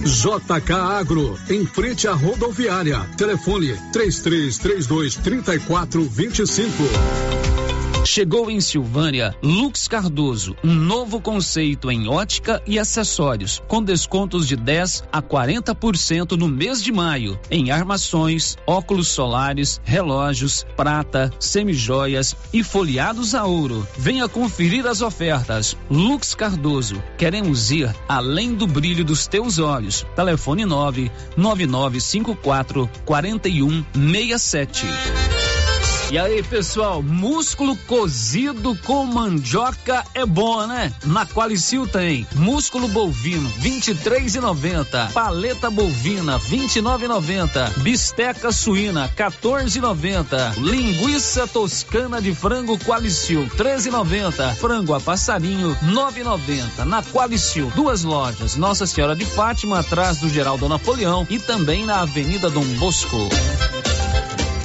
JK 0.03 0.73
Agro, 0.73 1.37
em 1.49 1.65
frente 1.65 2.07
à 2.07 2.13
rodoviária. 2.13 2.99
Telefone 3.17 3.75
3332 3.93 5.15
3425. 5.15 7.70
Chegou 8.03 8.49
em 8.49 8.59
Silvânia 8.59 9.35
Lux 9.43 9.87
Cardoso, 9.87 10.55
um 10.63 10.73
novo 10.73 11.21
conceito 11.21 11.91
em 11.91 12.09
ótica 12.09 12.61
e 12.65 12.79
acessórios, 12.79 13.61
com 13.67 13.81
descontos 13.81 14.47
de 14.47 14.55
10 14.55 15.03
a 15.11 15.21
40% 15.21 16.31
no 16.31 16.47
mês 16.47 16.83
de 16.83 16.91
maio, 16.91 17.39
em 17.49 17.71
armações, 17.71 18.57
óculos 18.65 19.07
solares, 19.07 19.79
relógios, 19.83 20.65
prata, 20.75 21.31
semijoias 21.39 22.35
e 22.51 22.63
folheados 22.63 23.35
a 23.35 23.45
ouro. 23.45 23.87
Venha 23.97 24.27
conferir 24.27 24.87
as 24.87 25.01
ofertas. 25.01 25.77
Lux 25.89 26.33
Cardoso, 26.33 27.01
queremos 27.17 27.71
ir 27.71 27.95
além 28.09 28.55
do 28.55 28.65
brilho 28.65 29.05
dos 29.05 29.27
teus 29.27 29.59
olhos. 29.59 30.05
Telefone 30.15 30.65
9 30.65 31.11
9954 31.37 32.89
4167. 33.05 35.50
E 36.11 36.17
aí, 36.17 36.43
pessoal, 36.43 37.01
músculo 37.01 37.73
cozido 37.87 38.77
com 38.83 39.05
mandioca 39.05 40.03
é 40.13 40.25
bom, 40.25 40.67
né? 40.67 40.93
Na 41.05 41.25
Qualicil 41.25 41.87
tem 41.87 42.27
músculo 42.35 42.89
bovino 42.89 43.49
23,90, 43.61 45.13
paleta 45.13 45.71
bovina 45.71 46.37
29,90, 46.37 47.79
bisteca 47.79 48.51
suína 48.51 49.07
14,90, 49.15 50.57
linguiça 50.57 51.47
toscana 51.47 52.21
de 52.21 52.35
frango 52.35 52.77
Qualicil 52.79 53.47
13,90, 53.47 54.55
frango 54.55 54.93
a 54.93 54.99
passarinho 54.99 55.73
9,90. 55.81 56.83
Na 56.83 57.01
Qualicil, 57.01 57.71
duas 57.73 58.03
lojas, 58.03 58.57
Nossa 58.57 58.85
Senhora 58.85 59.15
de 59.15 59.23
Fátima 59.23 59.79
atrás 59.79 60.17
do 60.17 60.27
Geraldo 60.27 60.67
Napoleão 60.67 61.25
e 61.29 61.39
também 61.39 61.85
na 61.85 62.01
Avenida 62.01 62.49
Dom 62.49 62.65
Bosco. 62.79 63.29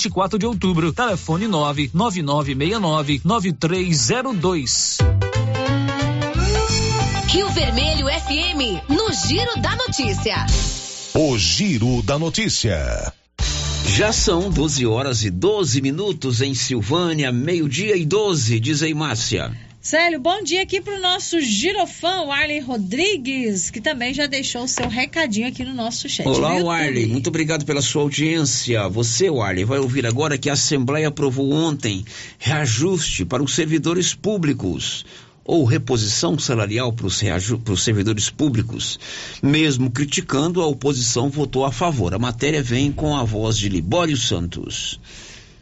24 0.00 0.38
de 0.38 0.46
Outubro. 0.46 0.92
Telefone 0.92 1.46
99969 1.46 3.20
9302. 3.22 4.98
Rio 7.26 7.48
Vermelho 7.50 8.06
FM, 8.06 8.88
no 8.88 9.12
Giro 9.12 9.60
da 9.60 9.76
Notícia. 9.76 10.46
O 11.14 11.36
Giro 11.36 12.02
da 12.02 12.18
Notícia. 12.18 13.12
Já 13.86 14.10
são 14.12 14.48
12 14.50 14.86
horas 14.86 15.22
e 15.24 15.30
12 15.30 15.82
minutos 15.82 16.40
em 16.40 16.54
Silvânia, 16.54 17.30
meio-dia 17.30 17.96
e 17.96 18.06
12, 18.06 18.58
diz 18.58 18.82
aí, 18.82 18.94
Márcia. 18.94 19.52
Célio, 19.82 20.20
bom 20.20 20.42
dia 20.42 20.60
aqui 20.60 20.78
para 20.78 20.98
o 20.98 21.00
nosso 21.00 21.40
girofã, 21.40 22.20
o 22.20 22.30
Arley 22.30 22.60
Rodrigues, 22.60 23.70
que 23.70 23.80
também 23.80 24.12
já 24.12 24.26
deixou 24.26 24.64
o 24.64 24.68
seu 24.68 24.86
recadinho 24.86 25.48
aqui 25.48 25.64
no 25.64 25.72
nosso 25.72 26.06
chat. 26.06 26.28
Olá, 26.28 26.52
Arley, 26.70 27.06
muito 27.06 27.28
obrigado 27.28 27.64
pela 27.64 27.80
sua 27.80 28.02
audiência. 28.02 28.86
Você, 28.90 29.28
Arley, 29.28 29.64
vai 29.64 29.78
ouvir 29.78 30.06
agora 30.06 30.36
que 30.36 30.50
a 30.50 30.52
Assembleia 30.52 31.08
aprovou 31.08 31.50
ontem 31.50 32.04
reajuste 32.38 33.24
para 33.24 33.42
os 33.42 33.54
servidores 33.54 34.12
públicos 34.12 35.06
ou 35.42 35.64
reposição 35.64 36.38
salarial 36.38 36.92
para 36.92 37.06
os 37.06 37.82
servidores 37.82 38.28
públicos. 38.28 39.00
Mesmo 39.42 39.90
criticando, 39.90 40.60
a 40.60 40.66
oposição 40.66 41.30
votou 41.30 41.64
a 41.64 41.72
favor. 41.72 42.12
A 42.12 42.18
matéria 42.18 42.62
vem 42.62 42.92
com 42.92 43.16
a 43.16 43.24
voz 43.24 43.56
de 43.56 43.70
Libório 43.70 44.16
Santos. 44.18 45.00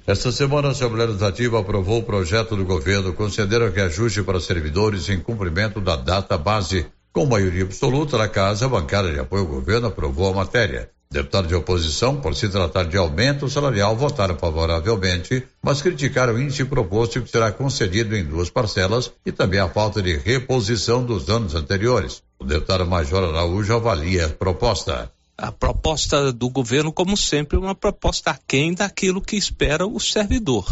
Esta 0.09 0.33
semana, 0.33 0.69
a 0.69 0.71
Assembleia 0.71 1.09
Legislativa 1.09 1.61
aprovou 1.61 1.99
o 1.99 2.03
projeto 2.03 2.57
do 2.57 2.65
governo 2.65 3.13
concedendo 3.13 3.69
reajuste 3.69 4.23
para 4.23 4.41
servidores 4.41 5.07
em 5.11 5.21
cumprimento 5.21 5.83
da 5.83 5.97
data 5.97 6.39
base. 6.39 6.87
Com 7.13 7.27
maioria 7.27 7.65
absoluta 7.65 8.17
na 8.17 8.27
casa, 8.27 8.65
a 8.65 8.69
bancada 8.71 9.13
de 9.13 9.21
apoio 9.21 9.43
ao 9.43 9.49
governo 9.49 9.89
aprovou 9.89 10.33
a 10.33 10.35
matéria. 10.35 10.89
Deputados 11.11 11.51
de 11.51 11.55
oposição, 11.55 12.17
por 12.23 12.35
se 12.35 12.49
tratar 12.49 12.85
de 12.85 12.97
aumento 12.97 13.51
salarial, 13.51 13.95
votaram 13.95 14.39
favoravelmente, 14.39 15.47
mas 15.63 15.83
criticaram 15.83 16.33
o 16.33 16.41
índice 16.41 16.65
proposto 16.65 17.21
que 17.21 17.31
será 17.31 17.53
concedido 17.53 18.17
em 18.17 18.25
duas 18.25 18.49
parcelas 18.49 19.13
e 19.27 19.31
também 19.31 19.61
a 19.61 19.69
falta 19.69 20.01
de 20.01 20.17
reposição 20.17 21.05
dos 21.05 21.29
anos 21.29 21.55
anteriores. 21.55 22.23
O 22.39 22.47
deputado 22.47 22.87
Major 22.87 23.25
Araújo 23.25 23.75
avalia 23.75 24.25
a 24.25 24.29
proposta. 24.31 25.13
A 25.41 25.53
proposta 25.53 26.33
do 26.33 26.51
governo, 26.51 26.93
como 26.93 27.17
sempre, 27.17 27.57
é 27.57 27.61
uma 27.61 27.75
proposta 27.75 28.33
aquém 28.33 28.75
daquilo 28.75 29.23
que 29.23 29.37
espera 29.37 29.87
o 29.87 30.01
servidor. 30.01 30.67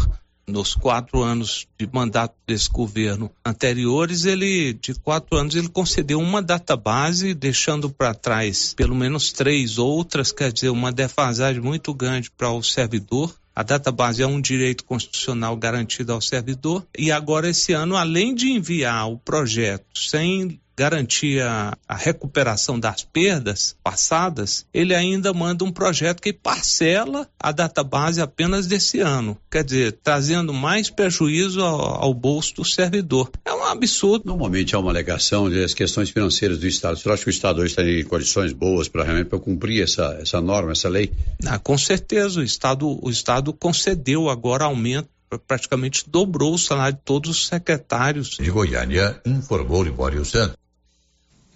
Nos 0.45 0.75
quatro 0.75 1.23
anos 1.23 1.65
de 1.79 1.89
mandato 1.89 2.35
desse 2.45 2.69
governo 2.69 3.31
anteriores, 3.45 4.25
ele, 4.25 4.73
de 4.73 4.93
quatro 4.95 5.37
anos, 5.37 5.55
ele 5.55 5.69
concedeu 5.69 6.19
uma 6.19 6.41
database, 6.41 7.33
deixando 7.33 7.89
para 7.89 8.13
trás 8.13 8.73
pelo 8.73 8.93
menos 8.93 9.31
três 9.31 9.77
outras, 9.77 10.33
quer 10.33 10.51
dizer, 10.51 10.69
uma 10.69 10.91
defasagem 10.91 11.61
muito 11.61 11.93
grande 11.93 12.29
para 12.29 12.51
o 12.51 12.61
servidor. 12.61 13.33
A 13.55 13.63
database 13.63 14.21
é 14.21 14.27
um 14.27 14.41
direito 14.41 14.83
constitucional 14.83 15.55
garantido 15.55 16.11
ao 16.11 16.19
servidor. 16.19 16.85
E 16.97 17.09
agora, 17.09 17.49
esse 17.49 17.71
ano, 17.71 17.95
além 17.95 18.35
de 18.35 18.51
enviar 18.51 19.09
o 19.09 19.17
projeto 19.17 19.85
sem 19.95 20.59
garantir 20.77 21.41
a, 21.41 21.75
a, 21.87 21.95
recuperação 21.95 22.79
das 22.79 23.03
perdas 23.03 23.75
passadas, 23.83 24.63
ele 24.71 24.93
ainda 24.93 25.33
manda 25.33 25.63
um 25.63 25.71
projeto 25.71 26.21
que 26.21 26.31
parcela 26.31 27.27
a 27.39 27.51
database 27.51 28.21
apenas 28.21 28.67
desse 28.67 28.99
ano. 28.99 29.35
Quer 29.49 29.63
dizer, 29.63 29.91
trazendo 30.03 30.53
mais 30.53 30.91
prejuízo 30.91 31.61
ao, 31.61 32.03
ao 32.03 32.13
bolso 32.13 32.53
do 32.55 32.63
servidor. 32.63 33.31
É 33.43 33.51
um 33.51 33.63
absurdo. 33.63 34.25
Normalmente 34.27 34.75
há 34.75 34.79
uma 34.79 34.91
alegação 34.91 35.49
das 35.49 35.73
questões 35.73 36.11
financeiras 36.11 36.59
do 36.59 36.67
Estado. 36.67 36.99
Você 36.99 37.09
acha 37.09 37.23
que 37.23 37.29
o 37.29 37.31
Estado 37.31 37.61
hoje 37.61 37.71
está 37.71 37.83
em 37.83 38.03
condições 38.03 38.53
boas 38.53 38.87
para 38.87 39.03
realmente 39.03 39.29
pra 39.29 39.39
cumprir 39.39 39.83
essa, 39.83 40.19
essa 40.21 40.39
norma, 40.39 40.73
essa 40.73 40.87
lei? 40.87 41.11
Ah, 41.45 41.57
com 41.57 41.77
certeza. 41.77 42.39
O 42.39 42.43
Estado, 42.43 43.03
o 43.03 43.09
Estado 43.09 43.51
concedeu 43.51 44.29
agora 44.29 44.65
aumento 44.65 45.09
praticamente 45.45 46.09
dobrou 46.09 46.53
o 46.53 46.57
salário 46.57 46.95
de 46.95 47.03
todos 47.03 47.29
os 47.29 47.47
secretários. 47.47 48.37
De 48.39 48.49
Goiânia, 48.49 49.19
informou 49.25 49.83
Libório 49.83 50.23
Santos. 50.23 50.55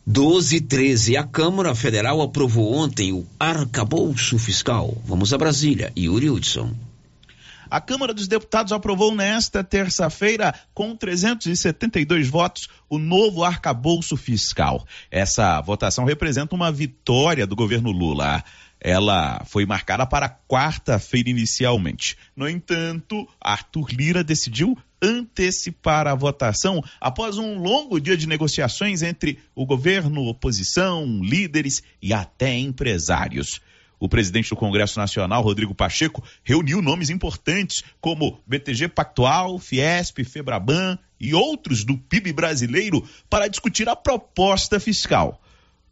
12 0.06 0.56
e 0.56 0.61
13. 0.61 1.18
A 1.18 1.23
Câmara 1.23 1.76
Federal 1.76 2.22
aprovou 2.22 2.73
ontem 2.73 3.14
o 3.14 3.26
arcabouço 3.40 4.40
fiscal. 4.40 4.98
Vamos 5.06 5.34
a 5.34 5.38
Brasília. 5.38 5.94
Yuri 5.98 6.30
Hudson. 6.30 6.73
A 7.69 7.80
Câmara 7.80 8.14
dos 8.14 8.28
Deputados 8.28 8.73
aprovou 8.73 9.15
nesta 9.15 9.64
terça-feira, 9.64 10.53
com 10.73 10.94
372 10.94 12.28
votos, 12.28 12.68
o 12.90 12.98
novo 12.98 13.44
arcabouço 13.44 14.18
fiscal. 14.18 14.86
Essa 15.10 15.61
votação 15.61 16.03
representa 16.03 16.53
uma 16.53 16.72
vitória 16.72 17.48
do 17.48 17.56
governo 17.56 17.91
Lula 17.91 18.44
ela 18.82 19.44
foi 19.45 19.64
marcada 19.64 20.07
para 20.07 20.28
quarta-feira 20.28 21.30
inicialmente. 21.30 22.18
No 22.36 22.49
entanto, 22.49 23.28
Arthur 23.40 23.90
Lira 23.91 24.23
decidiu 24.23 24.76
antecipar 25.02 26.07
a 26.07 26.15
votação 26.15 26.84
após 26.99 27.38
um 27.38 27.57
longo 27.57 27.99
dia 27.99 28.15
de 28.15 28.28
negociações 28.28 29.02
entre 29.02 29.40
o 29.56 29.65
governo, 29.65 30.28
oposição, 30.28 31.22
líderes 31.23 31.82
e 32.02 32.14
até 32.14 32.57
empresários. 32.57 33.60
O 33.99 34.10
presidente 34.10 34.49
do 34.49 34.56
Congresso 34.56 34.98
Nacional, 34.98 35.44
Rodrigo 35.44 35.76
Pacheco, 35.76 36.23
reuniu 36.44 36.82
nomes 36.82 37.11
importantes 37.11 37.84
como 37.99 38.41
BTG 38.48 38.88
Pactual, 38.88 39.60
Fiesp, 39.60 40.23
Febraban 40.23 40.98
e 41.19 41.36
outros 41.36 41.84
do 41.84 41.95
PIB 41.95 42.34
brasileiro 42.34 43.07
para 43.30 43.48
discutir 43.48 43.88
a 43.88 43.95
proposta 43.95 44.80
fiscal. 44.80 45.40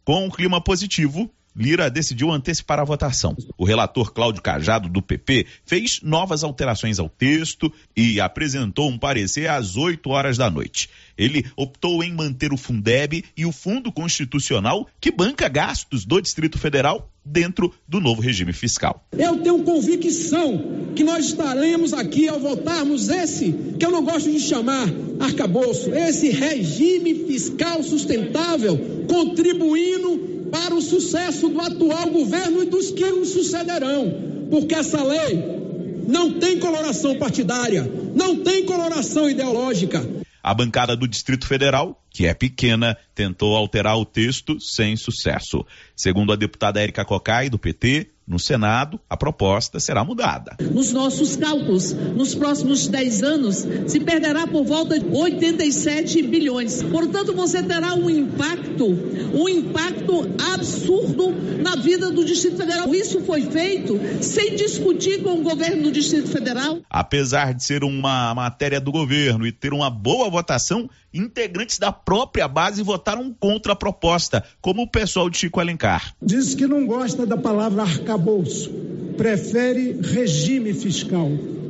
Com 0.04 0.26
um 0.26 0.30
clima 0.30 0.60
positivo, 0.60 1.30
Lira 1.54 1.90
decidiu 1.90 2.30
antecipar 2.30 2.78
a 2.78 2.84
votação. 2.84 3.36
O 3.58 3.64
relator 3.64 4.12
Cláudio 4.12 4.42
Cajado, 4.42 4.88
do 4.88 5.02
PP, 5.02 5.46
fez 5.64 6.00
novas 6.02 6.44
alterações 6.44 6.98
ao 6.98 7.08
texto 7.08 7.72
e 7.96 8.20
apresentou 8.20 8.88
um 8.88 8.98
parecer 8.98 9.48
às 9.48 9.76
8 9.76 10.08
horas 10.10 10.36
da 10.36 10.50
noite. 10.50 10.88
Ele 11.20 11.44
optou 11.54 12.02
em 12.02 12.14
manter 12.14 12.50
o 12.50 12.56
Fundeb 12.56 13.22
e 13.36 13.44
o 13.44 13.52
Fundo 13.52 13.92
Constitucional, 13.92 14.88
que 14.98 15.10
banca 15.10 15.50
gastos 15.50 16.06
do 16.06 16.18
Distrito 16.18 16.58
Federal 16.58 17.10
dentro 17.22 17.74
do 17.86 18.00
novo 18.00 18.22
regime 18.22 18.54
fiscal. 18.54 19.04
Eu 19.12 19.36
tenho 19.36 19.62
convicção 19.62 20.92
que 20.96 21.04
nós 21.04 21.26
estaremos 21.26 21.92
aqui 21.92 22.26
ao 22.26 22.40
votarmos 22.40 23.10
esse, 23.10 23.52
que 23.78 23.84
eu 23.84 23.90
não 23.90 24.02
gosto 24.02 24.32
de 24.32 24.40
chamar 24.40 24.88
arcabouço, 25.20 25.92
esse 25.94 26.30
regime 26.30 27.26
fiscal 27.26 27.82
sustentável, 27.82 29.04
contribuindo 29.06 30.48
para 30.50 30.74
o 30.74 30.80
sucesso 30.80 31.50
do 31.50 31.60
atual 31.60 32.08
governo 32.10 32.62
e 32.62 32.66
dos 32.66 32.90
que 32.90 33.04
o 33.04 33.26
sucederão, 33.26 34.48
porque 34.50 34.74
essa 34.74 35.02
lei 35.02 35.60
não 36.08 36.38
tem 36.38 36.58
coloração 36.58 37.16
partidária, 37.16 37.86
não 38.14 38.36
tem 38.36 38.64
coloração 38.64 39.28
ideológica. 39.28 40.19
A 40.42 40.54
bancada 40.54 40.96
do 40.96 41.06
Distrito 41.06 41.46
Federal, 41.46 42.02
que 42.10 42.26
é 42.26 42.34
pequena, 42.34 42.96
tentou 43.14 43.56
alterar 43.56 43.96
o 43.96 44.04
texto 44.04 44.60
sem 44.60 44.96
sucesso. 44.96 45.64
Segundo 45.94 46.32
a 46.32 46.36
deputada 46.36 46.80
Érica 46.80 47.04
Cocai, 47.04 47.48
do 47.48 47.58
PT, 47.58 48.10
no 48.30 48.38
Senado, 48.38 49.00
a 49.10 49.16
proposta 49.16 49.80
será 49.80 50.04
mudada. 50.04 50.56
Nos 50.60 50.92
nossos 50.92 51.34
cálculos, 51.34 51.92
nos 51.92 52.32
próximos 52.32 52.86
10 52.86 53.22
anos, 53.24 53.66
se 53.88 53.98
perderá 53.98 54.46
por 54.46 54.64
volta 54.64 55.00
de 55.00 55.04
87 55.04 56.22
bilhões. 56.22 56.80
Portanto, 56.80 57.34
você 57.34 57.60
terá 57.60 57.92
um 57.94 58.08
impacto, 58.08 58.86
um 59.34 59.48
impacto 59.48 60.30
absurdo 60.54 61.34
na 61.60 61.74
vida 61.74 62.12
do 62.12 62.24
Distrito 62.24 62.58
Federal. 62.58 62.94
Isso 62.94 63.20
foi 63.22 63.42
feito 63.42 63.98
sem 64.22 64.54
discutir 64.54 65.24
com 65.24 65.40
o 65.40 65.42
governo 65.42 65.82
do 65.82 65.90
Distrito 65.90 66.28
Federal. 66.28 66.78
Apesar 66.88 67.52
de 67.52 67.64
ser 67.64 67.82
uma 67.82 68.32
matéria 68.32 68.80
do 68.80 68.92
governo 68.92 69.44
e 69.44 69.50
ter 69.50 69.72
uma 69.72 69.90
boa 69.90 70.30
votação, 70.30 70.88
integrantes 71.12 71.78
da 71.78 71.92
própria 71.92 72.46
base 72.46 72.82
votaram 72.82 73.32
contra 73.32 73.72
a 73.72 73.76
proposta, 73.76 74.44
como 74.60 74.82
o 74.82 74.90
pessoal 74.90 75.28
de 75.28 75.38
Chico 75.38 75.60
Alencar. 75.60 76.14
Diz 76.22 76.54
que 76.54 76.66
não 76.66 76.86
gosta 76.86 77.26
da 77.26 77.36
palavra 77.36 77.82
arcabouço, 77.82 78.70
prefere 79.16 80.00
regime 80.00 80.72
fiscal, 80.72 81.28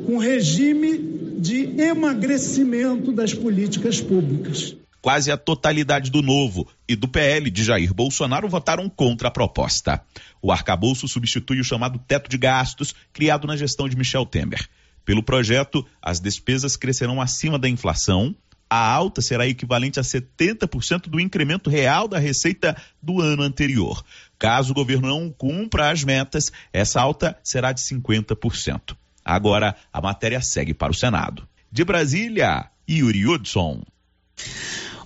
um 0.09 0.19
regime 0.19 1.37
de 1.39 1.81
emagrecimento 1.81 3.13
das 3.13 3.33
políticas 3.33 4.01
públicas. 4.01 4.77
Quase 5.01 5.33
a 5.33 5.37
totalidade 5.37 6.11
do 6.11 6.21
Novo 6.21 6.69
e 6.87 6.95
do 6.95 7.09
PL 7.09 7.51
de 7.51 7.65
Jair 7.65 7.95
Bolsonaro 7.95 8.49
votaram 8.49 8.87
contra 8.87 9.29
a 9.29 9.31
proposta. 9.31 10.03
O 10.43 10.53
arcabouço 10.53 11.09
substitui 11.09 11.59
o 11.59 11.65
chamado 11.65 11.99
teto 11.99 12.29
de 12.29 12.37
gastos 12.37 12.95
criado 13.11 13.47
na 13.47 13.57
gestão 13.57 13.89
de 13.89 13.97
Michel 13.97 14.27
Temer. 14.27 14.69
Pelo 15.03 15.23
projeto, 15.23 15.87
as 16.03 16.21
despesas 16.21 16.77
crescerão 16.77 17.19
acima 17.19 17.59
da 17.59 17.69
inflação 17.69 18.37
a 18.71 18.79
alta 18.79 19.21
será 19.21 19.49
equivalente 19.49 19.99
a 19.99 20.03
70% 20.03 21.09
do 21.09 21.19
incremento 21.19 21.69
real 21.69 22.07
da 22.07 22.21
receita 22.21 22.77
do 23.03 23.21
ano 23.21 23.43
anterior. 23.43 24.05
Caso 24.39 24.71
o 24.71 24.75
governo 24.75 25.09
não 25.09 25.29
cumpra 25.29 25.91
as 25.91 26.05
metas, 26.05 26.53
essa 26.73 27.01
alta 27.01 27.37
será 27.43 27.73
de 27.73 27.81
50%. 27.81 28.97
Agora, 29.25 29.75
a 29.93 30.01
matéria 30.01 30.41
segue 30.41 30.73
para 30.73 30.93
o 30.93 30.95
Senado. 30.95 31.47
De 31.71 31.85
Brasília, 31.85 32.71
Yuri 32.89 33.27
Hudson. 33.27 33.83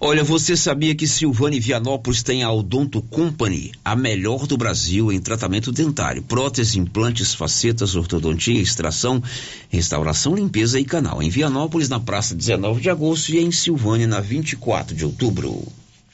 Olha, 0.07 0.23
você 0.23 0.55
sabia 0.55 0.95
que 0.95 1.07
Silvane 1.07 1.59
Vianópolis 1.59 2.23
tem 2.23 2.43
a 2.43 2.53
Odonto 2.53 3.01
Company, 3.01 3.73
a 3.83 3.97
melhor 3.97 4.47
do 4.47 4.55
Brasil 4.55 5.11
em 5.11 5.19
tratamento 5.19 5.73
dentário, 5.73 6.23
prótese, 6.23 6.79
implantes, 6.79 7.35
facetas, 7.35 7.97
ortodontia, 7.97 8.61
extração, 8.61 9.23
restauração, 9.71 10.35
limpeza 10.35 10.79
e 10.79 10.85
canal. 10.85 11.23
Em 11.23 11.31
Vianópolis, 11.31 11.89
na 11.89 11.99
praça 11.99 12.35
19 12.35 12.83
de 12.83 12.91
agosto 12.91 13.31
e 13.31 13.39
em 13.39 13.51
Silvânia, 13.51 14.07
na 14.07 14.21
24 14.21 14.95
de 14.95 15.07
outubro. 15.07 15.67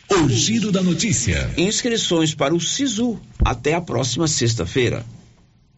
O 0.09 0.29
giro 0.29 0.71
da 0.71 0.85
notícia. 0.85 1.53
Inscrições 1.57 2.33
para 2.33 2.55
o 2.55 2.61
SISU 2.61 3.19
até 3.45 3.75
a 3.75 3.81
próxima 3.81 4.29
sexta-feira. 4.29 5.05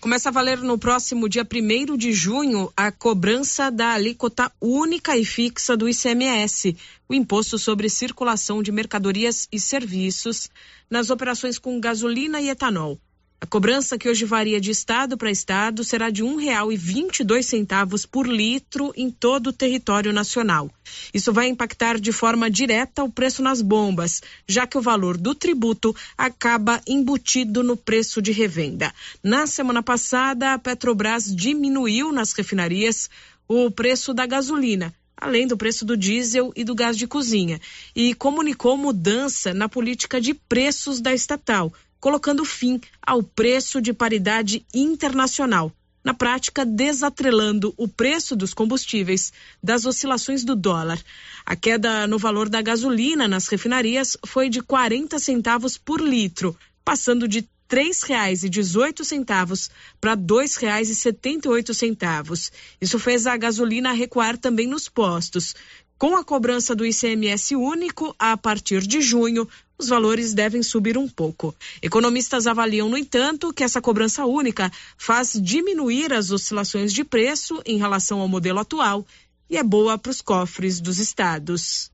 Começa 0.00 0.30
a 0.30 0.32
valer 0.32 0.58
no 0.58 0.78
próximo 0.78 1.28
dia 1.28 1.46
1 1.46 1.96
de 1.96 2.12
junho 2.12 2.72
a 2.74 2.90
cobrança 2.90 3.70
da 3.70 3.92
alíquota 3.92 4.50
única 4.58 5.14
e 5.14 5.26
fixa 5.26 5.76
do 5.76 5.86
ICMS, 5.88 6.74
o 7.06 7.12
imposto 7.12 7.58
sobre 7.58 7.90
circulação 7.90 8.62
de 8.62 8.72
mercadorias 8.72 9.46
e 9.52 9.60
serviços, 9.60 10.48
nas 10.88 11.10
operações 11.10 11.58
com 11.58 11.78
gasolina 11.78 12.40
e 12.40 12.48
etanol. 12.48 12.98
A 13.42 13.46
cobrança, 13.46 13.96
que 13.96 14.06
hoje 14.06 14.26
varia 14.26 14.60
de 14.60 14.70
estado 14.70 15.16
para 15.16 15.30
estado, 15.30 15.82
será 15.82 16.10
de 16.10 16.22
R$ 16.22 16.28
1,22 16.28 18.06
por 18.06 18.26
litro 18.26 18.92
em 18.94 19.10
todo 19.10 19.46
o 19.46 19.52
território 19.52 20.12
nacional. 20.12 20.70
Isso 21.14 21.32
vai 21.32 21.48
impactar 21.48 21.98
de 21.98 22.12
forma 22.12 22.50
direta 22.50 23.02
o 23.02 23.10
preço 23.10 23.42
nas 23.42 23.62
bombas, 23.62 24.20
já 24.46 24.66
que 24.66 24.76
o 24.76 24.82
valor 24.82 25.16
do 25.16 25.34
tributo 25.34 25.96
acaba 26.18 26.82
embutido 26.86 27.62
no 27.62 27.78
preço 27.78 28.20
de 28.20 28.30
revenda. 28.30 28.92
Na 29.24 29.46
semana 29.46 29.82
passada, 29.82 30.52
a 30.52 30.58
Petrobras 30.58 31.34
diminuiu 31.34 32.12
nas 32.12 32.32
refinarias 32.32 33.08
o 33.48 33.70
preço 33.70 34.12
da 34.12 34.26
gasolina 34.26 34.94
além 35.22 35.46
do 35.46 35.54
preço 35.54 35.84
do 35.84 35.98
diesel 35.98 36.50
e 36.56 36.64
do 36.64 36.74
gás 36.74 36.96
de 36.96 37.06
cozinha, 37.06 37.60
e 37.94 38.14
comunicou 38.14 38.74
mudança 38.74 39.52
na 39.52 39.68
política 39.68 40.18
de 40.18 40.32
preços 40.32 40.98
da 40.98 41.12
estatal, 41.12 41.70
colocando 42.00 42.44
fim 42.44 42.80
ao 43.00 43.22
preço 43.22 43.80
de 43.80 43.92
paridade 43.92 44.66
internacional. 44.74 45.72
Na 46.02 46.14
prática, 46.14 46.64
desatrelando 46.64 47.74
o 47.76 47.86
preço 47.86 48.34
dos 48.34 48.54
combustíveis 48.54 49.34
das 49.62 49.84
oscilações 49.84 50.42
do 50.42 50.56
dólar. 50.56 50.98
A 51.44 51.54
queda 51.54 52.06
no 52.06 52.18
valor 52.18 52.48
da 52.48 52.62
gasolina 52.62 53.28
nas 53.28 53.48
refinarias 53.48 54.16
foi 54.24 54.48
de 54.48 54.62
40 54.62 55.18
centavos 55.18 55.76
por 55.76 56.00
litro, 56.00 56.56
passando 56.82 57.28
de 57.28 57.40
R$ 57.40 57.48
3,18 57.68 59.70
para 60.00 60.12
R$ 60.12 60.22
2,78. 60.22 62.50
Isso 62.80 62.98
fez 62.98 63.26
a 63.26 63.36
gasolina 63.36 63.92
recuar 63.92 64.38
também 64.38 64.66
nos 64.66 64.88
postos. 64.88 65.54
Com 66.00 66.16
a 66.16 66.24
cobrança 66.24 66.74
do 66.74 66.86
ICMS 66.86 67.54
único, 67.54 68.16
a 68.18 68.34
partir 68.34 68.80
de 68.80 69.02
junho, 69.02 69.46
os 69.78 69.88
valores 69.88 70.32
devem 70.32 70.62
subir 70.62 70.96
um 70.96 71.06
pouco. 71.06 71.54
Economistas 71.82 72.46
avaliam, 72.46 72.88
no 72.88 72.96
entanto, 72.96 73.52
que 73.52 73.62
essa 73.62 73.82
cobrança 73.82 74.24
única 74.24 74.72
faz 74.96 75.38
diminuir 75.38 76.14
as 76.14 76.30
oscilações 76.30 76.94
de 76.94 77.04
preço 77.04 77.60
em 77.66 77.76
relação 77.76 78.18
ao 78.18 78.28
modelo 78.28 78.60
atual 78.60 79.06
e 79.50 79.58
é 79.58 79.62
boa 79.62 79.98
para 79.98 80.08
os 80.08 80.22
cofres 80.22 80.80
dos 80.80 80.98
estados. 80.98 81.90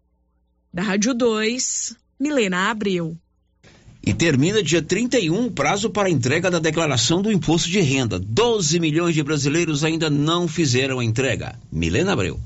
Da 0.72 0.84
Rádio 0.84 1.12
2, 1.12 1.96
Milena 2.20 2.70
Abreu. 2.70 3.18
E 4.04 4.14
termina 4.14 4.62
dia 4.62 4.82
31 4.82 5.46
o 5.46 5.50
prazo 5.50 5.90
para 5.90 6.06
a 6.06 6.12
entrega 6.12 6.48
da 6.48 6.60
declaração 6.60 7.20
do 7.20 7.32
imposto 7.32 7.68
de 7.68 7.80
renda. 7.80 8.20
12 8.20 8.78
milhões 8.78 9.16
de 9.16 9.22
brasileiros 9.24 9.82
ainda 9.82 10.08
não 10.08 10.46
fizeram 10.46 11.00
a 11.00 11.04
entrega. 11.04 11.58
Milena 11.72 12.12
Abreu. 12.12 12.38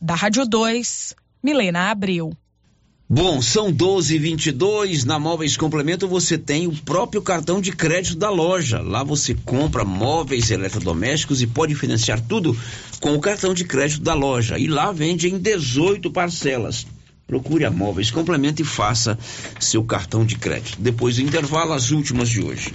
Da 0.00 0.14
Rádio 0.14 0.46
2, 0.46 1.14
Milena 1.42 1.90
Abreu. 1.90 2.32
Bom, 3.10 3.40
são 3.40 3.72
12 3.72 4.16
e 4.16 4.18
22 4.18 5.06
Na 5.06 5.18
Móveis 5.18 5.56
Complemento 5.56 6.06
você 6.06 6.36
tem 6.36 6.66
o 6.66 6.72
próprio 6.72 7.22
cartão 7.22 7.58
de 7.58 7.72
crédito 7.72 8.16
da 8.16 8.28
loja. 8.28 8.80
Lá 8.80 9.02
você 9.02 9.34
compra 9.34 9.82
móveis 9.82 10.50
eletrodomésticos 10.50 11.40
e 11.40 11.46
pode 11.46 11.74
financiar 11.74 12.20
tudo 12.20 12.54
com 13.00 13.14
o 13.14 13.20
cartão 13.20 13.54
de 13.54 13.64
crédito 13.64 14.02
da 14.02 14.12
loja. 14.12 14.58
E 14.58 14.66
lá 14.66 14.92
vende 14.92 15.26
em 15.26 15.38
18 15.38 16.10
parcelas. 16.10 16.86
Procure 17.26 17.64
a 17.64 17.70
Móveis 17.70 18.10
Complemento 18.10 18.60
e 18.60 18.64
faça 18.64 19.18
seu 19.58 19.82
cartão 19.84 20.24
de 20.24 20.36
crédito. 20.36 20.80
Depois 20.80 21.16
do 21.16 21.22
intervalo, 21.22 21.72
as 21.72 21.90
últimas 21.90 22.28
de 22.28 22.42
hoje. 22.42 22.74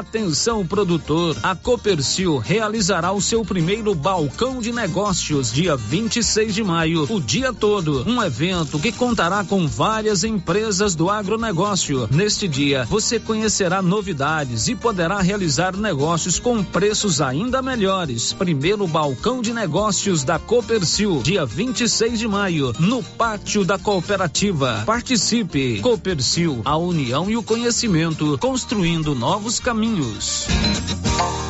Atenção 0.00 0.66
produtor, 0.66 1.36
a 1.42 1.54
Copercil 1.54 2.38
realizará 2.38 3.12
o 3.12 3.20
seu 3.20 3.44
primeiro 3.44 3.94
balcão 3.94 4.58
de 4.58 4.72
negócios 4.72 5.52
dia 5.52 5.76
26 5.76 6.54
de 6.54 6.64
maio, 6.64 7.06
o 7.10 7.20
dia 7.20 7.52
todo. 7.52 8.08
Um 8.08 8.22
evento 8.22 8.78
que 8.78 8.92
contará 8.92 9.44
com 9.44 9.68
várias 9.68 10.24
empresas 10.24 10.94
do 10.94 11.10
agronegócio. 11.10 12.08
Neste 12.10 12.48
dia, 12.48 12.86
você 12.86 13.20
conhecerá 13.20 13.82
novidades 13.82 14.68
e 14.68 14.74
poderá 14.74 15.20
realizar 15.20 15.76
negócios 15.76 16.38
com 16.38 16.64
preços 16.64 17.20
ainda 17.20 17.60
melhores. 17.60 18.32
Primeiro 18.32 18.86
balcão 18.86 19.42
de 19.42 19.52
negócios 19.52 20.24
da 20.24 20.38
Copercil, 20.38 21.20
dia 21.22 21.44
26 21.44 22.18
de 22.18 22.26
maio, 22.26 22.72
no 22.78 23.02
pátio 23.02 23.66
da 23.66 23.78
cooperativa. 23.78 24.82
Participe. 24.86 25.80
Copercil, 25.82 26.62
a 26.64 26.78
união 26.78 27.30
e 27.30 27.36
o 27.36 27.42
conhecimento, 27.42 28.38
construindo 28.38 29.14
novos 29.14 29.60
caminhos 29.60 29.89
caminhos. 29.90 31.49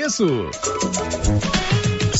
preço. 0.01 1.60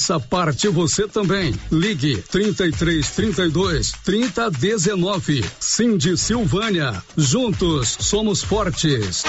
Faça 0.00 0.18
parte 0.18 0.66
você 0.66 1.06
também. 1.06 1.54
Ligue 1.70 2.16
33 2.30 3.06
32 3.10 3.92
30 4.02 4.50
19. 4.50 5.44
Cindy 5.60 6.16
Silvânia. 6.16 7.02
Juntos 7.18 7.98
somos 8.00 8.42
fortes. 8.42 9.24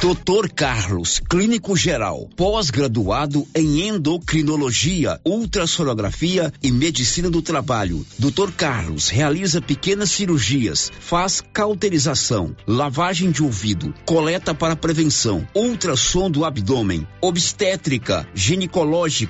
Doutor 0.00 0.50
Carlos, 0.50 1.20
clínico 1.28 1.76
geral, 1.76 2.28
pós-graduado 2.36 3.46
em 3.54 3.88
endocrinologia, 3.88 5.20
ultrassonografia 5.24 6.52
e 6.62 6.70
medicina 6.70 7.28
do 7.28 7.42
trabalho. 7.42 8.06
Doutor 8.18 8.52
Carlos 8.52 9.08
realiza 9.08 9.60
pequenas 9.60 10.10
cirurgias, 10.10 10.90
faz 11.00 11.42
cauterização, 11.52 12.54
lavagem 12.66 13.30
de 13.30 13.42
ouvido, 13.42 13.92
coleta 14.06 14.54
para 14.54 14.76
prevenção, 14.76 15.46
ultrassom 15.54 16.30
do 16.30 16.44
abdômen, 16.44 17.06
obstétrica, 17.20 18.26
ginecológica, 18.34 19.29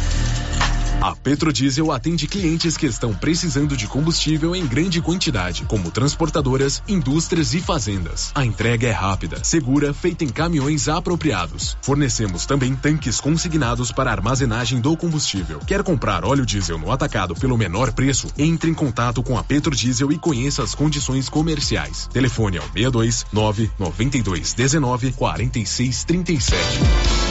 A 1.01 1.15
Petrodiesel 1.15 1.91
atende 1.91 2.27
clientes 2.27 2.77
que 2.77 2.85
estão 2.85 3.11
precisando 3.11 3.75
de 3.75 3.87
combustível 3.87 4.55
em 4.55 4.67
grande 4.67 5.01
quantidade, 5.01 5.63
como 5.63 5.89
transportadoras, 5.89 6.83
indústrias 6.87 7.55
e 7.55 7.59
fazendas. 7.59 8.31
A 8.35 8.45
entrega 8.45 8.85
é 8.85 8.91
rápida, 8.91 9.43
segura, 9.43 9.95
feita 9.95 10.23
em 10.23 10.29
caminhões 10.29 10.87
apropriados. 10.87 11.75
Fornecemos 11.81 12.45
também 12.45 12.75
tanques 12.75 13.19
consignados 13.19 13.91
para 13.91 14.11
armazenagem 14.11 14.79
do 14.79 14.95
combustível. 14.95 15.57
Quer 15.65 15.81
comprar 15.81 16.23
óleo 16.23 16.45
diesel 16.45 16.77
no 16.77 16.91
atacado 16.91 17.33
pelo 17.33 17.57
menor 17.57 17.91
preço? 17.93 18.27
Entre 18.37 18.69
em 18.69 18.75
contato 18.75 19.23
com 19.23 19.39
a 19.39 19.43
Petrodiesel 19.43 20.11
e 20.11 20.19
conheça 20.19 20.61
as 20.61 20.75
condições 20.75 21.27
comerciais. 21.27 22.07
Telefone 22.13 22.59
ao 22.59 22.65
62 22.65 23.25
9 23.33 23.71
92 23.79 24.53
19 24.53 25.13
46 25.13 26.03
37. 26.03 27.30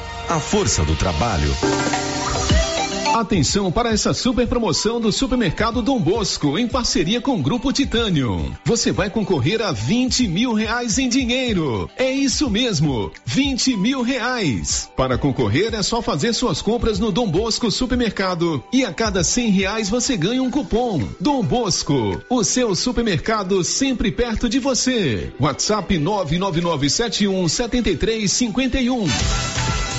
A 0.29 0.39
força 0.39 0.85
do 0.85 0.95
trabalho. 0.95 1.53
Atenção 3.13 3.71
para 3.71 3.91
essa 3.91 4.13
super 4.13 4.47
promoção 4.47 4.99
do 4.99 5.11
Supermercado 5.11 5.81
Dom 5.81 5.99
Bosco, 5.99 6.57
em 6.57 6.65
parceria 6.65 7.19
com 7.19 7.35
o 7.35 7.41
Grupo 7.41 7.73
Titânio. 7.73 8.55
Você 8.63 8.91
vai 8.91 9.09
concorrer 9.09 9.61
a 9.61 9.73
20 9.73 10.27
mil 10.29 10.53
reais 10.53 10.97
em 10.97 11.09
dinheiro. 11.09 11.89
É 11.97 12.09
isso 12.09 12.49
mesmo, 12.49 13.11
20 13.25 13.75
mil 13.75 14.01
reais. 14.01 14.89
Para 14.95 15.17
concorrer 15.17 15.75
é 15.75 15.83
só 15.83 16.01
fazer 16.01 16.33
suas 16.33 16.61
compras 16.61 16.99
no 16.99 17.11
Dom 17.11 17.29
Bosco 17.29 17.69
Supermercado 17.69 18.63
e 18.71 18.85
a 18.85 18.93
cada 18.93 19.23
100 19.23 19.51
reais 19.51 19.89
você 19.89 20.15
ganha 20.15 20.41
um 20.41 20.49
cupom. 20.49 21.05
Dom 21.19 21.43
Bosco, 21.43 22.21
o 22.29 22.43
seu 22.45 22.73
supermercado 22.73 23.61
sempre 23.63 24.09
perto 24.09 24.47
de 24.47 24.57
você. 24.57 25.33
WhatsApp 25.37 25.97
99971 25.97 27.47
7351. 27.49 29.70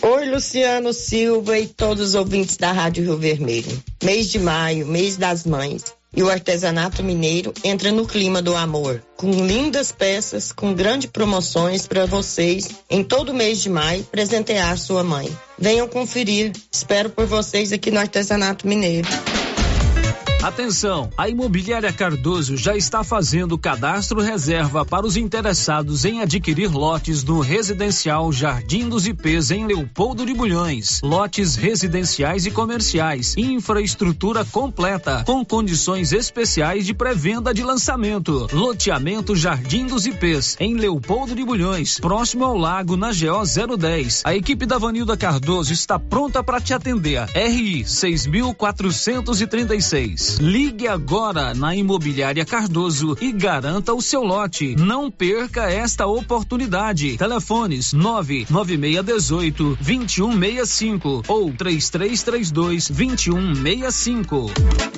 Oi, 0.00 0.30
Luciano 0.30 0.92
Silva 0.92 1.58
e 1.58 1.66
todos 1.66 2.10
os 2.10 2.14
ouvintes 2.14 2.56
da 2.56 2.70
Rádio 2.70 3.02
Rio 3.02 3.18
Vermelho. 3.18 3.82
Mês 4.02 4.30
de 4.30 4.38
maio, 4.38 4.86
mês 4.86 5.16
das 5.16 5.44
mães. 5.44 5.84
E 6.14 6.22
o 6.22 6.30
artesanato 6.30 7.02
mineiro 7.02 7.52
entra 7.64 7.90
no 7.90 8.06
clima 8.06 8.40
do 8.40 8.54
amor, 8.54 9.02
com 9.16 9.30
lindas 9.30 9.90
peças, 9.90 10.52
com 10.52 10.72
grandes 10.72 11.10
promoções 11.10 11.86
para 11.86 12.06
vocês 12.06 12.68
em 12.88 13.02
todo 13.02 13.34
mês 13.34 13.60
de 13.60 13.68
maio 13.68 14.04
presentear 14.04 14.78
sua 14.78 15.02
mãe. 15.02 15.28
Venham 15.58 15.88
conferir. 15.88 16.52
Espero 16.72 17.10
por 17.10 17.26
vocês 17.26 17.72
aqui 17.72 17.90
no 17.90 17.98
Artesanato 17.98 18.66
Mineiro. 18.68 19.08
Atenção, 20.42 21.10
a 21.18 21.28
Imobiliária 21.28 21.92
Cardoso 21.92 22.56
já 22.56 22.74
está 22.76 23.02
fazendo 23.02 23.58
cadastro 23.58 24.20
reserva 24.20 24.84
para 24.84 25.04
os 25.04 25.16
interessados 25.16 26.04
em 26.04 26.22
adquirir 26.22 26.70
lotes 26.70 27.24
no 27.24 27.40
residencial 27.40 28.32
Jardim 28.32 28.88
dos 28.88 29.08
IPs 29.08 29.50
em 29.50 29.66
Leopoldo 29.66 30.24
de 30.24 30.32
Bulhões. 30.32 31.00
Lotes 31.02 31.56
residenciais 31.56 32.46
e 32.46 32.52
comerciais, 32.52 33.36
infraestrutura 33.36 34.44
completa, 34.44 35.24
com 35.26 35.44
condições 35.44 36.12
especiais 36.12 36.86
de 36.86 36.94
pré-venda 36.94 37.52
de 37.52 37.64
lançamento. 37.64 38.46
Loteamento 38.52 39.34
Jardim 39.34 39.86
dos 39.86 40.06
IPs 40.06 40.56
em 40.60 40.76
Leopoldo 40.76 41.34
de 41.34 41.44
Bulhões, 41.44 41.98
próximo 41.98 42.44
ao 42.44 42.56
lago 42.56 42.96
na 42.96 43.08
GO 43.08 43.76
010. 43.76 44.22
A 44.24 44.36
equipe 44.36 44.66
da 44.66 44.78
Vanilda 44.78 45.16
Cardoso 45.16 45.72
está 45.72 45.98
pronta 45.98 46.44
para 46.44 46.60
te 46.60 46.72
atender. 46.72 47.26
RI 47.34 47.84
6436. 47.84 50.27
Ligue 50.40 50.86
agora 50.86 51.54
na 51.54 51.74
Imobiliária 51.74 52.44
Cardoso 52.44 53.16
e 53.20 53.32
garanta 53.32 53.94
o 53.94 54.02
seu 54.02 54.22
lote. 54.22 54.76
Não 54.76 55.10
perca 55.10 55.70
esta 55.70 56.06
oportunidade. 56.06 57.16
Telefones 57.16 57.92
99618 57.92 59.78
2165 59.80 61.22
ou 61.26 61.52
3332 61.52 62.90
2165. 62.90 64.97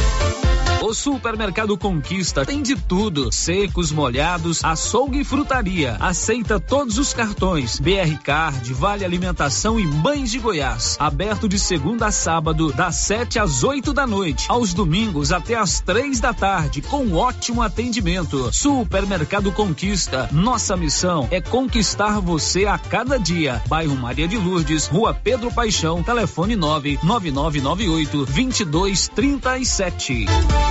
O 0.83 0.95
Supermercado 0.95 1.77
Conquista 1.77 2.43
tem 2.43 2.63
de 2.63 2.75
tudo: 2.75 3.31
secos, 3.31 3.91
molhados, 3.91 4.63
açougue 4.63 5.19
e 5.19 5.23
frutaria. 5.23 5.95
Aceita 5.99 6.59
todos 6.59 6.97
os 6.97 7.13
cartões: 7.13 7.79
BR 7.79 8.17
Card, 8.23 8.73
Vale 8.73 9.05
Alimentação 9.05 9.79
e 9.79 9.85
Mães 9.85 10.31
de 10.31 10.39
Goiás. 10.39 10.97
Aberto 10.99 11.47
de 11.47 11.59
segunda 11.59 12.07
a 12.07 12.11
sábado, 12.11 12.73
das 12.73 12.95
7 12.95 13.37
às 13.37 13.63
8 13.63 13.93
da 13.93 14.07
noite. 14.07 14.47
Aos 14.49 14.73
domingos 14.73 15.31
até 15.31 15.53
às 15.53 15.81
três 15.81 16.19
da 16.19 16.33
tarde, 16.33 16.81
com 16.81 17.13
ótimo 17.13 17.61
atendimento. 17.61 18.51
Supermercado 18.51 19.51
Conquista. 19.51 20.29
Nossa 20.31 20.75
missão 20.75 21.27
é 21.29 21.39
conquistar 21.39 22.19
você 22.19 22.65
a 22.65 22.79
cada 22.79 23.19
dia. 23.19 23.61
Bairro 23.67 23.95
Maria 23.95 24.27
de 24.27 24.37
Lourdes, 24.37 24.87
Rua 24.87 25.13
Pedro 25.13 25.51
Paixão, 25.51 26.01
telefone 26.01 26.55
99998 26.55 28.25
2237. 28.25 30.70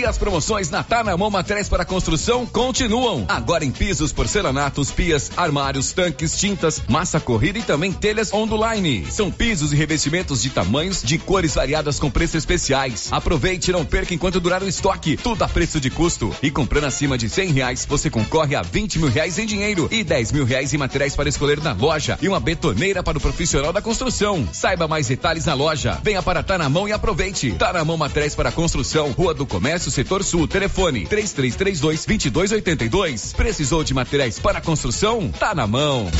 E 0.00 0.06
as 0.06 0.16
promoções 0.16 0.70
na 0.70 0.82
Tá 0.82 1.04
na 1.04 1.14
Mão 1.14 1.30
Materiais 1.30 1.68
para 1.68 1.84
Construção 1.84 2.46
continuam. 2.46 3.26
Agora 3.28 3.66
em 3.66 3.70
pisos, 3.70 4.14
porcelanatos, 4.14 4.90
pias, 4.90 5.30
armários, 5.36 5.92
tanques, 5.92 6.38
tintas, 6.38 6.82
massa 6.88 7.20
corrida 7.20 7.58
e 7.58 7.62
também 7.62 7.92
telhas 7.92 8.32
Onduline. 8.32 9.04
São 9.10 9.30
pisos 9.30 9.74
e 9.74 9.76
revestimentos 9.76 10.40
de 10.40 10.48
tamanhos, 10.48 11.02
de 11.02 11.18
cores 11.18 11.54
variadas 11.54 11.98
com 11.98 12.10
preços 12.10 12.36
especiais. 12.36 13.12
Aproveite 13.12 13.68
e 13.68 13.74
não 13.74 13.84
perca 13.84 14.14
enquanto 14.14 14.40
durar 14.40 14.62
o 14.62 14.68
estoque. 14.68 15.18
Tudo 15.18 15.42
a 15.42 15.48
preço 15.48 15.78
de 15.78 15.90
custo. 15.90 16.34
E 16.42 16.50
comprando 16.50 16.84
acima 16.84 17.18
de 17.18 17.28
cem 17.28 17.52
reais, 17.52 17.84
você 17.84 18.08
concorre 18.08 18.56
a 18.56 18.62
20 18.62 19.00
mil 19.00 19.10
reais 19.10 19.38
em 19.38 19.44
dinheiro 19.44 19.86
e 19.92 20.02
10 20.02 20.32
mil 20.32 20.46
reais 20.46 20.72
em 20.72 20.78
materiais 20.78 21.14
para 21.14 21.28
escolher 21.28 21.60
na 21.60 21.74
loja 21.74 22.18
e 22.22 22.26
uma 22.26 22.40
betoneira 22.40 23.02
para 23.02 23.18
o 23.18 23.20
profissional 23.20 23.70
da 23.70 23.82
construção. 23.82 24.48
Saiba 24.50 24.88
mais 24.88 25.08
detalhes 25.08 25.44
na 25.44 25.52
loja. 25.52 26.00
Venha 26.02 26.22
para 26.22 26.42
Tá 26.42 26.56
na 26.56 26.70
Mão 26.70 26.88
e 26.88 26.92
aproveite. 26.92 27.52
Tá 27.52 27.70
na 27.74 27.84
Mão 27.84 27.98
Materiais 27.98 28.34
para 28.34 28.50
Construção, 28.50 29.10
Rua 29.10 29.34
do 29.34 29.44
Comércio, 29.44 29.89
Setor 29.90 30.24
Sul, 30.24 30.46
telefone 30.46 31.06
3332 31.06 32.06
2282. 32.06 33.32
Precisou 33.32 33.84
de 33.84 33.92
materiais 33.92 34.38
para 34.38 34.60
construção? 34.60 35.30
Tá 35.30 35.54
na 35.54 35.66
mão. 35.66 36.10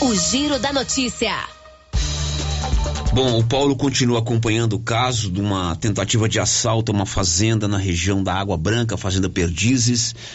O 0.00 0.14
Giro 0.14 0.58
da 0.58 0.72
Notícia. 0.72 1.34
Bom, 3.14 3.38
o 3.38 3.44
Paulo 3.44 3.76
continua 3.76 4.18
acompanhando 4.18 4.72
o 4.72 4.80
caso 4.80 5.30
de 5.30 5.40
uma 5.40 5.76
tentativa 5.76 6.28
de 6.28 6.40
assalto 6.40 6.90
a 6.90 6.94
uma 6.94 7.06
fazenda 7.06 7.68
na 7.68 7.78
região 7.78 8.24
da 8.24 8.34
Água 8.34 8.56
Branca, 8.56 8.96
Fazenda 8.96 9.30
Perdizes. 9.30 10.16